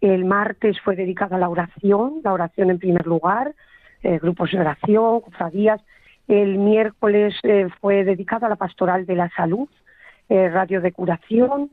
El 0.00 0.24
martes 0.24 0.80
fue 0.80 0.94
dedicado 0.96 1.36
a 1.36 1.38
la 1.38 1.48
oración, 1.48 2.20
la 2.22 2.32
oración 2.32 2.70
en 2.70 2.78
primer 2.78 3.06
lugar, 3.06 3.54
eh, 4.02 4.18
grupos 4.18 4.52
de 4.52 4.60
oración, 4.60 5.20
cofradías. 5.20 5.80
El 6.28 6.58
miércoles 6.58 7.34
eh, 7.42 7.68
fue 7.80 8.04
dedicado 8.04 8.46
a 8.46 8.48
la 8.48 8.56
pastoral 8.56 9.06
de 9.06 9.16
la 9.16 9.28
salud, 9.30 9.68
eh, 10.28 10.48
radio 10.48 10.80
de 10.80 10.92
curación. 10.92 11.70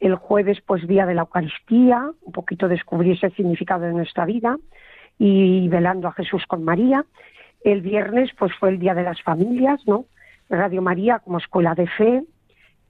El 0.00 0.16
jueves, 0.16 0.60
pues, 0.66 0.86
día 0.88 1.06
de 1.06 1.14
la 1.14 1.22
Eucaristía, 1.22 2.10
un 2.22 2.32
poquito 2.32 2.66
descubrirse 2.66 3.26
el 3.26 3.36
significado 3.36 3.84
de 3.84 3.92
nuestra 3.92 4.24
vida 4.24 4.56
y 5.18 5.68
velando 5.68 6.08
a 6.08 6.12
Jesús 6.12 6.46
con 6.46 6.64
María. 6.64 7.04
El 7.62 7.82
viernes, 7.82 8.30
pues, 8.38 8.52
fue 8.58 8.70
el 8.70 8.78
día 8.78 8.94
de 8.94 9.02
las 9.02 9.20
familias, 9.22 9.80
¿no? 9.86 10.06
Radio 10.48 10.82
María 10.82 11.20
como 11.20 11.38
escuela 11.38 11.74
de 11.74 11.86
fe 11.86 12.24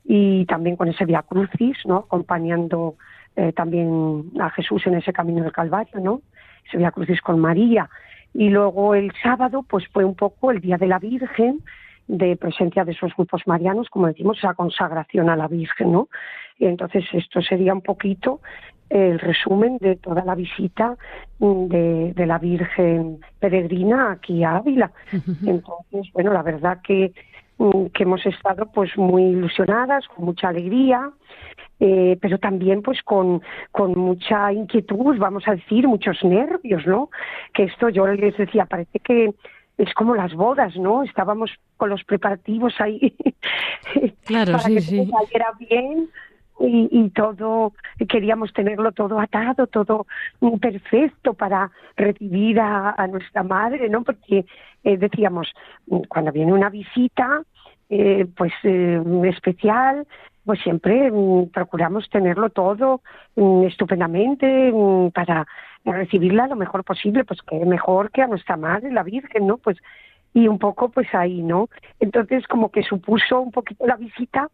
y 0.04 0.46
también 0.46 0.76
con 0.76 0.88
ese 0.88 1.04
Via 1.04 1.22
Crucis, 1.22 1.76
¿no? 1.84 1.98
Acompañando 1.98 2.94
eh, 3.36 3.52
también 3.52 4.30
a 4.40 4.50
Jesús 4.50 4.86
en 4.86 4.94
ese 4.94 5.12
camino 5.12 5.42
del 5.42 5.52
Calvario, 5.52 6.00
¿no? 6.00 6.22
Ese 6.66 6.78
Via 6.78 6.90
Crucis 6.90 7.20
con 7.20 7.38
María. 7.38 7.88
Y 8.34 8.48
luego 8.48 8.94
el 8.94 9.12
sábado, 9.22 9.64
pues 9.68 9.86
fue 9.88 10.04
un 10.04 10.14
poco 10.14 10.50
el 10.50 10.60
Día 10.60 10.76
de 10.76 10.86
la 10.86 10.98
Virgen, 10.98 11.60
de 12.06 12.36
presencia 12.36 12.84
de 12.84 12.92
esos 12.92 13.14
grupos 13.14 13.42
marianos, 13.46 13.88
como 13.88 14.08
decimos, 14.08 14.38
esa 14.38 14.54
consagración 14.54 15.30
a 15.30 15.36
la 15.36 15.46
Virgen, 15.48 15.92
¿no? 15.92 16.08
Y 16.58 16.66
entonces 16.66 17.04
esto 17.12 17.40
sería 17.40 17.72
un 17.72 17.82
poquito 17.82 18.40
el 18.90 19.20
resumen 19.20 19.78
de 19.78 19.96
toda 19.96 20.24
la 20.24 20.34
visita 20.34 20.96
de, 21.38 22.12
de 22.12 22.26
la 22.26 22.38
Virgen 22.38 23.20
peregrina 23.38 24.12
aquí 24.12 24.42
a 24.42 24.56
Ávila. 24.56 24.90
Entonces, 25.46 26.12
bueno, 26.12 26.32
la 26.32 26.42
verdad 26.42 26.80
que, 26.82 27.12
mm, 27.58 27.86
que 27.94 28.02
hemos 28.02 28.26
estado 28.26 28.66
pues 28.72 28.96
muy 28.98 29.22
ilusionadas, 29.22 30.06
con 30.08 30.24
mucha 30.24 30.48
alegría, 30.48 31.10
eh, 31.80 32.18
pero 32.20 32.38
también 32.38 32.82
pues 32.82 33.02
con, 33.02 33.42
con 33.72 33.98
mucha 33.98 34.52
inquietud, 34.52 35.16
vamos 35.18 35.48
a 35.48 35.52
decir, 35.52 35.88
muchos 35.88 36.22
nervios, 36.22 36.86
¿no? 36.86 37.10
Que 37.54 37.64
esto 37.64 37.88
yo 37.88 38.06
les 38.06 38.36
decía, 38.36 38.66
parece 38.66 38.98
que 39.00 39.32
es 39.78 39.94
como 39.94 40.14
las 40.14 40.34
bodas, 40.34 40.76
¿no? 40.76 41.02
Estábamos 41.02 41.50
con 41.78 41.88
los 41.88 42.04
preparativos 42.04 42.74
ahí 42.80 43.14
Claro, 44.24 44.52
para 44.52 44.64
sí, 44.64 44.74
que 44.74 44.80
sí. 44.82 45.10
saliera 45.10 45.52
bien 45.58 46.10
y, 46.60 46.88
y 46.92 47.08
todo, 47.10 47.72
queríamos 48.08 48.52
tenerlo 48.52 48.92
todo 48.92 49.18
atado, 49.18 49.66
todo 49.66 50.06
perfecto 50.60 51.32
para 51.32 51.70
recibir 51.96 52.60
a, 52.60 52.94
a 52.96 53.06
nuestra 53.06 53.42
madre, 53.42 53.88
¿no? 53.88 54.02
Porque 54.02 54.44
eh, 54.84 54.96
decíamos, 54.98 55.50
cuando 56.08 56.32
viene 56.32 56.52
una 56.52 56.68
visita, 56.68 57.42
eh, 57.88 58.26
pues 58.36 58.52
eh, 58.62 59.02
especial, 59.24 60.06
pues 60.50 60.62
siempre 60.62 61.12
mm, 61.12 61.50
procuramos 61.50 62.10
tenerlo 62.10 62.50
todo 62.50 63.02
mm, 63.36 63.66
estupendamente 63.66 64.72
mm, 64.72 65.10
para 65.10 65.46
recibirla 65.84 66.48
lo 66.48 66.56
mejor 66.56 66.82
posible, 66.82 67.22
pues 67.22 67.40
que 67.42 67.64
mejor 67.64 68.10
que 68.10 68.22
a 68.22 68.26
nuestra 68.26 68.56
madre, 68.56 68.90
la 68.90 69.04
Virgen, 69.04 69.46
¿no? 69.46 69.58
Pues 69.58 69.78
y 70.34 70.48
un 70.48 70.58
poco 70.58 70.88
pues 70.88 71.06
ahí, 71.14 71.40
¿no? 71.40 71.68
Entonces 72.00 72.48
como 72.48 72.72
que 72.72 72.82
supuso 72.82 73.40
un 73.40 73.52
poquito 73.52 73.86
la 73.86 73.94
visita, 73.94 74.48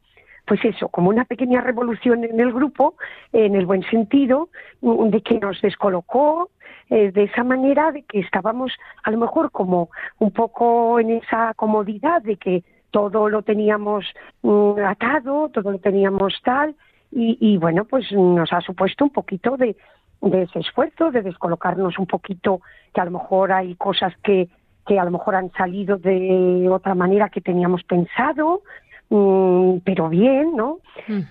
pues 0.47 0.63
eso, 0.67 0.89
como 0.91 1.09
una 1.09 1.25
pequeña 1.25 1.63
revolución 1.63 2.25
en 2.25 2.41
el 2.41 2.53
grupo, 2.53 2.97
en 3.33 3.55
el 3.55 3.65
buen 3.65 3.83
sentido, 3.85 4.51
de 4.83 5.23
que 5.23 5.41
nos 5.41 5.63
descolocó, 5.63 6.51
eh, 6.91 7.11
de 7.11 7.23
esa 7.23 7.43
manera 7.43 7.91
de 7.91 8.03
que 8.03 8.21
estábamos 8.21 8.71
a 9.03 9.11
lo 9.11 9.17
mejor 9.17 9.51
como 9.51 9.89
un 10.19 10.31
poco 10.31 11.01
en 11.01 11.09
esa 11.09 11.55
comodidad 11.55 12.21
de 12.21 12.37
que 12.37 12.65
todo 12.97 13.29
lo 13.29 13.43
teníamos 13.43 14.07
mm, 14.41 14.79
atado, 14.87 15.51
todo 15.53 15.71
lo 15.71 15.79
teníamos 15.79 16.33
tal, 16.43 16.75
y, 17.13 17.37
y 17.39 17.59
bueno, 17.59 17.85
pues 17.85 18.11
nos 18.11 18.51
ha 18.55 18.63
supuesto 18.63 19.05
un 19.05 19.11
poquito 19.11 19.59
de, 19.59 19.77
de 20.23 20.43
ese 20.45 20.61
esfuerzo, 20.61 21.11
de 21.11 21.21
descolocarnos 21.21 21.99
un 21.99 22.07
poquito, 22.07 22.63
que 22.95 23.03
a 23.03 23.05
lo 23.05 23.11
mejor 23.11 23.53
hay 23.53 23.75
cosas 23.75 24.15
que, 24.25 24.49
que 24.87 24.99
a 24.99 25.05
lo 25.05 25.11
mejor 25.11 25.35
han 25.35 25.53
salido 25.53 25.99
de 25.99 26.71
otra 26.71 26.95
manera 26.95 27.29
que 27.29 27.43
teníamos 27.43 27.85
pensado, 27.85 28.63
mm, 29.11 29.81
pero 29.85 30.09
bien, 30.09 30.57
¿no? 30.57 30.79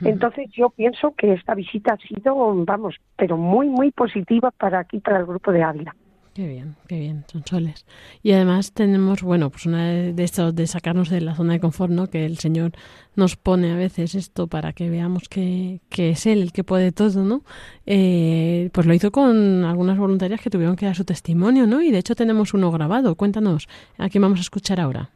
Entonces 0.03 0.51
yo 0.51 0.70
pienso 0.70 1.16
que 1.18 1.34
esta 1.34 1.55
visita 1.55 1.95
ha 1.95 1.97
sido, 1.97 2.53
vamos, 2.63 2.93
pero 3.18 3.38
muy, 3.38 3.70
muy 3.70 3.89
positiva 3.89 4.51
para 4.51 4.82
aquí, 4.82 4.99
para 4.99 5.18
el 5.18 5.26
grupo 5.26 5.51
de 5.51 5.63
Ávila. 5.63 5.95
Qué 6.36 6.45
bien, 6.47 6.75
qué 6.89 6.99
bien, 6.99 7.23
son 7.31 7.45
soles. 7.45 7.86
Y 8.21 8.33
además 8.33 8.73
tenemos, 8.73 9.21
bueno, 9.23 9.49
pues 9.49 9.65
una 9.67 9.86
de 9.86 10.23
estos 10.25 10.53
de 10.53 10.67
sacarnos 10.67 11.09
de 11.09 11.21
la 11.21 11.33
zona 11.33 11.53
de 11.53 11.61
confort, 11.61 11.93
¿no? 11.93 12.09
Que 12.09 12.25
el 12.25 12.39
Señor 12.39 12.73
nos 13.15 13.38
pone 13.38 13.71
a 13.71 13.77
veces 13.77 14.15
esto 14.15 14.47
para 14.47 14.73
que 14.73 14.89
veamos 14.89 15.29
que, 15.29 15.79
que 15.88 16.09
es 16.09 16.25
Él 16.25 16.41
el 16.41 16.51
que 16.51 16.65
puede 16.65 16.91
todo, 16.91 17.23
¿no? 17.23 17.45
Eh, 17.86 18.69
pues 18.73 18.86
lo 18.86 18.93
hizo 18.93 19.13
con 19.13 19.63
algunas 19.63 19.97
voluntarias 19.97 20.41
que 20.41 20.49
tuvieron 20.49 20.75
que 20.75 20.88
dar 20.88 20.95
su 20.97 21.05
testimonio, 21.05 21.67
¿no? 21.67 21.81
Y 21.81 21.91
de 21.91 21.99
hecho 21.99 22.15
tenemos 22.15 22.53
uno 22.53 22.69
grabado. 22.69 23.15
Cuéntanos, 23.15 23.69
¿a 23.97 24.09
quién 24.09 24.21
vamos 24.21 24.39
a 24.39 24.41
escuchar 24.41 24.81
ahora? 24.81 25.14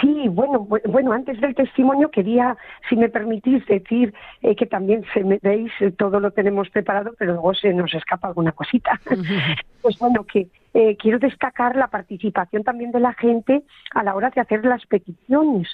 Sí, 0.00 0.28
bueno, 0.28 0.66
bu- 0.66 0.80
bueno, 0.90 1.12
antes 1.12 1.40
del 1.40 1.54
testimonio 1.54 2.10
quería, 2.10 2.56
si 2.88 2.96
me 2.96 3.08
permitís, 3.08 3.64
decir 3.66 4.14
eh, 4.40 4.54
que 4.56 4.66
también 4.66 5.04
se 5.12 5.22
me 5.24 5.38
veis, 5.42 5.70
eh, 5.80 5.90
todo 5.90 6.20
lo 6.20 6.30
tenemos 6.30 6.70
preparado, 6.70 7.12
pero 7.18 7.32
luego 7.34 7.54
se 7.54 7.72
nos 7.74 7.92
escapa 7.94 8.28
alguna 8.28 8.52
cosita. 8.52 9.00
pues 9.82 9.98
bueno, 9.98 10.24
que 10.24 10.48
eh, 10.74 10.96
quiero 10.96 11.18
destacar 11.18 11.76
la 11.76 11.88
participación 11.88 12.64
también 12.64 12.92
de 12.92 13.00
la 13.00 13.12
gente 13.14 13.62
a 13.94 14.02
la 14.02 14.14
hora 14.14 14.30
de 14.30 14.40
hacer 14.40 14.64
las 14.64 14.86
peticiones, 14.86 15.68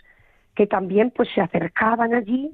que 0.54 0.66
también 0.66 1.12
pues 1.14 1.28
se 1.34 1.40
acercaban 1.40 2.14
allí 2.14 2.50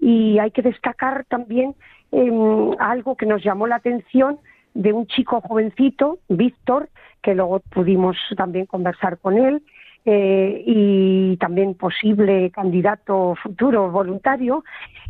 y 0.00 0.38
hay 0.38 0.50
que 0.50 0.62
destacar 0.62 1.24
también 1.26 1.74
em, 2.10 2.72
algo 2.80 3.16
que 3.16 3.26
nos 3.26 3.42
llamó 3.44 3.66
la 3.66 3.76
atención 3.76 4.38
de 4.74 4.92
un 4.92 5.06
chico 5.06 5.40
jovencito, 5.40 6.18
Víctor, 6.28 6.88
que 7.22 7.34
luego 7.34 7.60
pudimos 7.60 8.16
también 8.36 8.66
conversar 8.66 9.18
con 9.18 9.38
él, 9.38 9.62
eh, 10.04 10.62
y 10.66 11.36
también 11.38 11.74
posible 11.74 12.50
candidato 12.50 13.34
futuro 13.42 13.90
voluntario. 13.90 14.64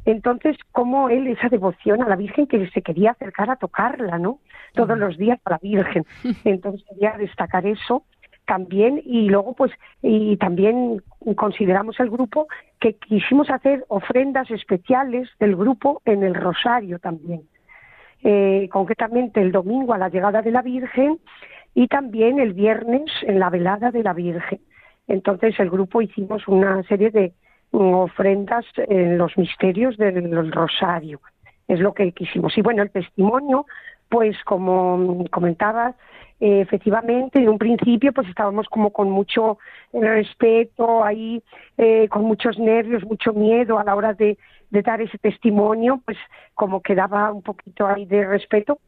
Entonces, 0.04 0.56
como 0.72 1.08
él, 1.08 1.26
esa 1.26 1.48
devoción 1.48 2.02
a 2.02 2.08
la 2.08 2.16
Virgen 2.16 2.46
que 2.46 2.68
se 2.70 2.82
quería 2.82 3.12
acercar 3.12 3.50
a 3.50 3.56
tocarla, 3.56 4.18
¿no? 4.18 4.40
Todos 4.74 4.98
los 4.98 5.16
días 5.16 5.38
a 5.44 5.50
la 5.50 5.58
Virgen. 5.58 6.04
Entonces, 6.44 6.84
quería 6.88 7.16
destacar 7.18 7.66
eso 7.66 8.04
también 8.46 9.00
y 9.02 9.30
luego 9.30 9.54
pues 9.54 9.72
y 10.02 10.36
también 10.36 11.02
consideramos 11.34 11.98
el 11.98 12.10
grupo 12.10 12.46
que 12.78 12.92
quisimos 12.92 13.48
hacer 13.48 13.86
ofrendas 13.88 14.50
especiales 14.50 15.30
del 15.40 15.56
grupo 15.56 16.02
en 16.04 16.22
el 16.22 16.34
rosario 16.34 16.98
también 16.98 17.48
eh, 18.24 18.68
concretamente 18.72 19.42
el 19.42 19.52
domingo 19.52 19.92
a 19.92 19.98
la 19.98 20.08
llegada 20.08 20.40
de 20.40 20.50
la 20.50 20.62
Virgen 20.62 21.18
y 21.74 21.88
también 21.88 22.40
el 22.40 22.54
viernes 22.54 23.04
en 23.22 23.38
la 23.38 23.50
velada 23.50 23.90
de 23.90 24.02
la 24.02 24.14
Virgen. 24.14 24.60
Entonces 25.08 25.58
el 25.58 25.70
grupo 25.70 26.02
hicimos 26.02 26.46
una 26.48 26.82
serie 26.84 27.10
de 27.10 27.32
mm, 27.72 27.94
ofrendas 27.94 28.64
en 28.76 29.18
los 29.18 29.36
misterios 29.36 29.96
del 29.96 30.52
Rosario. 30.52 31.20
Es 31.68 31.80
lo 31.80 31.94
que 31.94 32.12
quisimos. 32.12 32.56
Y 32.58 32.62
bueno, 32.62 32.82
el 32.82 32.90
testimonio, 32.90 33.66
pues 34.08 34.36
como 34.44 35.24
comentabas, 35.30 35.94
eh, 36.40 36.60
efectivamente, 36.60 37.38
en 37.38 37.48
un 37.48 37.58
principio 37.58 38.12
pues 38.12 38.28
estábamos 38.28 38.68
como 38.68 38.90
con 38.90 39.10
mucho 39.10 39.58
respeto 39.92 41.04
ahí, 41.04 41.42
eh, 41.78 42.08
con 42.08 42.24
muchos 42.24 42.58
nervios, 42.58 43.04
mucho 43.04 43.32
miedo 43.32 43.78
a 43.78 43.84
la 43.84 43.94
hora 43.94 44.14
de, 44.14 44.36
de 44.70 44.82
dar 44.82 45.00
ese 45.00 45.16
testimonio, 45.18 46.00
pues 46.04 46.18
como 46.54 46.82
quedaba 46.82 47.32
un 47.32 47.42
poquito 47.42 47.86
ahí 47.86 48.04
de 48.04 48.26
respeto 48.26 48.78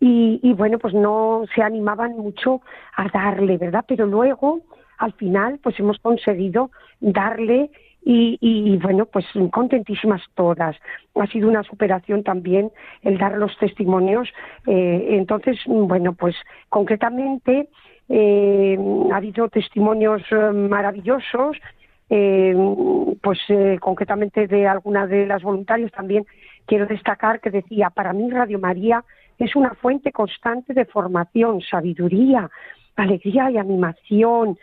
y, 0.00 0.40
y 0.42 0.52
bueno, 0.52 0.78
pues 0.78 0.92
no 0.92 1.44
se 1.54 1.62
animaban 1.62 2.16
mucho 2.16 2.60
a 2.96 3.08
darle, 3.08 3.56
¿verdad? 3.56 3.84
Pero 3.86 4.06
luego, 4.06 4.60
al 4.98 5.12
final, 5.14 5.58
pues 5.62 5.78
hemos 5.78 5.98
conseguido 5.98 6.70
darle 7.00 7.70
y, 8.08 8.78
bueno, 8.80 9.06
pues 9.06 9.26
contentísimas 9.50 10.22
todas. 10.36 10.76
Ha 11.16 11.26
sido 11.26 11.48
una 11.48 11.64
superación 11.64 12.22
también 12.22 12.70
el 13.02 13.18
dar 13.18 13.36
los 13.36 13.58
testimonios. 13.58 14.28
Eh, 14.64 15.08
entonces, 15.10 15.58
bueno, 15.66 16.12
pues 16.12 16.36
concretamente 16.68 17.68
eh, 18.08 18.78
ha 19.12 19.16
habido 19.16 19.48
testimonios 19.48 20.22
eh, 20.30 20.52
maravillosos, 20.52 21.56
pues 22.08 23.40
concretamente 23.80 24.46
de 24.46 24.68
alguna 24.68 25.08
de 25.08 25.26
las 25.26 25.42
voluntarias 25.42 25.90
también 25.90 26.24
quiero 26.64 26.86
destacar 26.86 27.40
que 27.40 27.50
decía, 27.50 27.90
para 27.90 28.12
mí 28.12 28.30
Radio 28.30 28.60
María 28.60 29.04
es 29.40 29.56
una 29.56 29.74
fuente 29.74 30.12
constante 30.12 30.72
de 30.72 30.84
formación, 30.84 31.60
sabiduría, 31.62 32.48
alegría 32.94 33.50
y 33.50 33.58
animación, 33.58 34.56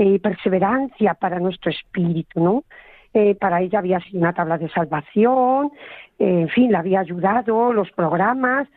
eh, 0.00 0.20
perseverancia 0.20 1.14
para 1.14 1.40
nuestro 1.40 1.72
espíritu, 1.72 2.38
¿no? 2.40 2.62
Eh, 3.12 3.34
para 3.34 3.60
ella 3.60 3.80
había 3.80 3.98
sido 3.98 4.20
una 4.20 4.32
tabla 4.32 4.56
de 4.56 4.68
salvación, 4.68 5.72
eh, 6.20 6.42
en 6.42 6.48
fin, 6.50 6.70
le 6.70 6.76
había 6.76 7.00
ayudado 7.00 7.72
los 7.72 7.90
programas 7.90 8.68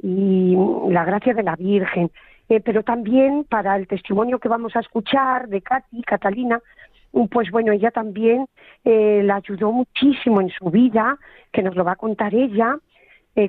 y 0.00 0.56
la 0.88 1.04
gracia 1.04 1.34
de 1.34 1.42
la 1.42 1.56
Virgen. 1.56 2.12
Pero 2.46 2.84
también 2.84 3.42
para 3.42 3.74
el 3.74 3.88
testimonio 3.88 4.38
que 4.38 4.48
vamos 4.48 4.76
a 4.76 4.80
escuchar 4.80 5.48
de 5.48 5.62
Katy, 5.62 6.02
Catalina, 6.02 6.60
pues 7.28 7.50
bueno, 7.50 7.72
ella 7.72 7.90
también 7.90 8.46
la 8.84 9.34
ayudó 9.34 9.70
muchísimo 9.70 10.40
en 10.40 10.48
su 10.48 10.70
vida, 10.70 11.18
que 11.52 11.62
nos 11.62 11.74
lo 11.74 11.84
va 11.84 11.92
a 11.92 11.96
contar 11.96 12.34
ella, 12.34 12.78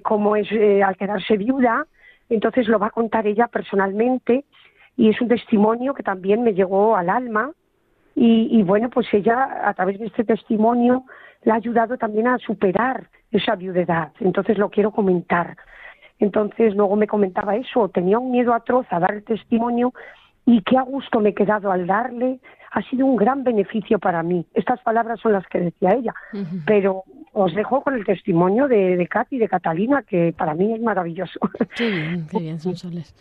cómo 0.01 0.35
es 0.35 0.51
al 0.83 0.97
quedarse 0.97 1.37
viuda, 1.37 1.85
entonces 2.29 2.67
lo 2.67 2.77
va 2.77 2.87
a 2.87 2.91
contar 2.91 3.25
ella 3.25 3.47
personalmente 3.47 4.43
y 4.99 5.07
es 5.07 5.21
un 5.21 5.29
testimonio 5.29 5.93
que 5.93 6.03
también 6.03 6.43
me 6.43 6.53
llegó 6.53 6.97
al 6.97 7.09
alma 7.09 7.51
y, 8.15 8.49
y 8.51 8.63
bueno, 8.63 8.89
pues 8.89 9.07
ella 9.13 9.61
a 9.63 9.73
través 9.73 9.97
de 9.97 10.07
este 10.07 10.25
testimonio 10.25 11.05
la 11.43 11.53
ha 11.53 11.57
ayudado 11.57 11.97
también 11.97 12.27
a 12.27 12.37
superar 12.37 13.07
esa 13.31 13.55
viudedad, 13.55 14.11
entonces 14.19 14.57
lo 14.57 14.69
quiero 14.69 14.91
comentar. 14.91 15.55
Entonces 16.19 16.75
luego 16.75 16.97
me 16.97 17.07
comentaba 17.07 17.55
eso, 17.55 17.87
tenía 17.87 18.19
un 18.19 18.31
miedo 18.31 18.53
atroz 18.53 18.87
a 18.89 18.99
dar 18.99 19.13
el 19.13 19.23
testimonio 19.23 19.93
y 20.45 20.61
qué 20.63 20.77
a 20.77 20.81
gusto 20.81 21.21
me 21.21 21.29
he 21.29 21.33
quedado 21.33 21.71
al 21.71 21.87
darle, 21.87 22.41
ha 22.71 22.81
sido 22.89 23.05
un 23.05 23.15
gran 23.15 23.45
beneficio 23.45 23.99
para 23.99 24.21
mí. 24.21 24.45
Estas 24.53 24.81
palabras 24.81 25.21
son 25.21 25.31
las 25.31 25.47
que 25.47 25.61
decía 25.61 25.91
ella, 25.91 26.13
pero 26.65 27.03
os 27.31 27.55
dejo 27.55 27.83
con 27.83 27.95
el 27.95 28.03
testimonio 28.03 28.67
de, 28.67 28.97
de 28.97 29.07
Katy 29.07 29.37
y 29.37 29.39
de 29.39 29.47
Catalina, 29.47 30.03
que 30.03 30.33
para 30.37 30.55
mí 30.55 30.73
es 30.73 30.81
maravilloso. 30.81 31.39
Qué 31.77 31.89
bien, 31.89 32.27
qué 32.29 32.39
bien, 32.39 32.59
Sonsoles. 32.59 33.15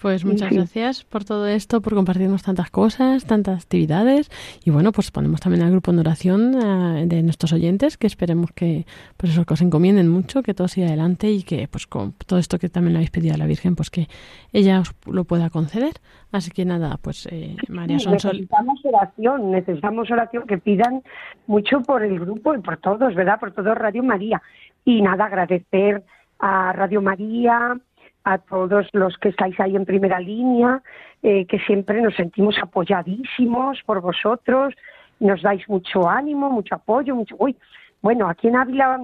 Pues 0.00 0.26
muchas 0.26 0.50
gracias 0.52 1.04
por 1.04 1.24
todo 1.24 1.46
esto, 1.46 1.80
por 1.80 1.94
compartirnos 1.94 2.42
tantas 2.42 2.70
cosas, 2.70 3.24
tantas 3.24 3.64
actividades. 3.64 4.30
Y 4.62 4.70
bueno, 4.70 4.92
pues 4.92 5.10
ponemos 5.10 5.40
también 5.40 5.64
al 5.64 5.70
grupo 5.70 5.90
en 5.90 5.98
oración 5.98 6.54
eh, 6.54 7.06
de 7.06 7.22
nuestros 7.22 7.54
oyentes, 7.54 7.96
que 7.96 8.06
esperemos 8.06 8.52
que 8.52 8.84
pues 9.16 9.32
eso, 9.32 9.44
que 9.46 9.54
os 9.54 9.62
encomienden 9.62 10.08
mucho, 10.08 10.42
que 10.42 10.52
todo 10.52 10.68
siga 10.68 10.88
adelante 10.88 11.30
y 11.30 11.42
que 11.42 11.66
pues 11.66 11.86
con 11.86 12.12
todo 12.26 12.38
esto 12.38 12.58
que 12.58 12.68
también 12.68 12.92
le 12.92 12.98
habéis 12.98 13.10
pedido 13.10 13.34
a 13.34 13.38
la 13.38 13.46
Virgen, 13.46 13.74
pues 13.74 13.88
que 13.88 14.08
ella 14.52 14.80
os 14.80 14.94
lo 15.06 15.24
pueda 15.24 15.48
conceder. 15.48 15.94
Así 16.30 16.50
que 16.50 16.66
nada, 16.66 16.98
pues 17.00 17.26
eh, 17.32 17.56
María 17.68 17.98
Sonsol. 17.98 18.32
Necesitamos 18.32 18.84
oración, 18.84 19.50
necesitamos 19.50 20.10
oración 20.10 20.46
que 20.46 20.58
pidan 20.58 21.02
mucho 21.46 21.80
por 21.80 22.02
el 22.02 22.20
grupo 22.20 22.54
y 22.54 22.58
por 22.58 22.76
todos, 22.76 23.14
¿verdad? 23.14 23.40
Por 23.40 23.52
todo 23.52 23.74
Radio 23.74 24.02
María. 24.02 24.42
Y 24.84 25.00
nada, 25.00 25.24
agradecer 25.24 26.04
a 26.38 26.72
Radio 26.72 27.00
María, 27.00 27.78
a 28.26 28.38
todos 28.38 28.88
los 28.92 29.16
que 29.18 29.28
estáis 29.28 29.58
ahí 29.60 29.76
en 29.76 29.84
primera 29.84 30.18
línea, 30.18 30.82
eh, 31.22 31.46
que 31.46 31.60
siempre 31.60 32.02
nos 32.02 32.16
sentimos 32.16 32.58
apoyadísimos 32.60 33.80
por 33.86 34.00
vosotros, 34.00 34.74
nos 35.20 35.42
dais 35.42 35.66
mucho 35.68 36.08
ánimo, 36.08 36.50
mucho 36.50 36.74
apoyo, 36.74 37.14
mucho... 37.14 37.36
Uy, 37.38 37.56
bueno, 38.02 38.28
aquí 38.28 38.48
en 38.48 38.56
Ávila, 38.56 38.98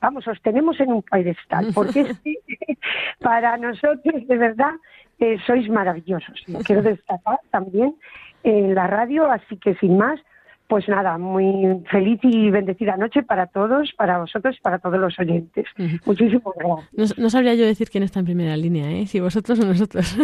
vamos, 0.00 0.28
os 0.28 0.40
tenemos 0.42 0.78
en 0.78 0.92
un 0.92 1.02
pedestal, 1.02 1.66
porque 1.74 2.02
es 2.02 2.22
para 3.20 3.56
nosotros, 3.56 4.26
de 4.28 4.36
verdad, 4.38 4.74
eh, 5.18 5.38
sois 5.44 5.68
maravillosos. 5.68 6.40
Lo 6.46 6.60
quiero 6.60 6.82
destacar 6.82 7.40
también 7.50 7.96
en 8.44 8.76
la 8.76 8.86
radio, 8.86 9.28
así 9.28 9.56
que 9.56 9.74
sin 9.74 9.98
más, 9.98 10.20
pues 10.68 10.86
nada, 10.88 11.16
muy 11.16 11.82
feliz 11.90 12.20
y 12.22 12.50
bendecida 12.50 12.96
noche 12.96 13.22
para 13.22 13.46
todos, 13.46 13.92
para 13.96 14.18
vosotros 14.18 14.54
y 14.58 14.60
para 14.60 14.78
todos 14.78 15.00
los 15.00 15.18
oyentes. 15.18 15.64
Muchísimas 16.04 16.54
gracias. 16.56 17.16
No, 17.16 17.22
no 17.22 17.30
sabría 17.30 17.54
yo 17.54 17.64
decir 17.64 17.88
quién 17.88 18.04
está 18.04 18.20
en 18.20 18.26
primera 18.26 18.56
línea, 18.56 18.90
¿eh? 18.90 19.06
si 19.06 19.18
vosotros 19.18 19.58
o 19.60 19.64
nosotros. 19.64 20.14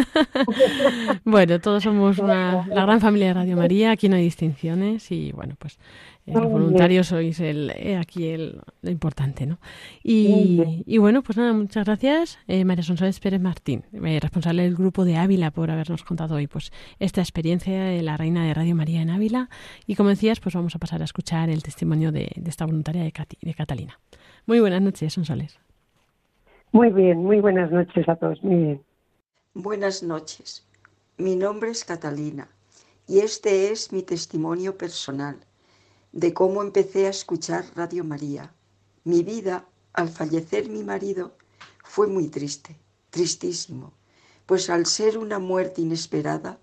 bueno, 1.25 1.59
todos 1.59 1.83
somos 1.83 2.19
una, 2.19 2.65
la 2.67 2.83
gran 2.83 3.01
familia 3.01 3.29
de 3.29 3.33
Radio 3.33 3.57
María, 3.57 3.91
aquí 3.91 4.07
no 4.07 4.17
hay 4.17 4.23
distinciones 4.23 5.11
y 5.11 5.31
bueno, 5.31 5.55
pues 5.57 5.79
eh, 6.25 6.33
los 6.33 6.49
voluntarios 6.49 7.07
sois 7.07 7.39
el, 7.39 7.71
eh, 7.75 7.97
aquí 7.97 8.27
el, 8.27 8.59
lo 8.81 8.89
importante, 8.89 9.45
¿no? 9.45 9.59
Y, 10.03 10.97
bueno, 10.97 11.21
pues 11.21 11.37
nada, 11.37 11.53
muchas 11.53 11.85
gracias, 11.85 12.39
eh, 12.47 12.65
María 12.65 12.83
Sonsoles 12.83 13.19
Pérez 13.19 13.41
Martín, 13.41 13.83
eh, 13.93 14.19
responsable 14.19 14.63
del 14.63 14.75
grupo 14.75 15.05
de 15.05 15.17
Ávila, 15.17 15.51
por 15.51 15.69
habernos 15.71 16.03
contado 16.03 16.35
hoy 16.35 16.47
pues 16.47 16.71
esta 16.99 17.21
experiencia 17.21 17.83
de 17.83 18.01
la 18.01 18.17
reina 18.17 18.45
de 18.45 18.53
Radio 18.53 18.75
María 18.75 19.01
en 19.01 19.09
Ávila. 19.09 19.49
Y 19.87 19.95
como 19.95 20.09
decías, 20.09 20.39
pues 20.39 20.55
vamos 20.55 20.75
a 20.75 20.79
pasar 20.79 21.01
a 21.01 21.05
escuchar 21.05 21.49
el 21.49 21.61
testimonio 21.63 22.11
de, 22.11 22.31
de 22.35 22.49
esta 22.49 22.65
voluntaria 22.65 23.03
de, 23.03 23.13
Cati- 23.13 23.39
de 23.41 23.53
Catalina. 23.53 23.99
Muy 24.45 24.59
buenas 24.59 24.81
noches, 24.81 25.13
Sonsoles. 25.13 25.59
Muy 26.71 26.89
bien, 26.91 27.19
muy 27.19 27.39
buenas 27.39 27.71
noches 27.71 28.07
a 28.09 28.15
todos. 28.15 28.43
Muy 28.43 28.55
bien. 28.55 28.81
Buenas 29.53 30.03
noches. 30.03 30.65
Mi 31.17 31.35
nombre 31.35 31.69
es 31.69 31.85
Catalina 31.85 32.49
y 33.07 33.19
este 33.19 33.71
es 33.71 33.93
mi 33.93 34.03
testimonio 34.03 34.77
personal 34.77 35.37
de 36.15 36.33
cómo 36.33 36.63
empecé 36.63 37.05
a 37.05 37.11
escuchar 37.11 37.63
Radio 37.75 38.03
María. 38.03 38.51
Mi 39.03 39.21
vida, 39.21 39.67
al 39.93 40.09
fallecer 40.09 40.67
mi 40.67 40.83
marido, 40.83 41.37
fue 41.83 42.07
muy 42.07 42.29
triste, 42.29 42.75
tristísimo, 43.11 43.93
pues 44.47 44.71
al 44.71 44.87
ser 44.87 45.19
una 45.19 45.37
muerte 45.37 45.81
inesperada, 45.81 46.57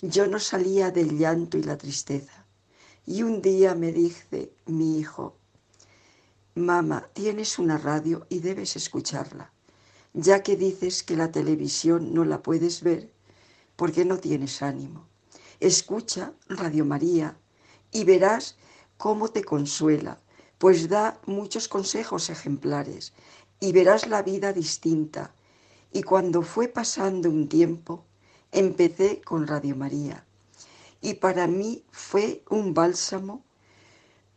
yo 0.00 0.28
no 0.28 0.38
salía 0.38 0.92
del 0.92 1.18
llanto 1.18 1.58
y 1.58 1.64
la 1.64 1.76
tristeza. 1.76 2.46
Y 3.04 3.24
un 3.24 3.42
día 3.42 3.74
me 3.74 3.90
dice 3.90 4.52
mi 4.66 5.00
hijo, 5.00 5.34
Mamá, 6.54 7.08
tienes 7.12 7.58
una 7.58 7.78
radio 7.78 8.24
y 8.28 8.38
debes 8.38 8.76
escucharla 8.76 9.50
ya 10.12 10.42
que 10.42 10.56
dices 10.56 11.02
que 11.02 11.16
la 11.16 11.30
televisión 11.30 12.12
no 12.14 12.24
la 12.24 12.42
puedes 12.42 12.82
ver 12.82 13.12
porque 13.76 14.04
no 14.04 14.18
tienes 14.18 14.62
ánimo. 14.62 15.06
Escucha 15.60 16.32
Radio 16.48 16.84
María 16.84 17.36
y 17.92 18.04
verás 18.04 18.56
cómo 19.00 19.28
te 19.28 19.42
consuela, 19.42 20.20
pues 20.58 20.90
da 20.90 21.18
muchos 21.24 21.68
consejos 21.68 22.28
ejemplares 22.28 23.14
y 23.58 23.72
verás 23.72 24.06
la 24.06 24.22
vida 24.22 24.52
distinta. 24.52 25.32
Y 25.90 26.02
cuando 26.02 26.42
fue 26.42 26.68
pasando 26.68 27.30
un 27.30 27.48
tiempo, 27.48 28.04
empecé 28.52 29.22
con 29.22 29.46
Radio 29.46 29.74
María. 29.74 30.26
Y 31.00 31.14
para 31.14 31.46
mí 31.46 31.82
fue 31.90 32.44
un 32.50 32.74
bálsamo 32.74 33.42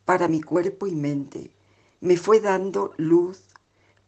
para 0.05 0.29
mi 0.29 0.41
cuerpo 0.41 0.87
y 0.87 0.95
mente. 0.95 1.51
Me 1.99 2.15
fue 2.15 2.39
dando 2.39 2.93
luz, 2.95 3.41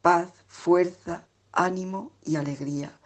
paz, 0.01 0.31
fuerza, 0.47 1.27
ánimo 1.51 2.13
y 2.23 2.37
alegría, 2.37 2.97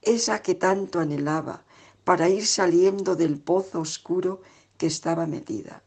esa 0.00 0.40
que 0.40 0.54
tanto 0.54 0.98
anhelaba 0.98 1.62
para 2.04 2.30
ir 2.30 2.46
saliendo 2.46 3.16
del 3.16 3.38
pozo 3.38 3.80
oscuro 3.80 4.40
que 4.78 4.86
estaba 4.86 5.26
metida, 5.26 5.82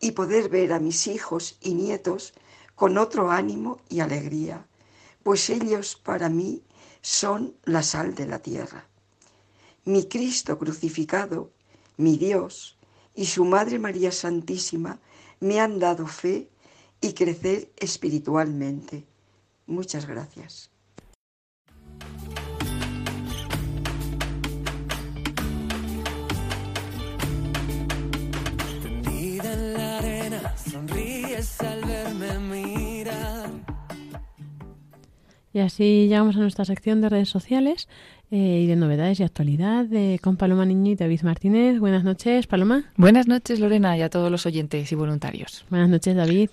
y 0.00 0.12
poder 0.12 0.48
ver 0.48 0.72
a 0.72 0.80
mis 0.80 1.06
hijos 1.06 1.58
y 1.60 1.74
nietos 1.74 2.32
con 2.74 2.96
otro 2.98 3.30
ánimo 3.30 3.78
y 3.88 4.00
alegría, 4.00 4.66
pues 5.22 5.50
ellos 5.50 5.96
para 6.02 6.28
mí 6.28 6.62
son 7.02 7.54
la 7.64 7.82
sal 7.82 8.14
de 8.14 8.26
la 8.26 8.38
tierra. 8.38 8.86
Mi 9.84 10.06
Cristo 10.06 10.58
crucificado, 10.58 11.50
mi 11.96 12.16
Dios 12.16 12.78
y 13.14 13.26
su 13.26 13.44
Madre 13.44 13.78
María 13.78 14.12
Santísima 14.12 14.98
me 15.40 15.60
han 15.60 15.78
dado 15.78 16.06
fe 16.06 16.48
y 17.00 17.12
crecer 17.12 17.70
espiritualmente. 17.76 19.06
Muchas 19.66 20.06
gracias. 20.06 20.69
Y 35.52 35.58
así 35.58 36.06
llegamos 36.08 36.36
a 36.36 36.40
nuestra 36.40 36.64
sección 36.64 37.00
de 37.00 37.08
redes 37.08 37.28
sociales 37.28 37.88
eh, 38.30 38.62
y 38.64 38.66
de 38.66 38.76
novedades 38.76 39.18
y 39.18 39.24
actualidad 39.24 39.84
de, 39.84 40.20
con 40.22 40.36
Paloma 40.36 40.64
Niño 40.64 40.92
y 40.92 40.94
David 40.94 41.22
Martínez. 41.22 41.80
Buenas 41.80 42.04
noches, 42.04 42.46
Paloma. 42.46 42.84
Buenas 42.96 43.26
noches, 43.26 43.58
Lorena, 43.58 43.98
y 43.98 44.02
a 44.02 44.10
todos 44.10 44.30
los 44.30 44.46
oyentes 44.46 44.92
y 44.92 44.94
voluntarios. 44.94 45.64
Buenas 45.68 45.88
noches, 45.88 46.14
David. 46.14 46.50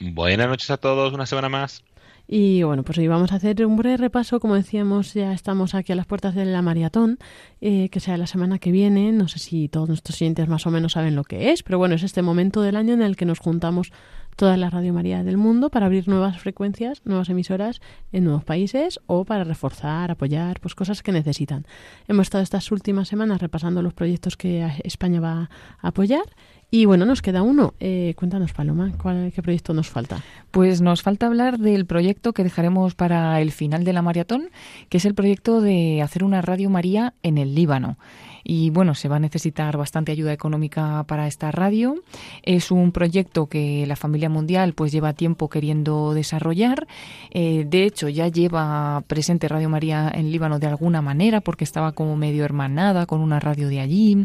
Buenas 0.00 0.48
noches 0.48 0.70
a 0.70 0.78
todos, 0.78 1.12
una 1.12 1.26
semana 1.26 1.48
más. 1.48 1.84
Y 2.32 2.62
bueno, 2.62 2.84
pues 2.84 2.96
hoy 2.96 3.08
vamos 3.08 3.32
a 3.32 3.36
hacer 3.36 3.66
un 3.66 3.76
breve 3.76 3.96
repaso. 3.96 4.38
Como 4.38 4.54
decíamos, 4.54 5.14
ya 5.14 5.32
estamos 5.32 5.74
aquí 5.74 5.92
a 5.92 5.96
las 5.96 6.06
puertas 6.06 6.36
de 6.36 6.44
la 6.44 6.62
maratón, 6.62 7.18
eh, 7.60 7.88
que 7.88 7.98
sea 7.98 8.16
la 8.16 8.28
semana 8.28 8.60
que 8.60 8.70
viene. 8.70 9.10
No 9.10 9.26
sé 9.26 9.40
si 9.40 9.68
todos 9.68 9.88
nuestros 9.88 10.22
oyentes 10.22 10.48
más 10.48 10.64
o 10.64 10.70
menos 10.70 10.92
saben 10.92 11.16
lo 11.16 11.24
que 11.24 11.50
es, 11.50 11.64
pero 11.64 11.78
bueno, 11.78 11.96
es 11.96 12.04
este 12.04 12.22
momento 12.22 12.62
del 12.62 12.76
año 12.76 12.94
en 12.94 13.02
el 13.02 13.16
que 13.16 13.24
nos 13.24 13.40
juntamos 13.40 13.92
toda 14.36 14.56
la 14.56 14.70
Radio 14.70 14.92
María 14.92 15.22
del 15.22 15.36
mundo 15.36 15.70
para 15.70 15.86
abrir 15.86 16.08
nuevas 16.08 16.38
frecuencias, 16.38 17.02
nuevas 17.04 17.28
emisoras 17.28 17.80
en 18.12 18.24
nuevos 18.24 18.44
países 18.44 19.00
o 19.06 19.24
para 19.24 19.44
reforzar, 19.44 20.10
apoyar, 20.10 20.60
pues 20.60 20.74
cosas 20.74 21.02
que 21.02 21.12
necesitan. 21.12 21.66
Hemos 22.08 22.26
estado 22.26 22.42
estas 22.42 22.70
últimas 22.72 23.08
semanas 23.08 23.40
repasando 23.40 23.82
los 23.82 23.94
proyectos 23.94 24.36
que 24.36 24.68
España 24.84 25.20
va 25.20 25.50
a 25.80 25.88
apoyar 25.88 26.24
y 26.70 26.84
bueno, 26.84 27.04
nos 27.04 27.20
queda 27.20 27.42
uno. 27.42 27.74
Eh, 27.80 28.14
cuéntanos, 28.16 28.52
Paloma, 28.52 28.92
¿cuál, 29.00 29.32
¿qué 29.34 29.42
proyecto 29.42 29.74
nos 29.74 29.88
falta? 29.88 30.22
Pues 30.52 30.80
nos 30.80 31.02
falta 31.02 31.26
hablar 31.26 31.58
del 31.58 31.84
proyecto 31.84 32.32
que 32.32 32.44
dejaremos 32.44 32.94
para 32.94 33.40
el 33.40 33.50
final 33.50 33.82
de 33.82 33.92
la 33.92 34.02
maratón, 34.02 34.50
que 34.88 34.98
es 34.98 35.04
el 35.04 35.14
proyecto 35.14 35.60
de 35.60 36.00
hacer 36.00 36.22
una 36.22 36.42
Radio 36.42 36.70
María 36.70 37.14
en 37.22 37.38
el 37.38 37.56
Líbano. 37.56 37.96
Y 38.44 38.70
bueno, 38.70 38.94
se 38.94 39.08
va 39.08 39.16
a 39.16 39.20
necesitar 39.20 39.76
bastante 39.76 40.12
ayuda 40.12 40.32
económica 40.32 41.04
para 41.04 41.26
esta 41.26 41.50
radio. 41.50 41.96
Es 42.42 42.70
un 42.70 42.92
proyecto 42.92 43.46
que 43.46 43.84
la 43.86 43.96
familia 43.96 44.28
mundial 44.28 44.72
pues 44.74 44.92
lleva 44.92 45.12
tiempo 45.12 45.48
queriendo 45.48 46.14
desarrollar. 46.14 46.86
Eh, 47.30 47.64
de 47.68 47.84
hecho, 47.84 48.08
ya 48.08 48.28
lleva 48.28 49.02
presente 49.06 49.48
Radio 49.48 49.68
María 49.68 50.10
en 50.14 50.30
Líbano 50.30 50.58
de 50.58 50.66
alguna 50.66 51.02
manera, 51.02 51.40
porque 51.40 51.64
estaba 51.64 51.92
como 51.92 52.16
medio 52.16 52.44
hermanada 52.44 53.06
con 53.06 53.20
una 53.20 53.40
radio 53.40 53.68
de 53.68 53.80
allí. 53.80 54.24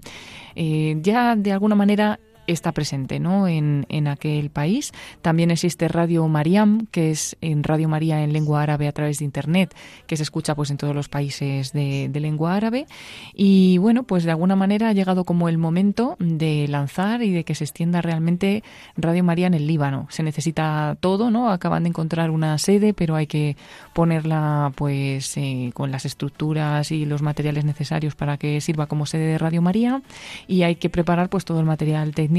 Eh, 0.55 0.97
ya 1.01 1.35
de 1.35 1.51
alguna 1.51 1.75
manera 1.75 2.19
está 2.47 2.71
presente 2.71 3.19
¿no? 3.19 3.47
en, 3.47 3.85
en 3.89 4.07
aquel 4.07 4.49
país. 4.49 4.91
También 5.21 5.51
existe 5.51 5.87
Radio 5.87 6.27
Mariam, 6.27 6.87
que 6.91 7.11
es 7.11 7.37
en 7.41 7.63
Radio 7.63 7.89
María 7.89 8.23
en 8.23 8.33
lengua 8.33 8.61
árabe 8.61 8.87
a 8.87 8.91
través 8.91 9.19
de 9.19 9.25
Internet, 9.25 9.75
que 10.07 10.17
se 10.17 10.23
escucha 10.23 10.55
pues 10.55 10.71
en 10.71 10.77
todos 10.77 10.95
los 10.95 11.09
países 11.09 11.73
de, 11.73 12.09
de 12.09 12.19
lengua 12.19 12.55
árabe. 12.55 12.85
Y 13.33 13.77
bueno, 13.77 14.03
pues 14.03 14.23
de 14.23 14.31
alguna 14.31 14.55
manera 14.55 14.89
ha 14.89 14.93
llegado 14.93 15.23
como 15.23 15.49
el 15.49 15.57
momento 15.57 16.15
de 16.19 16.67
lanzar 16.67 17.21
y 17.23 17.31
de 17.31 17.43
que 17.43 17.55
se 17.55 17.63
extienda 17.63 18.01
realmente 18.01 18.63
Radio 18.95 19.23
María 19.23 19.47
en 19.47 19.53
el 19.53 19.67
Líbano. 19.67 20.07
Se 20.09 20.23
necesita 20.23 20.97
todo, 20.99 21.31
¿no? 21.31 21.49
Acaban 21.49 21.83
de 21.83 21.89
encontrar 21.89 22.29
una 22.29 22.57
sede, 22.57 22.93
pero 22.93 23.15
hay 23.15 23.27
que 23.27 23.55
ponerla 23.93 24.71
pues 24.75 25.37
eh, 25.37 25.71
con 25.73 25.91
las 25.91 26.05
estructuras 26.05 26.91
y 26.91 27.05
los 27.05 27.21
materiales 27.21 27.65
necesarios 27.65 28.15
para 28.15 28.37
que 28.37 28.61
sirva 28.61 28.87
como 28.87 29.05
sede 29.05 29.25
de 29.25 29.37
Radio 29.37 29.61
María 29.61 30.01
y 30.47 30.63
hay 30.63 30.75
que 30.75 30.89
preparar 30.89 31.29
pues 31.29 31.45
todo 31.45 31.59
el 31.59 31.65
material 31.65 32.13
técnico 32.13 32.34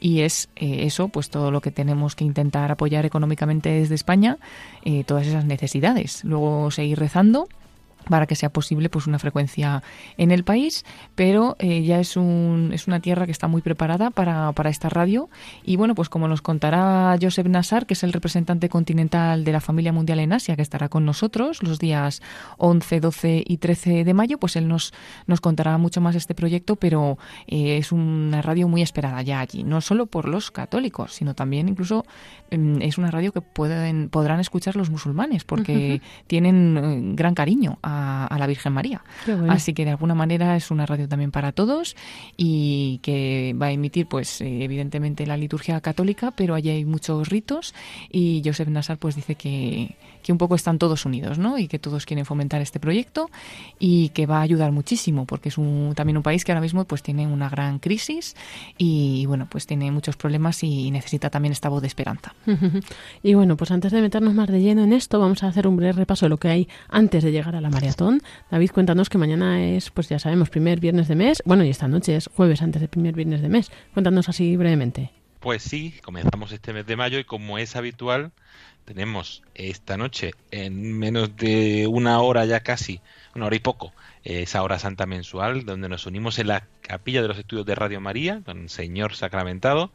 y 0.00 0.22
es 0.22 0.48
eh, 0.56 0.84
eso, 0.84 1.08
pues 1.08 1.30
todo 1.30 1.50
lo 1.50 1.60
que 1.60 1.70
tenemos 1.70 2.16
que 2.16 2.24
intentar 2.24 2.72
apoyar 2.72 3.06
económicamente 3.06 3.68
desde 3.68 3.94
España, 3.94 4.38
eh, 4.84 5.04
todas 5.04 5.26
esas 5.26 5.44
necesidades. 5.44 6.24
Luego 6.24 6.70
seguir 6.70 6.98
rezando 6.98 7.48
para 8.08 8.26
que 8.26 8.34
sea 8.34 8.50
posible 8.50 8.88
pues 8.88 9.06
una 9.06 9.18
frecuencia 9.18 9.82
en 10.16 10.30
el 10.30 10.44
país, 10.44 10.84
pero 11.14 11.56
eh, 11.58 11.82
ya 11.82 12.00
es, 12.00 12.16
un, 12.16 12.70
es 12.72 12.86
una 12.86 13.00
tierra 13.00 13.26
que 13.26 13.32
está 13.32 13.48
muy 13.48 13.62
preparada 13.62 14.10
para, 14.10 14.52
para 14.52 14.70
esta 14.70 14.88
radio. 14.88 15.28
Y 15.64 15.76
bueno, 15.76 15.94
pues 15.94 16.08
como 16.08 16.28
nos 16.28 16.42
contará 16.42 17.16
Josep 17.20 17.46
Nassar, 17.46 17.86
que 17.86 17.94
es 17.94 18.02
el 18.02 18.12
representante 18.12 18.68
continental 18.68 19.44
de 19.44 19.52
la 19.52 19.60
familia 19.60 19.92
mundial 19.92 20.20
en 20.20 20.32
Asia, 20.32 20.56
que 20.56 20.62
estará 20.62 20.88
con 20.88 21.04
nosotros 21.04 21.62
los 21.62 21.78
días 21.78 22.22
11, 22.58 23.00
12 23.00 23.44
y 23.46 23.56
13 23.58 24.04
de 24.04 24.14
mayo, 24.14 24.38
pues 24.38 24.56
él 24.56 24.68
nos, 24.68 24.92
nos 25.26 25.40
contará 25.40 25.78
mucho 25.78 26.00
más 26.00 26.16
este 26.16 26.34
proyecto, 26.34 26.76
pero 26.76 27.18
eh, 27.46 27.78
es 27.78 27.92
una 27.92 28.42
radio 28.42 28.68
muy 28.68 28.82
esperada 28.82 29.22
ya 29.22 29.40
allí, 29.40 29.64
no 29.64 29.80
solo 29.80 30.06
por 30.06 30.28
los 30.28 30.50
católicos, 30.50 31.12
sino 31.14 31.34
también 31.34 31.68
incluso 31.68 32.04
mm, 32.50 32.82
es 32.82 32.98
una 32.98 33.10
radio 33.10 33.32
que 33.32 33.40
pueden, 33.40 34.08
podrán 34.08 34.40
escuchar 34.40 34.76
los 34.76 34.90
musulmanes, 34.90 35.44
porque 35.44 36.00
tienen 36.26 36.76
eh, 36.76 37.14
gran 37.14 37.34
cariño 37.34 37.78
a, 37.82 37.91
a 38.26 38.38
la 38.38 38.46
Virgen 38.46 38.72
María. 38.72 39.02
Bueno. 39.26 39.52
Así 39.52 39.74
que 39.74 39.84
de 39.84 39.90
alguna 39.90 40.14
manera 40.14 40.56
es 40.56 40.70
una 40.70 40.86
radio 40.86 41.08
también 41.08 41.30
para 41.30 41.52
todos 41.52 41.96
y 42.36 42.98
que 43.02 43.54
va 43.60 43.66
a 43.66 43.72
emitir, 43.72 44.06
pues, 44.06 44.40
eh, 44.40 44.64
evidentemente 44.64 45.26
la 45.26 45.36
liturgia 45.36 45.80
católica, 45.80 46.30
pero 46.30 46.54
allí 46.54 46.70
hay 46.70 46.84
muchos 46.84 47.28
ritos 47.28 47.74
y 48.10 48.42
Josep 48.44 48.68
Nassar, 48.68 48.98
pues, 48.98 49.16
dice 49.16 49.34
que, 49.34 49.96
que 50.22 50.32
un 50.32 50.38
poco 50.38 50.54
están 50.54 50.78
todos 50.78 51.04
unidos, 51.04 51.38
¿no? 51.38 51.58
Y 51.58 51.68
que 51.68 51.78
todos 51.78 52.06
quieren 52.06 52.24
fomentar 52.24 52.60
este 52.60 52.80
proyecto 52.80 53.30
y 53.78 54.10
que 54.10 54.26
va 54.26 54.38
a 54.38 54.42
ayudar 54.42 54.72
muchísimo 54.72 55.26
porque 55.26 55.48
es 55.48 55.58
un, 55.58 55.92
también 55.94 56.16
un 56.16 56.22
país 56.22 56.44
que 56.44 56.52
ahora 56.52 56.60
mismo, 56.60 56.84
pues, 56.84 57.02
tiene 57.02 57.26
una 57.26 57.48
gran 57.48 57.78
crisis 57.78 58.36
y, 58.78 59.26
bueno, 59.26 59.46
pues 59.50 59.66
tiene 59.66 59.90
muchos 59.90 60.16
problemas 60.16 60.62
y 60.62 60.90
necesita 60.90 61.30
también 61.30 61.52
esta 61.52 61.68
voz 61.68 61.80
de 61.82 61.88
esperanza. 61.88 62.34
Y 63.22 63.34
bueno, 63.34 63.56
pues 63.56 63.70
antes 63.70 63.92
de 63.92 64.00
meternos 64.00 64.34
más 64.34 64.48
de 64.48 64.60
lleno 64.60 64.82
en 64.82 64.92
esto, 64.92 65.18
vamos 65.20 65.42
a 65.42 65.48
hacer 65.48 65.66
un 65.66 65.76
breve 65.76 65.92
repaso 65.92 66.26
de 66.26 66.30
lo 66.30 66.38
que 66.38 66.48
hay 66.48 66.68
antes 66.88 67.22
de 67.22 67.30
llegar 67.32 67.54
a 67.54 67.60
la 67.60 67.70
David, 68.50 68.70
cuéntanos 68.70 69.10
que 69.10 69.18
mañana 69.18 69.64
es, 69.64 69.90
pues 69.90 70.08
ya 70.08 70.18
sabemos, 70.20 70.50
primer 70.50 70.78
viernes 70.78 71.08
de 71.08 71.16
mes. 71.16 71.42
Bueno, 71.44 71.64
y 71.64 71.70
esta 71.70 71.88
noche 71.88 72.14
es 72.14 72.30
jueves 72.32 72.62
antes 72.62 72.80
del 72.80 72.88
primer 72.88 73.14
viernes 73.14 73.42
de 73.42 73.48
mes. 73.48 73.72
Cuéntanos 73.92 74.28
así 74.28 74.56
brevemente. 74.56 75.10
Pues 75.40 75.64
sí, 75.64 75.94
comenzamos 76.04 76.52
este 76.52 76.72
mes 76.72 76.86
de 76.86 76.94
mayo 76.94 77.18
y 77.18 77.24
como 77.24 77.58
es 77.58 77.74
habitual, 77.74 78.30
tenemos 78.84 79.42
esta 79.54 79.96
noche 79.96 80.30
en 80.52 80.96
menos 80.96 81.36
de 81.36 81.88
una 81.88 82.20
hora 82.20 82.44
ya 82.44 82.60
casi, 82.60 83.00
una 83.34 83.46
hora 83.46 83.56
y 83.56 83.58
poco, 83.58 83.92
esa 84.22 84.62
hora 84.62 84.78
santa 84.78 85.06
mensual 85.06 85.64
donde 85.64 85.88
nos 85.88 86.06
unimos 86.06 86.38
en 86.38 86.48
la 86.48 86.68
capilla 86.82 87.22
de 87.22 87.28
los 87.28 87.38
estudios 87.38 87.66
de 87.66 87.74
Radio 87.74 88.00
María 88.00 88.42
con 88.44 88.68
Señor 88.68 89.16
Sacramentado 89.16 89.90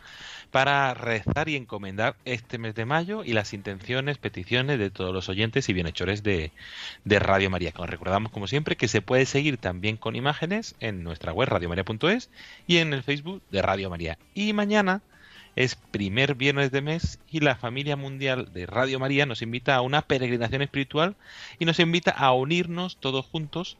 para 0.51 0.93
rezar 0.93 1.49
y 1.49 1.55
encomendar 1.55 2.15
este 2.25 2.57
mes 2.57 2.75
de 2.75 2.85
mayo 2.85 3.23
y 3.23 3.33
las 3.33 3.53
intenciones, 3.53 4.17
peticiones 4.17 4.79
de 4.79 4.89
todos 4.89 5.13
los 5.13 5.29
oyentes 5.29 5.69
y 5.69 5.73
bienhechores 5.73 6.23
de, 6.23 6.51
de 7.05 7.19
Radio 7.19 7.49
María. 7.49 7.71
Recordamos, 7.77 8.31
como 8.31 8.47
siempre, 8.47 8.75
que 8.75 8.87
se 8.87 9.01
puede 9.01 9.25
seguir 9.25 9.57
también 9.57 9.97
con 9.97 10.15
imágenes 10.15 10.75
en 10.79 11.03
nuestra 11.03 11.33
web 11.33 11.49
radiomaria.es 11.49 12.29
y 12.65 12.77
en 12.77 12.93
el 12.93 13.03
Facebook 13.03 13.41
de 13.51 13.61
Radio 13.61 13.89
María. 13.89 14.17
Y 14.33 14.53
mañana 14.53 15.01
es 15.57 15.75
primer 15.75 16.35
viernes 16.35 16.71
de 16.71 16.81
mes 16.81 17.19
y 17.31 17.39
la 17.39 17.55
familia 17.55 17.95
mundial 17.95 18.53
de 18.53 18.67
Radio 18.67 18.99
María 18.99 19.25
nos 19.25 19.41
invita 19.41 19.75
a 19.75 19.81
una 19.81 20.03
peregrinación 20.03 20.61
espiritual 20.61 21.15
y 21.57 21.65
nos 21.65 21.79
invita 21.79 22.11
a 22.11 22.31
unirnos 22.31 22.97
todos 22.97 23.25
juntos 23.25 23.77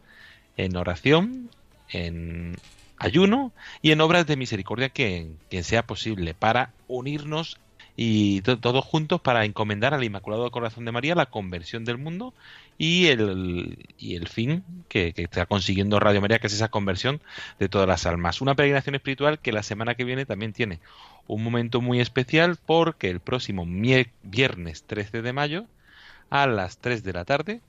en 0.57 0.75
oración, 0.75 1.51
en 1.89 2.55
ayuno 2.97 3.51
y 3.81 3.91
en 3.91 4.01
obras 4.01 4.25
de 4.27 4.37
misericordia 4.37 4.89
que, 4.89 5.27
que 5.49 5.63
sea 5.63 5.85
posible 5.85 6.33
para 6.33 6.71
unirnos 6.87 7.57
y 7.95 8.41
to- 8.41 8.59
todos 8.59 8.85
juntos 8.85 9.21
para 9.21 9.45
encomendar 9.45 9.93
al 9.93 10.03
Inmaculado 10.03 10.49
Corazón 10.51 10.85
de 10.85 10.91
María 10.91 11.15
la 11.15 11.25
conversión 11.27 11.83
del 11.85 11.97
mundo 11.97 12.33
y 12.77 13.07
el, 13.07 13.77
y 13.97 14.15
el 14.15 14.27
fin 14.27 14.63
que, 14.87 15.13
que 15.13 15.23
está 15.23 15.45
consiguiendo 15.47 15.99
Radio 15.99 16.21
María, 16.21 16.39
que 16.39 16.47
es 16.47 16.53
esa 16.53 16.69
conversión 16.69 17.21
de 17.59 17.69
todas 17.69 17.87
las 17.87 18.05
almas. 18.05 18.41
Una 18.41 18.55
peregrinación 18.55 18.95
espiritual 18.95 19.39
que 19.39 19.51
la 19.51 19.63
semana 19.63 19.95
que 19.95 20.03
viene 20.03 20.25
también 20.25 20.53
tiene 20.53 20.79
un 21.27 21.43
momento 21.43 21.81
muy 21.81 21.99
especial 21.99 22.57
porque 22.65 23.09
el 23.09 23.19
próximo 23.19 23.65
viernes 24.23 24.83
13 24.85 25.21
de 25.21 25.33
mayo 25.33 25.65
a 26.29 26.45
las 26.47 26.77
3 26.79 27.03
de 27.03 27.13
la 27.13 27.25
tarde 27.25 27.61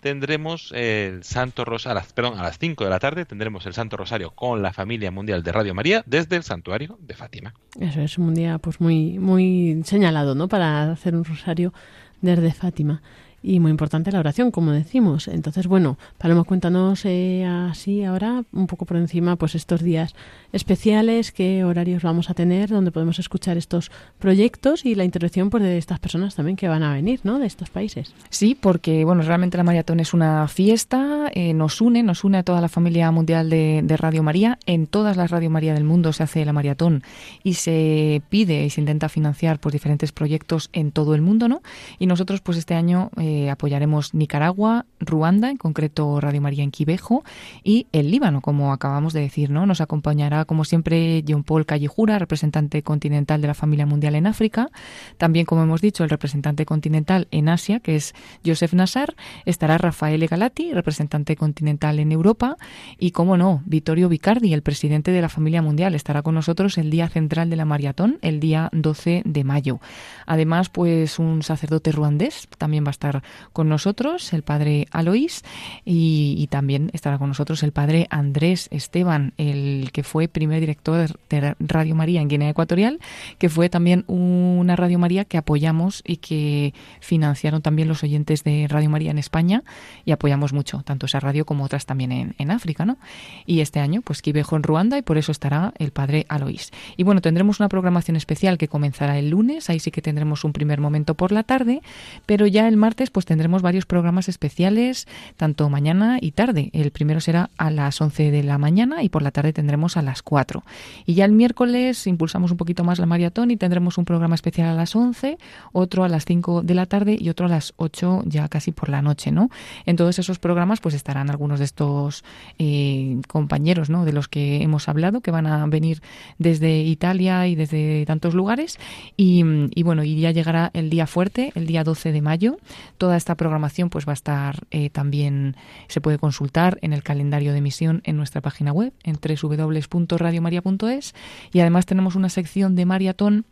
tendremos 0.00 0.72
el 0.74 1.24
Santo 1.24 1.64
Rosario, 1.64 2.02
perdón, 2.14 2.38
a 2.38 2.42
las 2.42 2.58
5 2.58 2.84
de 2.84 2.90
la 2.90 2.98
tarde 2.98 3.24
tendremos 3.24 3.66
el 3.66 3.74
Santo 3.74 3.96
Rosario 3.96 4.30
con 4.30 4.62
la 4.62 4.72
familia 4.72 5.10
mundial 5.10 5.42
de 5.42 5.52
Radio 5.52 5.74
María 5.74 6.02
desde 6.06 6.36
el 6.36 6.42
santuario 6.42 6.98
de 7.00 7.14
Fátima. 7.14 7.54
Eso 7.80 8.00
es 8.00 8.18
un 8.18 8.34
día 8.34 8.58
pues 8.58 8.80
muy 8.80 9.18
muy 9.18 9.82
señalado, 9.84 10.34
¿no? 10.34 10.48
Para 10.48 10.90
hacer 10.92 11.14
un 11.14 11.24
rosario 11.24 11.72
desde 12.20 12.52
Fátima. 12.52 13.02
Y 13.42 13.60
muy 13.60 13.70
importante 13.70 14.10
la 14.10 14.18
oración, 14.18 14.50
como 14.50 14.72
decimos. 14.72 15.28
Entonces, 15.28 15.68
bueno, 15.68 15.96
Paloma, 16.18 16.42
cuéntanos 16.44 17.04
eh, 17.04 17.44
así 17.46 18.02
ahora, 18.02 18.44
un 18.52 18.66
poco 18.66 18.84
por 18.84 18.96
encima, 18.96 19.36
pues 19.36 19.54
estos 19.54 19.82
días 19.82 20.14
especiales, 20.52 21.30
qué 21.30 21.62
horarios 21.64 22.02
vamos 22.02 22.30
a 22.30 22.34
tener, 22.34 22.68
donde 22.68 22.90
podemos 22.90 23.18
escuchar 23.18 23.56
estos 23.56 23.90
proyectos 24.18 24.84
y 24.84 24.94
la 24.94 25.04
intervención 25.04 25.50
pues, 25.50 25.62
de 25.62 25.78
estas 25.78 26.00
personas 26.00 26.34
también 26.34 26.56
que 26.56 26.68
van 26.68 26.82
a 26.82 26.92
venir, 26.92 27.20
¿no? 27.22 27.38
De 27.38 27.46
estos 27.46 27.70
países. 27.70 28.12
Sí, 28.30 28.56
porque 28.58 29.04
bueno, 29.04 29.22
realmente 29.22 29.56
la 29.56 29.64
maratón 29.64 30.00
es 30.00 30.14
una 30.14 30.48
fiesta, 30.48 31.30
eh, 31.32 31.54
nos 31.54 31.80
une, 31.80 32.02
nos 32.02 32.24
une 32.24 32.38
a 32.38 32.42
toda 32.42 32.60
la 32.60 32.68
familia 32.68 33.10
mundial 33.10 33.50
de, 33.50 33.96
Radio 33.98 34.22
María. 34.22 34.58
En 34.66 34.86
todas 34.86 35.16
las 35.16 35.30
Radio 35.30 35.50
María 35.50 35.74
del 35.74 35.84
mundo 35.84 36.12
se 36.12 36.22
hace 36.22 36.44
la 36.44 36.52
maratón 36.52 37.02
y 37.42 37.54
se 37.54 38.22
pide 38.28 38.64
y 38.64 38.70
se 38.70 38.80
intenta 38.80 39.08
financiar 39.08 39.58
pues 39.58 39.72
diferentes 39.72 40.12
proyectos 40.12 40.70
en 40.72 40.92
todo 40.92 41.14
el 41.14 41.22
mundo, 41.22 41.48
¿no? 41.48 41.62
Y 41.98 42.06
nosotros 42.06 42.40
pues 42.40 42.58
este 42.58 42.74
año 42.74 43.10
eh, 43.16 43.27
eh, 43.28 43.50
apoyaremos 43.50 44.14
Nicaragua, 44.14 44.86
Ruanda, 45.00 45.50
en 45.50 45.58
concreto 45.58 46.18
Radio 46.18 46.40
María 46.40 46.64
en 46.64 46.70
Quivejo, 46.70 47.24
y 47.62 47.86
el 47.92 48.10
Líbano, 48.10 48.40
como 48.40 48.72
acabamos 48.72 49.12
de 49.12 49.20
decir, 49.20 49.50
¿no? 49.50 49.66
Nos 49.66 49.82
acompañará, 49.82 50.46
como 50.46 50.64
siempre, 50.64 51.22
John 51.28 51.44
Paul 51.44 51.66
Callejura, 51.66 52.18
representante 52.18 52.82
continental 52.82 53.42
de 53.42 53.48
la 53.48 53.54
familia 53.54 53.84
mundial 53.84 54.14
en 54.14 54.26
África. 54.26 54.70
También, 55.18 55.44
como 55.44 55.62
hemos 55.62 55.82
dicho, 55.82 56.04
el 56.04 56.10
representante 56.10 56.64
continental 56.64 57.28
en 57.30 57.50
Asia, 57.50 57.80
que 57.80 57.96
es 57.96 58.14
Joseph 58.46 58.72
Nassar. 58.72 59.14
Estará 59.44 59.76
Rafael 59.76 60.26
Galati, 60.26 60.72
representante 60.72 61.36
continental 61.36 61.98
en 61.98 62.12
Europa. 62.12 62.56
Y, 62.98 63.10
como 63.10 63.36
no, 63.36 63.62
Vittorio 63.66 64.08
Vicardi, 64.08 64.54
el 64.54 64.62
presidente 64.62 65.10
de 65.10 65.20
la 65.20 65.28
familia 65.28 65.60
mundial, 65.60 65.94
estará 65.94 66.22
con 66.22 66.34
nosotros 66.34 66.78
el 66.78 66.90
día 66.90 67.08
central 67.08 67.50
de 67.50 67.56
la 67.56 67.66
maratón, 67.66 68.18
el 68.22 68.40
día 68.40 68.70
12 68.72 69.22
de 69.24 69.44
mayo. 69.44 69.80
Además, 70.24 70.70
pues 70.70 71.18
un 71.18 71.42
sacerdote 71.42 71.92
ruandés 71.92 72.48
también 72.56 72.84
va 72.84 72.88
a 72.88 72.90
estar 72.90 73.17
con 73.52 73.68
nosotros, 73.68 74.32
el 74.32 74.42
padre 74.42 74.86
Alois, 74.90 75.44
y, 75.84 76.46
también 76.48 76.90
estará 76.94 77.18
con 77.18 77.28
nosotros 77.28 77.62
el 77.62 77.72
padre 77.72 78.06
Andrés 78.10 78.68
Esteban, 78.70 79.34
el 79.36 79.90
que 79.92 80.02
fue 80.02 80.28
primer 80.28 80.60
director 80.60 81.18
de 81.28 81.54
Radio 81.58 81.94
María 81.94 82.22
en 82.22 82.28
Guinea 82.28 82.50
Ecuatorial, 82.50 83.00
que 83.38 83.50
fue 83.50 83.68
también 83.68 84.04
una 84.06 84.76
Radio 84.76 84.98
María 84.98 85.24
que 85.26 85.36
apoyamos 85.36 86.02
y 86.06 86.16
que 86.16 86.72
financiaron 87.00 87.60
también 87.60 87.88
los 87.88 88.02
oyentes 88.02 88.44
de 88.44 88.66
Radio 88.68 88.88
María 88.88 89.10
en 89.10 89.18
España 89.18 89.62
y 90.04 90.12
apoyamos 90.12 90.52
mucho, 90.52 90.82
tanto 90.84 91.06
esa 91.06 91.20
radio 91.20 91.44
como 91.44 91.64
otras 91.64 91.84
también 91.84 92.12
en, 92.12 92.34
en 92.38 92.50
África, 92.50 92.86
¿no? 92.86 92.96
Y 93.44 93.60
este 93.60 93.80
año, 93.80 94.00
pues 94.00 94.22
Quivejo 94.22 94.56
en 94.56 94.62
Ruanda 94.62 94.96
y 94.96 95.02
por 95.02 95.18
eso 95.18 95.32
estará 95.32 95.74
el 95.78 95.90
padre 95.90 96.24
Alois. 96.28 96.70
Y 96.96 97.02
bueno, 97.02 97.20
tendremos 97.20 97.60
una 97.60 97.68
programación 97.68 98.16
especial 98.16 98.58
que 98.58 98.68
comenzará 98.68 99.18
el 99.18 99.30
lunes, 99.30 99.68
ahí 99.70 99.80
sí 99.80 99.90
que 99.90 100.02
tendremos 100.02 100.44
un 100.44 100.52
primer 100.52 100.80
momento 100.80 101.14
por 101.14 101.32
la 101.32 101.42
tarde, 101.42 101.82
pero 102.26 102.46
ya 102.46 102.68
el 102.68 102.76
martes 102.76 103.07
pues 103.10 103.26
tendremos 103.26 103.62
varios 103.62 103.86
programas 103.86 104.28
especiales, 104.28 105.06
tanto 105.36 105.68
mañana 105.68 106.18
y 106.20 106.32
tarde. 106.32 106.70
El 106.72 106.90
primero 106.90 107.20
será 107.20 107.50
a 107.56 107.70
las 107.70 108.00
11 108.00 108.30
de 108.30 108.42
la 108.42 108.58
mañana 108.58 109.02
y 109.02 109.08
por 109.08 109.22
la 109.22 109.30
tarde 109.30 109.52
tendremos 109.52 109.96
a 109.96 110.02
las 110.02 110.22
4. 110.22 110.64
Y 111.06 111.14
ya 111.14 111.24
el 111.24 111.32
miércoles 111.32 112.06
impulsamos 112.06 112.50
un 112.50 112.56
poquito 112.56 112.84
más 112.84 112.98
la 112.98 113.06
maratón 113.06 113.50
y 113.50 113.56
tendremos 113.56 113.98
un 113.98 114.04
programa 114.04 114.34
especial 114.34 114.68
a 114.68 114.74
las 114.74 114.94
11, 114.94 115.38
otro 115.72 116.04
a 116.04 116.08
las 116.08 116.24
5 116.24 116.62
de 116.62 116.74
la 116.74 116.86
tarde 116.86 117.16
y 117.18 117.28
otro 117.28 117.46
a 117.46 117.48
las 117.48 117.74
8 117.76 118.22
ya 118.26 118.48
casi 118.48 118.72
por 118.72 118.88
la 118.88 119.02
noche, 119.02 119.30
¿no? 119.32 119.50
En 119.86 119.96
todos 119.96 120.18
esos 120.18 120.38
programas 120.38 120.80
pues 120.80 120.94
estarán 120.94 121.30
algunos 121.30 121.58
de 121.58 121.64
estos 121.64 122.24
eh, 122.58 123.20
compañeros, 123.28 123.90
¿no? 123.90 124.04
De 124.04 124.12
los 124.12 124.28
que 124.28 124.62
hemos 124.62 124.88
hablado, 124.88 125.20
que 125.20 125.30
van 125.30 125.46
a 125.46 125.66
venir 125.66 126.02
desde 126.38 126.80
Italia 126.82 127.46
y 127.46 127.54
desde 127.54 128.04
tantos 128.06 128.34
lugares. 128.34 128.78
Y, 129.16 129.44
y 129.74 129.82
bueno, 129.82 130.04
y 130.04 130.20
ya 130.20 130.30
llegará 130.30 130.70
el 130.74 130.90
día 130.90 131.06
fuerte, 131.06 131.52
el 131.54 131.66
día 131.66 131.84
12 131.84 132.12
de 132.12 132.22
mayo. 132.22 132.58
Toda 132.98 133.16
esta 133.16 133.36
programación 133.36 133.90
pues 133.90 134.06
va 134.06 134.12
a 134.12 134.14
estar 134.14 134.66
eh, 134.70 134.90
también, 134.90 135.56
se 135.86 136.00
puede 136.00 136.18
consultar 136.18 136.78
en 136.82 136.92
el 136.92 137.02
calendario 137.02 137.52
de 137.52 137.58
emisión 137.58 138.02
en 138.04 138.16
nuestra 138.16 138.40
página 138.40 138.72
web, 138.72 138.92
en 139.04 139.16
www.radiomaria.es. 139.16 141.14
Y 141.52 141.60
además 141.60 141.86
tenemos 141.86 142.16
una 142.16 142.28
sección 142.28 142.74
de 142.74 142.84
maratón 142.84 143.46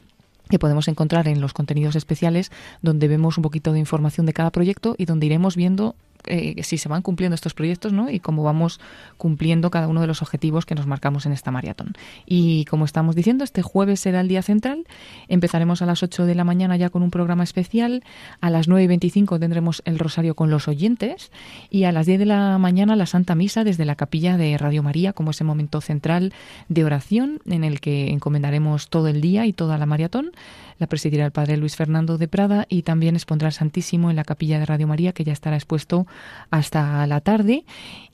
que 0.48 0.58
podemos 0.58 0.88
encontrar 0.88 1.28
en 1.28 1.40
los 1.40 1.52
contenidos 1.52 1.96
especiales 1.96 2.52
donde 2.82 3.08
vemos 3.08 3.36
un 3.36 3.42
poquito 3.42 3.72
de 3.72 3.78
información 3.78 4.26
de 4.26 4.32
cada 4.32 4.50
proyecto 4.50 4.94
y 4.98 5.04
donde 5.04 5.26
iremos 5.26 5.56
viendo 5.56 5.96
eh, 6.26 6.62
si 6.62 6.78
se 6.78 6.88
van 6.88 7.02
cumpliendo 7.02 7.34
estos 7.34 7.54
proyectos 7.54 7.92
¿no? 7.92 8.10
y 8.10 8.20
cómo 8.20 8.42
vamos 8.42 8.80
cumpliendo 9.16 9.70
cada 9.70 9.88
uno 9.88 10.00
de 10.00 10.06
los 10.06 10.22
objetivos 10.22 10.66
que 10.66 10.74
nos 10.74 10.86
marcamos 10.86 11.26
en 11.26 11.32
esta 11.32 11.50
maratón. 11.50 11.94
Y 12.26 12.64
como 12.66 12.84
estamos 12.84 13.16
diciendo, 13.16 13.44
este 13.44 13.62
jueves 13.62 14.00
será 14.00 14.20
el 14.20 14.28
día 14.28 14.42
central. 14.42 14.86
Empezaremos 15.28 15.82
a 15.82 15.86
las 15.86 16.02
8 16.02 16.26
de 16.26 16.34
la 16.34 16.44
mañana 16.44 16.76
ya 16.76 16.90
con 16.90 17.02
un 17.02 17.10
programa 17.10 17.44
especial. 17.44 18.02
A 18.40 18.50
las 18.50 18.68
9 18.68 18.84
y 18.84 18.86
25 18.86 19.38
tendremos 19.38 19.82
el 19.84 19.98
rosario 19.98 20.34
con 20.34 20.50
los 20.50 20.68
oyentes. 20.68 21.30
Y 21.70 21.84
a 21.84 21.92
las 21.92 22.06
10 22.06 22.18
de 22.20 22.26
la 22.26 22.58
mañana 22.58 22.96
la 22.96 23.06
Santa 23.06 23.34
Misa 23.34 23.64
desde 23.64 23.84
la 23.84 23.96
capilla 23.96 24.36
de 24.36 24.56
Radio 24.58 24.82
María, 24.82 25.12
como 25.12 25.30
ese 25.30 25.44
momento 25.44 25.80
central 25.80 26.32
de 26.68 26.84
oración 26.84 27.40
en 27.46 27.64
el 27.64 27.80
que 27.80 28.10
encomendaremos 28.10 28.88
todo 28.88 29.08
el 29.08 29.20
día 29.20 29.46
y 29.46 29.52
toda 29.52 29.78
la 29.78 29.86
maratón. 29.86 30.32
La 30.78 30.86
presidirá 30.86 31.24
el 31.24 31.32
padre 31.32 31.56
Luis 31.56 31.74
Fernando 31.74 32.18
de 32.18 32.28
Prada 32.28 32.66
y 32.68 32.82
también 32.82 33.16
expondrá 33.16 33.48
el 33.48 33.54
Santísimo 33.54 34.10
en 34.10 34.16
la 34.16 34.24
capilla 34.24 34.58
de 34.58 34.66
Radio 34.66 34.86
María, 34.86 35.12
que 35.12 35.24
ya 35.24 35.32
estará 35.32 35.56
expuesto 35.56 36.06
hasta 36.50 37.06
la 37.06 37.20
tarde. 37.20 37.64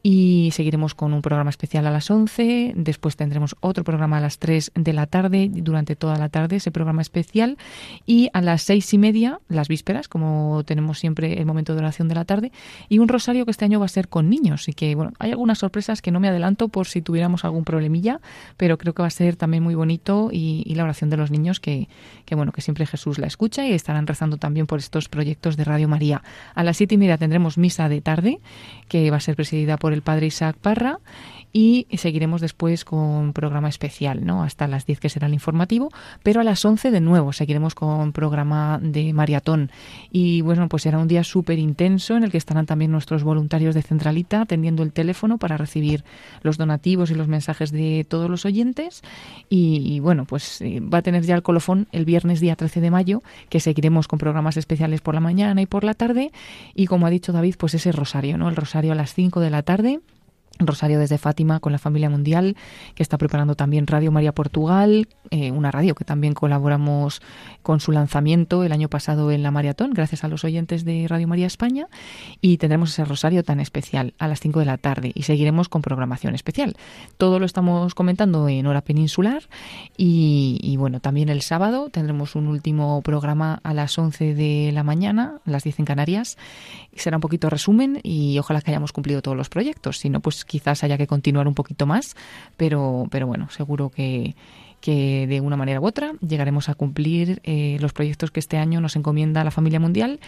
Y 0.04 0.50
seguiremos 0.52 0.96
con 0.96 1.12
un 1.12 1.22
programa 1.22 1.50
especial 1.50 1.86
a 1.86 1.90
las 1.92 2.10
11. 2.10 2.72
Después 2.74 3.14
tendremos 3.14 3.54
otro 3.60 3.84
programa 3.84 4.18
a 4.18 4.20
las 4.20 4.38
3 4.38 4.72
de 4.74 4.92
la 4.92 5.06
tarde, 5.06 5.48
durante 5.52 5.94
toda 5.94 6.18
la 6.18 6.28
tarde, 6.28 6.56
ese 6.56 6.72
programa 6.72 7.02
especial. 7.02 7.56
Y 8.04 8.28
a 8.32 8.40
las 8.40 8.62
seis 8.62 8.92
y 8.94 8.98
media, 8.98 9.38
las 9.48 9.68
vísperas, 9.68 10.08
como 10.08 10.64
tenemos 10.64 10.98
siempre 10.98 11.38
el 11.38 11.46
momento 11.46 11.74
de 11.74 11.80
oración 11.80 12.08
de 12.08 12.16
la 12.16 12.24
tarde. 12.24 12.50
Y 12.88 12.98
un 12.98 13.06
rosario 13.06 13.44
que 13.44 13.52
este 13.52 13.64
año 13.64 13.78
va 13.78 13.86
a 13.86 13.88
ser 13.88 14.08
con 14.08 14.28
niños. 14.28 14.68
Y 14.68 14.72
que, 14.72 14.96
bueno, 14.96 15.12
hay 15.20 15.30
algunas 15.30 15.58
sorpresas 15.58 16.02
que 16.02 16.10
no 16.10 16.18
me 16.18 16.28
adelanto 16.28 16.68
por 16.68 16.88
si 16.88 17.00
tuviéramos 17.00 17.44
algún 17.44 17.62
problemilla, 17.62 18.20
pero 18.56 18.78
creo 18.78 18.94
que 18.94 19.02
va 19.02 19.08
a 19.08 19.10
ser 19.10 19.36
también 19.36 19.62
muy 19.62 19.76
bonito. 19.76 20.30
Y, 20.32 20.72
la 20.72 20.84
oración 20.84 21.10
de 21.10 21.18
los 21.18 21.30
niños, 21.30 21.60
que, 21.60 21.86
que, 22.24 22.34
bueno, 22.34 22.50
que 22.50 22.62
siempre 22.62 22.86
Jesús 22.86 23.18
la 23.18 23.26
escucha 23.26 23.66
y 23.66 23.72
estarán 23.72 24.06
rezando 24.06 24.38
también 24.38 24.66
por 24.66 24.78
estos 24.78 25.10
proyectos 25.10 25.58
de 25.58 25.64
Radio 25.64 25.86
María. 25.86 26.22
A 26.54 26.64
las 26.64 26.78
siete 26.78 26.94
y 26.94 26.98
media 26.98 27.18
tendremos 27.18 27.58
misa 27.58 27.81
de 27.88 28.00
tarde, 28.00 28.40
que 28.88 29.10
va 29.10 29.16
a 29.18 29.20
ser 29.20 29.36
presidida 29.36 29.76
por 29.76 29.92
el 29.92 30.02
padre 30.02 30.26
Isaac 30.26 30.56
Parra 30.60 31.00
y 31.52 31.86
seguiremos 31.96 32.40
después 32.40 32.84
con 32.84 33.34
programa 33.34 33.68
especial, 33.68 34.24
¿no? 34.24 34.42
Hasta 34.42 34.66
las 34.66 34.86
10 34.86 35.00
que 35.00 35.08
será 35.10 35.26
el 35.26 35.34
informativo, 35.34 35.90
pero 36.22 36.40
a 36.40 36.44
las 36.44 36.64
11 36.64 36.90
de 36.90 37.00
nuevo 37.00 37.32
seguiremos 37.32 37.74
con 37.74 38.12
programa 38.12 38.78
de 38.82 39.12
maratón. 39.12 39.70
Y 40.10 40.40
bueno, 40.40 40.68
pues 40.68 40.84
será 40.84 40.98
un 40.98 41.08
día 41.08 41.24
súper 41.24 41.58
intenso 41.58 42.16
en 42.16 42.24
el 42.24 42.30
que 42.30 42.38
estarán 42.38 42.64
también 42.64 42.90
nuestros 42.90 43.22
voluntarios 43.22 43.74
de 43.74 43.82
Centralita 43.82 44.40
atendiendo 44.40 44.82
el 44.82 44.92
teléfono 44.92 45.36
para 45.36 45.58
recibir 45.58 46.04
los 46.42 46.56
donativos 46.56 47.10
y 47.10 47.14
los 47.14 47.28
mensajes 47.28 47.70
de 47.70 48.06
todos 48.08 48.30
los 48.30 48.46
oyentes. 48.46 49.02
Y, 49.50 50.00
bueno, 50.00 50.24
pues 50.24 50.62
eh, 50.62 50.80
va 50.80 50.98
a 50.98 51.02
tener 51.02 51.24
ya 51.24 51.34
el 51.34 51.42
colofón 51.42 51.86
el 51.92 52.06
viernes 52.06 52.40
día 52.40 52.56
13 52.56 52.80
de 52.80 52.90
mayo, 52.90 53.22
que 53.50 53.60
seguiremos 53.60 54.08
con 54.08 54.18
programas 54.18 54.56
especiales 54.56 55.02
por 55.02 55.14
la 55.14 55.20
mañana 55.20 55.60
y 55.60 55.66
por 55.66 55.84
la 55.84 55.92
tarde. 55.92 56.32
Y 56.74 56.86
como 56.86 57.06
ha 57.06 57.10
dicho 57.10 57.32
David, 57.32 57.56
pues 57.58 57.71
ese 57.74 57.92
rosario, 57.92 58.38
¿no? 58.38 58.48
El 58.48 58.56
rosario 58.56 58.92
a 58.92 58.94
las 58.94 59.14
5 59.14 59.40
de 59.40 59.50
la 59.50 59.62
tarde 59.62 60.00
Rosario 60.58 60.98
desde 60.98 61.18
Fátima 61.18 61.60
con 61.60 61.72
la 61.72 61.78
familia 61.78 62.10
mundial, 62.10 62.56
que 62.94 63.02
está 63.02 63.18
preparando 63.18 63.54
también 63.54 63.86
Radio 63.86 64.12
María 64.12 64.32
Portugal, 64.32 65.08
eh, 65.30 65.50
una 65.50 65.70
radio 65.70 65.94
que 65.94 66.04
también 66.04 66.34
colaboramos 66.34 67.20
con 67.62 67.80
su 67.80 67.92
lanzamiento 67.92 68.64
el 68.64 68.72
año 68.72 68.88
pasado 68.88 69.30
en 69.30 69.42
la 69.42 69.50
maratón, 69.50 69.92
gracias 69.92 70.24
a 70.24 70.28
los 70.28 70.44
oyentes 70.44 70.84
de 70.84 71.06
Radio 71.08 71.28
María 71.28 71.46
España, 71.46 71.86
y 72.40 72.58
tendremos 72.58 72.90
ese 72.90 73.04
rosario 73.04 73.42
tan 73.44 73.60
especial 73.60 74.14
a 74.18 74.28
las 74.28 74.40
5 74.40 74.60
de 74.60 74.66
la 74.66 74.78
tarde 74.78 75.12
y 75.14 75.22
seguiremos 75.22 75.68
con 75.68 75.82
programación 75.82 76.34
especial. 76.34 76.76
Todo 77.16 77.38
lo 77.38 77.46
estamos 77.46 77.94
comentando 77.94 78.48
en 78.48 78.66
hora 78.66 78.82
peninsular 78.82 79.42
y, 79.96 80.58
y 80.62 80.76
bueno, 80.76 81.00
también 81.00 81.28
el 81.28 81.42
sábado 81.42 81.88
tendremos 81.90 82.34
un 82.34 82.46
último 82.46 83.02
programa 83.02 83.60
a 83.62 83.74
las 83.74 83.98
11 83.98 84.34
de 84.34 84.70
la 84.72 84.82
mañana, 84.82 85.40
a 85.46 85.50
las 85.50 85.64
10 85.64 85.80
en 85.80 85.84
Canarias, 85.84 86.36
será 86.94 87.16
un 87.16 87.20
poquito 87.20 87.48
resumen 87.50 88.00
y 88.02 88.38
ojalá 88.38 88.60
que 88.60 88.70
hayamos 88.70 88.92
cumplido 88.92 89.22
todos 89.22 89.36
los 89.36 89.48
proyectos, 89.48 89.98
si 89.98 90.10
no, 90.10 90.20
pues 90.20 90.41
quizás 90.44 90.84
haya 90.84 90.98
que 90.98 91.06
continuar 91.06 91.48
un 91.48 91.54
poquito 91.54 91.86
más, 91.86 92.16
pero, 92.56 93.06
pero 93.10 93.26
bueno, 93.26 93.50
seguro 93.50 93.90
que, 93.90 94.34
que 94.82 95.26
de 95.28 95.40
una 95.40 95.56
manera 95.56 95.80
u 95.80 95.86
otra 95.86 96.12
llegaremos 96.20 96.68
a 96.68 96.74
cumplir 96.74 97.40
eh, 97.44 97.78
los 97.80 97.94
proyectos 97.94 98.30
que 98.30 98.40
este 98.40 98.58
año 98.58 98.80
nos 98.80 98.96
encomienda 98.96 99.44
la 99.44 99.52
familia 99.52 99.80
mundial 99.80 100.20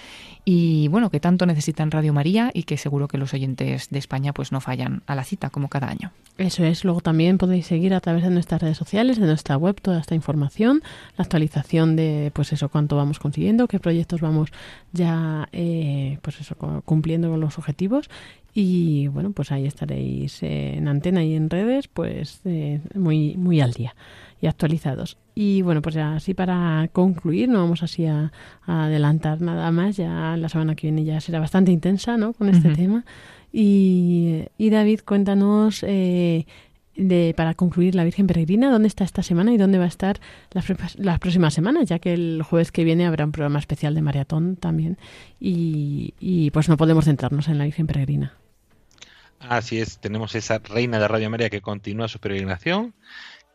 y 0.46 0.88
bueno, 0.88 1.10
que 1.10 1.20
tanto 1.20 1.44
necesitan 1.44 1.90
Radio 1.90 2.14
María 2.14 2.50
y 2.54 2.62
que 2.62 2.78
seguro 2.78 3.08
que 3.08 3.18
los 3.18 3.34
oyentes 3.34 3.90
de 3.90 3.98
España 3.98 4.32
pues 4.32 4.52
no 4.52 4.60
fallan 4.60 5.02
a 5.06 5.14
la 5.16 5.24
cita 5.24 5.50
como 5.50 5.68
cada 5.68 5.88
año. 5.88 6.12
Eso 6.38 6.64
es, 6.64 6.84
luego 6.84 7.00
también 7.00 7.36
podéis 7.36 7.66
seguir 7.66 7.94
a 7.94 8.00
través 8.00 8.22
de 8.22 8.30
nuestras 8.30 8.62
redes 8.62 8.78
sociales, 8.78 9.18
de 9.18 9.26
nuestra 9.26 9.56
web, 9.56 9.80
toda 9.80 10.00
esta 10.00 10.14
información, 10.14 10.82
la 11.18 11.22
actualización 11.24 11.96
de 11.96 12.30
pues 12.32 12.52
eso, 12.52 12.68
cuánto 12.68 12.96
vamos 12.96 13.18
consiguiendo, 13.18 13.66
qué 13.66 13.80
proyectos 13.80 14.20
vamos 14.20 14.50
ya 14.92 15.48
eh, 15.52 16.18
pues 16.22 16.40
eso, 16.40 16.54
cumpliendo 16.84 17.28
con 17.28 17.40
los 17.40 17.58
objetivos 17.58 18.08
y 18.54 19.08
bueno, 19.08 19.32
pues 19.32 19.50
ahí 19.50 19.66
estaréis 19.66 20.42
en 20.42 20.86
antena 20.86 21.24
y 21.24 21.34
en 21.34 21.50
redes, 21.50 21.88
pues 21.88 22.40
eh, 22.44 22.80
muy, 22.94 23.36
muy 23.36 23.60
al 23.60 23.72
día 23.72 23.96
y 24.40 24.46
actualizados. 24.46 25.16
Y 25.34 25.62
bueno, 25.62 25.82
pues 25.82 25.96
ya 25.96 26.14
así 26.14 26.34
para 26.34 26.88
concluir, 26.92 27.48
no 27.48 27.58
vamos 27.58 27.82
así 27.82 28.06
a, 28.06 28.30
a 28.64 28.84
adelantar 28.84 29.40
nada 29.40 29.72
más, 29.72 29.96
ya 29.96 30.36
la 30.36 30.48
semana 30.48 30.76
que 30.76 30.86
viene 30.86 31.04
ya 31.04 31.20
será 31.20 31.40
bastante 31.40 31.72
intensa, 31.72 32.16
¿no? 32.16 32.32
Con 32.32 32.48
este 32.48 32.70
tema. 32.70 33.04
Y, 33.52 34.44
y 34.56 34.70
David, 34.70 35.00
cuéntanos 35.04 35.84
eh, 35.86 36.46
de, 36.96 37.34
para 37.36 37.54
concluir 37.54 37.94
la 37.94 38.04
Virgen 38.04 38.26
Peregrina, 38.26 38.70
¿dónde 38.70 38.88
está 38.88 39.04
esta 39.04 39.22
semana 39.22 39.52
y 39.52 39.56
dónde 39.56 39.78
va 39.78 39.84
a 39.84 39.88
estar 39.88 40.20
las, 40.52 40.64
las 40.96 41.18
próximas 41.18 41.54
semanas? 41.54 41.88
Ya 41.88 41.98
que 41.98 42.12
el 42.12 42.42
jueves 42.42 42.72
que 42.72 42.84
viene 42.84 43.06
habrá 43.06 43.24
un 43.24 43.32
programa 43.32 43.58
especial 43.58 43.94
de 43.94 44.02
maratón 44.02 44.56
también. 44.56 44.98
Y, 45.40 46.14
y 46.18 46.50
pues 46.50 46.68
no 46.68 46.76
podemos 46.76 47.04
centrarnos 47.06 47.48
en 47.48 47.58
la 47.58 47.64
Virgen 47.64 47.86
Peregrina. 47.86 48.34
Así 49.40 49.78
es, 49.78 49.98
tenemos 49.98 50.34
esa 50.34 50.58
reina 50.58 50.98
de 50.98 51.08
Radio 51.08 51.28
María 51.28 51.50
que 51.50 51.60
continúa 51.60 52.08
su 52.08 52.18
peregrinación, 52.18 52.94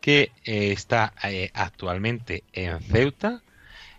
que 0.02 0.32
eh, 0.46 0.72
está 0.72 1.14
eh, 1.24 1.50
actualmente 1.54 2.44
en 2.54 2.80
Ceuta, 2.80 3.42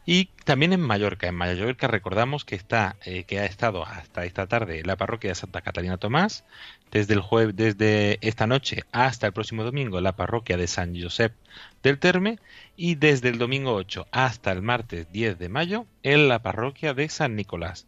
Y 0.05 0.27
también 0.45 0.73
en 0.73 0.81
Mallorca. 0.81 1.29
En 1.29 1.35
Mallorca 1.37 1.87
recordamos 1.87 2.45
que 2.45 2.55
está, 2.57 2.97
eh, 3.05 3.25
que 3.25 3.39
ha 3.39 3.45
estado 3.45 3.87
hasta 3.87 4.25
esta 4.25 4.47
tarde 4.47 4.83
la 4.85 4.97
parroquia 4.97 5.31
de 5.31 5.35
Santa 5.35 5.61
Catalina 5.61 5.99
Tomás, 5.99 6.45
desde 6.91 7.15
el 7.15 7.21
jueves, 7.21 7.55
desde 7.55 8.19
esta 8.27 8.47
noche 8.47 8.83
hasta 8.93 9.27
el 9.29 9.33
próximo 9.33 9.63
domingo 9.63 10.01
la 10.01 10.17
parroquia 10.17 10.57
de 10.57 10.67
San 10.67 11.01
Josep 11.01 11.35
del 11.83 11.99
Terme 11.99 12.39
y 12.77 12.97
desde 12.97 13.29
el 13.29 13.39
domingo 13.39 13.75
8 13.75 14.07
hasta 14.11 14.51
el 14.53 14.63
martes 14.63 15.11
10 15.13 15.39
de 15.39 15.49
mayo 15.49 15.87
en 16.03 16.29
la 16.29 16.43
parroquia 16.43 16.93
de 16.95 17.09
San 17.09 17.37
Nicolás. 17.37 17.87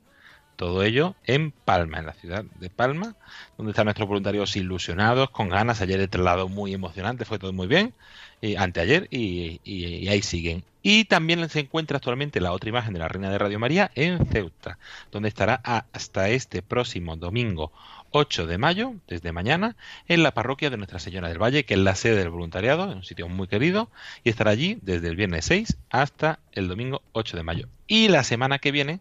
Todo 0.57 0.83
ello 0.85 1.17
en 1.25 1.51
Palma, 1.51 1.99
en 1.99 2.07
la 2.07 2.13
ciudad 2.15 2.45
de 2.45 2.71
Palma, 2.71 3.17
donde 3.57 3.73
están 3.73 3.87
nuestros 3.87 4.07
voluntarios 4.09 4.55
ilusionados, 4.57 5.31
con 5.31 5.49
ganas. 5.49 5.81
Ayer 5.81 5.99
el 5.99 6.09
traslado 6.11 6.49
muy 6.49 6.75
emocionante, 6.75 7.25
fue 7.25 7.39
todo 7.39 7.53
muy 7.53 7.67
bien, 7.67 7.95
y 8.41 8.55
anteayer, 8.57 9.09
y- 9.11 9.61
y 9.65 10.09
ahí 10.09 10.23
siguen. 10.23 10.65
Y 10.83 11.05
también 11.05 11.49
se 11.49 11.61
encuentra 11.61 11.97
actualmente 11.97 12.41
la 12.41 12.53
otra 12.53 12.69
imagen 12.69 12.93
de 12.93 12.99
la 12.99 13.09
Reina 13.09 13.31
de 13.31 13.39
Radio 13.39 13.59
María 13.59 13.91
en 13.95 14.27
Ceuta, 14.27 14.79
donde 15.11 15.29
estará 15.29 15.55
hasta 15.55 16.29
este 16.29 16.63
próximo 16.63 17.17
domingo 17.17 17.73
8 18.11 18.47
de 18.47 18.59
mayo, 18.59 18.95
desde 19.09 19.33
mañana, 19.33 19.77
en 20.09 20.23
la 20.23 20.33
parroquia 20.33 20.71
de 20.71 20.77
Nuestra 20.77 20.99
Señora 20.99 21.29
del 21.29 21.43
Valle, 21.43 21.65
que 21.65 21.75
es 21.75 21.81
la 21.81 21.95
sede 21.95 22.17
del 22.17 22.31
voluntariado, 22.31 22.91
en 22.91 22.99
un 22.99 23.05
sitio 23.05 23.29
muy 23.29 23.49
querido, 23.49 23.91
y 24.23 24.31
estará 24.31 24.51
allí 24.51 24.79
desde 24.83 25.09
el 25.09 25.17
viernes 25.17 25.47
6 25.47 25.79
hasta 25.91 26.41
el 26.53 26.69
domingo 26.69 27.03
8 27.13 27.37
de 27.37 27.43
mayo. 27.43 27.69
Y 27.87 28.09
la 28.09 28.25
semana 28.25 28.59
que 28.59 28.73
viene, 28.73 29.01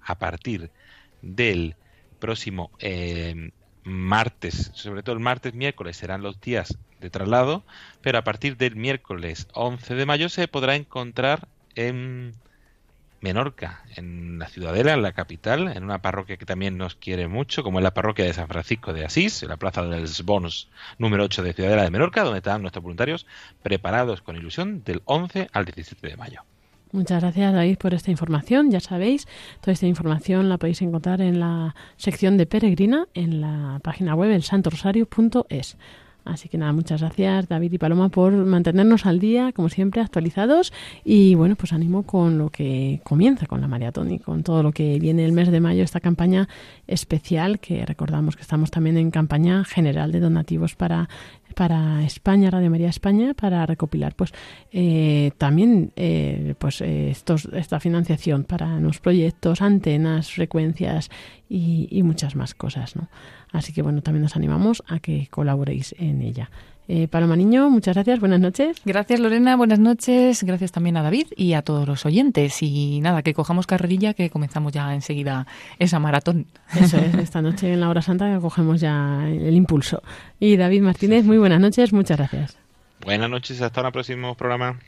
a 0.00 0.18
partir 0.18 0.70
del 1.20 1.76
próximo 2.18 2.70
eh, 2.78 3.50
martes, 3.88 4.70
sobre 4.74 5.02
todo 5.02 5.14
el 5.14 5.20
martes, 5.20 5.54
miércoles 5.54 5.96
serán 5.96 6.22
los 6.22 6.40
días 6.40 6.78
de 7.00 7.10
traslado, 7.10 7.64
pero 8.02 8.18
a 8.18 8.24
partir 8.24 8.56
del 8.56 8.76
miércoles 8.76 9.48
11 9.52 9.94
de 9.94 10.06
mayo 10.06 10.28
se 10.28 10.48
podrá 10.48 10.76
encontrar 10.76 11.48
en 11.74 12.34
Menorca, 13.20 13.82
en 13.96 14.38
la 14.38 14.48
Ciudadela, 14.48 14.92
en 14.92 15.02
la 15.02 15.12
capital, 15.12 15.68
en 15.68 15.82
una 15.82 16.00
parroquia 16.00 16.36
que 16.36 16.46
también 16.46 16.78
nos 16.78 16.94
quiere 16.94 17.26
mucho, 17.26 17.64
como 17.64 17.80
es 17.80 17.82
la 17.82 17.94
parroquia 17.94 18.24
de 18.24 18.32
San 18.32 18.48
Francisco 18.48 18.92
de 18.92 19.04
Asís, 19.04 19.42
en 19.42 19.48
la 19.48 19.56
plaza 19.56 19.82
de 19.82 20.00
los 20.00 20.24
Bons 20.24 20.68
número 20.98 21.24
8 21.24 21.42
de 21.42 21.52
Ciudadela 21.52 21.82
de 21.82 21.90
Menorca, 21.90 22.22
donde 22.22 22.38
están 22.38 22.62
nuestros 22.62 22.82
voluntarios 22.82 23.26
preparados 23.62 24.22
con 24.22 24.36
ilusión 24.36 24.84
del 24.84 25.02
11 25.04 25.48
al 25.52 25.64
17 25.64 26.06
de 26.06 26.16
mayo. 26.16 26.42
Muchas 26.92 27.22
gracias 27.22 27.52
David 27.52 27.76
por 27.76 27.92
esta 27.92 28.10
información. 28.10 28.70
Ya 28.70 28.80
sabéis, 28.80 29.26
toda 29.60 29.72
esta 29.72 29.86
información 29.86 30.48
la 30.48 30.56
podéis 30.56 30.80
encontrar 30.80 31.20
en 31.20 31.38
la 31.38 31.74
sección 31.96 32.38
de 32.38 32.46
Peregrina 32.46 33.08
en 33.14 33.42
la 33.42 33.80
página 33.82 34.14
web 34.14 34.30
elsantorosario.es. 34.30 35.76
Así 36.28 36.50
que 36.50 36.58
nada, 36.58 36.72
muchas 36.72 37.00
gracias 37.00 37.48
David 37.48 37.72
y 37.72 37.78
Paloma 37.78 38.10
por 38.10 38.32
mantenernos 38.32 39.06
al 39.06 39.18
día, 39.18 39.52
como 39.52 39.70
siempre, 39.70 40.02
actualizados. 40.02 40.72
Y 41.04 41.34
bueno, 41.34 41.56
pues 41.56 41.72
animo 41.72 42.02
con 42.02 42.36
lo 42.36 42.50
que 42.50 43.00
comienza 43.02 43.46
con 43.46 43.62
la 43.62 43.68
maratón 43.68 44.10
y 44.12 44.18
con 44.18 44.42
todo 44.42 44.62
lo 44.62 44.72
que 44.72 44.98
viene 44.98 45.24
el 45.24 45.32
mes 45.32 45.50
de 45.50 45.60
mayo, 45.60 45.82
esta 45.82 46.00
campaña 46.00 46.48
especial 46.86 47.60
que 47.60 47.84
recordamos 47.86 48.36
que 48.36 48.42
estamos 48.42 48.70
también 48.70 48.98
en 48.98 49.10
campaña 49.10 49.64
general 49.64 50.12
de 50.12 50.20
donativos 50.20 50.74
para 50.74 51.08
para 51.54 52.04
España, 52.04 52.50
Radio 52.50 52.70
María 52.70 52.88
España, 52.88 53.34
para 53.34 53.64
recopilar 53.66 54.14
pues 54.14 54.32
eh, 54.72 55.32
también 55.38 55.92
eh, 55.96 56.54
pues 56.58 56.80
eh, 56.80 57.10
estos, 57.10 57.46
esta 57.52 57.80
financiación 57.80 58.44
para 58.44 58.66
nuevos 58.78 59.00
proyectos, 59.00 59.62
antenas, 59.62 60.30
frecuencias 60.32 61.10
y, 61.48 61.88
y 61.90 62.02
muchas 62.02 62.36
más 62.36 62.54
cosas, 62.54 62.96
¿no? 62.96 63.08
Así 63.52 63.72
que 63.72 63.82
bueno, 63.82 64.02
también 64.02 64.22
nos 64.22 64.36
animamos 64.36 64.82
a 64.86 64.98
que 65.00 65.28
colaboréis 65.30 65.94
en 65.98 66.22
ella. 66.22 66.50
Eh, 66.90 67.06
Paloma 67.06 67.36
Niño, 67.36 67.68
muchas 67.68 67.94
gracias, 67.94 68.18
buenas 68.18 68.40
noches. 68.40 68.80
Gracias 68.86 69.20
Lorena, 69.20 69.56
buenas 69.56 69.78
noches. 69.78 70.42
Gracias 70.42 70.72
también 70.72 70.96
a 70.96 71.02
David 71.02 71.26
y 71.36 71.52
a 71.52 71.60
todos 71.60 71.86
los 71.86 72.06
oyentes. 72.06 72.62
Y 72.62 73.00
nada, 73.02 73.22
que 73.22 73.34
cojamos 73.34 73.66
carrerilla 73.66 74.14
que 74.14 74.30
comenzamos 74.30 74.72
ya 74.72 74.94
enseguida 74.94 75.46
esa 75.78 75.98
maratón. 75.98 76.46
Eso 76.74 76.96
es, 76.96 77.14
esta 77.16 77.42
noche 77.42 77.74
en 77.74 77.80
la 77.80 77.90
hora 77.90 78.00
santa 78.00 78.32
que 78.32 78.40
cogemos 78.40 78.80
ya 78.80 79.28
el 79.28 79.54
impulso. 79.54 80.02
Y 80.40 80.56
David 80.56 80.80
Martínez, 80.80 81.26
muy 81.26 81.36
buenas 81.36 81.60
noches, 81.60 81.92
muchas 81.92 82.16
gracias. 82.16 82.56
Buenas 83.04 83.28
noches, 83.28 83.60
hasta 83.60 83.82
el 83.82 83.92
próximo 83.92 84.34
programa. 84.34 84.78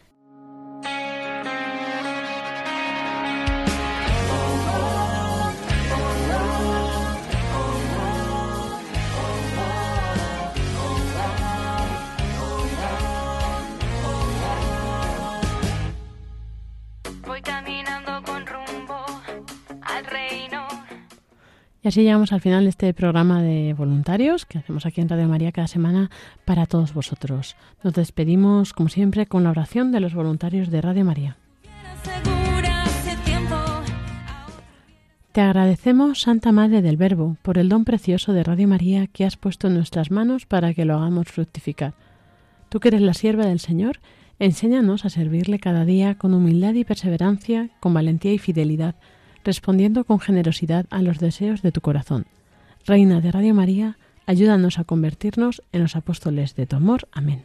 Así 21.91 22.05
llegamos 22.05 22.33
al 22.33 22.41
final 22.41 22.63
de 22.63 22.71
este 22.71 22.95
programa 22.95 23.43
de 23.43 23.75
voluntarios 23.75 24.47
que 24.47 24.59
hacemos 24.59 24.87
aquí 24.87 25.01
en 25.01 25.09
Radio 25.09 25.27
María 25.27 25.51
cada 25.51 25.67
semana 25.67 26.09
para 26.45 26.67
todos 26.67 26.95
vosotros. 26.95 27.57
Nos 27.83 27.95
despedimos, 27.95 28.73
como 28.73 28.89
siempre, 28.89 29.27
con 29.27 29.43
la 29.43 29.51
oración 29.51 29.91
de 29.91 29.99
los 29.99 30.15
voluntarios 30.15 30.71
de 30.71 30.81
Radio 30.83 31.05
María. 31.05 31.37
Te 35.33 35.41
agradecemos, 35.41 36.21
Santa 36.21 36.53
Madre 36.53 36.81
del 36.81 36.97
Verbo, 36.97 37.37
por 37.43 37.59
el 37.59 37.69
don 37.69 37.85
precioso 37.85 38.33
de 38.33 38.45
Radio 38.45 38.69
María 38.69 39.09
que 39.09 39.25
has 39.25 39.37
puesto 39.37 39.67
en 39.67 39.75
nuestras 39.75 40.13
manos 40.13 40.47
para 40.47 40.75
que 40.75 40.85
lo 40.85 40.95
hagamos 40.95 41.27
fructificar. 41.27 41.95
Tú 42.69 42.79
que 42.79 42.89
eres 42.89 43.03
la 43.03 43.15
sierva 43.15 43.47
del 43.47 43.59
Señor, 43.59 43.99
enséñanos 44.39 45.05
a 45.05 45.11
servirle 45.11 45.59
cada 45.59 45.85
día 45.85 46.15
con 46.15 46.35
humildad 46.35 46.75
y 46.75 46.85
perseverancia, 46.85 47.71
con 47.81 47.95
valentía 47.95 48.33
y 48.33 48.39
fidelidad, 48.39 48.95
respondiendo 49.45 50.05
con 50.05 50.21
generosidad 50.21 50.87
a 50.91 51.03
los 51.03 51.19
deseos 51.19 51.63
de 51.63 51.73
tu 51.73 51.81
corazón. 51.81 52.27
Reina 52.87 53.21
de 53.21 53.33
Radio 53.33 53.55
María, 53.55 53.99
ayúdanos 54.27 54.79
a 54.79 54.85
convertirnos 54.85 55.63
en 55.73 55.83
los 55.83 55.97
apóstoles 55.97 56.55
de 56.55 56.67
tu 56.67 56.77
amor. 56.77 57.09
Amén. 57.13 57.43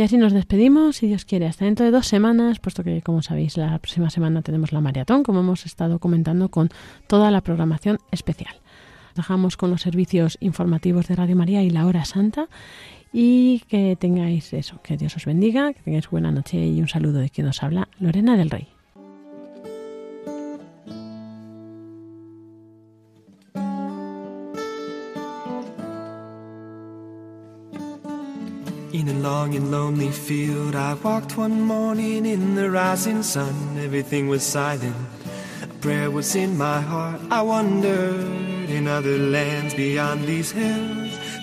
Y 0.00 0.02
así 0.02 0.16
nos 0.16 0.32
despedimos, 0.32 0.96
si 0.96 1.08
Dios 1.08 1.26
quiere, 1.26 1.46
hasta 1.46 1.66
dentro 1.66 1.84
de 1.84 1.92
dos 1.92 2.06
semanas, 2.06 2.58
puesto 2.58 2.82
que, 2.82 3.02
como 3.02 3.20
sabéis, 3.20 3.58
la 3.58 3.78
próxima 3.78 4.08
semana 4.08 4.40
tenemos 4.40 4.72
la 4.72 4.80
maratón, 4.80 5.24
como 5.24 5.40
hemos 5.40 5.66
estado 5.66 5.98
comentando, 5.98 6.48
con 6.48 6.70
toda 7.06 7.30
la 7.30 7.42
programación 7.42 7.98
especial. 8.10 8.54
Dejamos 9.14 9.58
con 9.58 9.70
los 9.70 9.82
servicios 9.82 10.38
informativos 10.40 11.08
de 11.08 11.16
Radio 11.16 11.36
María 11.36 11.62
y 11.62 11.68
la 11.68 11.84
hora 11.84 12.06
santa 12.06 12.48
y 13.12 13.60
que 13.68 13.96
tengáis 13.96 14.52
eso, 14.52 14.80
que 14.82 14.96
Dios 14.96 15.16
os 15.16 15.24
bendiga, 15.24 15.72
que 15.72 15.82
tengáis 15.82 16.08
buena 16.10 16.30
noche 16.30 16.58
y 16.58 16.80
un 16.80 16.88
saludo 16.88 17.20
de 17.20 17.30
quien 17.30 17.46
nos 17.46 17.62
habla, 17.62 17.88
Lorena 17.98 18.36
del 18.36 18.50
Rey. 18.50 18.68
In 28.92 29.08
a 29.08 29.14
long 29.20 29.54
and 29.54 29.70
lonely 29.70 30.10
field, 30.10 30.74
I 30.74 30.94
walked 30.94 31.38
one 31.38 31.62
morning 31.62 32.26
in 32.26 32.54
the 32.54 32.68
rising 32.68 33.22
sun. 33.22 33.78
Everything 33.78 34.28
was 34.28 34.42
silent. 34.42 34.94
A 35.62 35.68
prayer 35.80 36.10
was 36.10 36.34
in 36.34 36.58
my 36.58 36.80
heart. 36.80 37.20
I 37.30 37.40
wondered 37.40 38.68
in 38.68 38.88
other 38.88 39.16
lands 39.16 39.74
beyond 39.74 40.26
these 40.26 40.50
hills, 40.50 40.99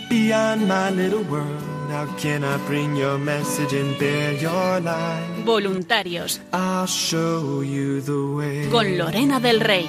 beyond 0.09 0.67
my 0.67 0.89
little 0.89 1.23
world. 1.23 1.63
How 1.89 2.05
can 2.17 2.43
I 2.43 2.57
bring 2.67 2.95
your 2.95 3.17
message 3.17 3.73
and 3.73 3.97
bear 3.97 4.33
your 4.33 4.79
light? 4.81 5.43
Voluntarios 5.45 6.41
I'll 6.51 6.85
show 6.85 7.61
you 7.61 8.01
the 8.01 8.35
way. 8.35 8.69
con 8.69 8.97
Lorena 8.97 9.39
del 9.39 9.59
Rey. 9.61 9.87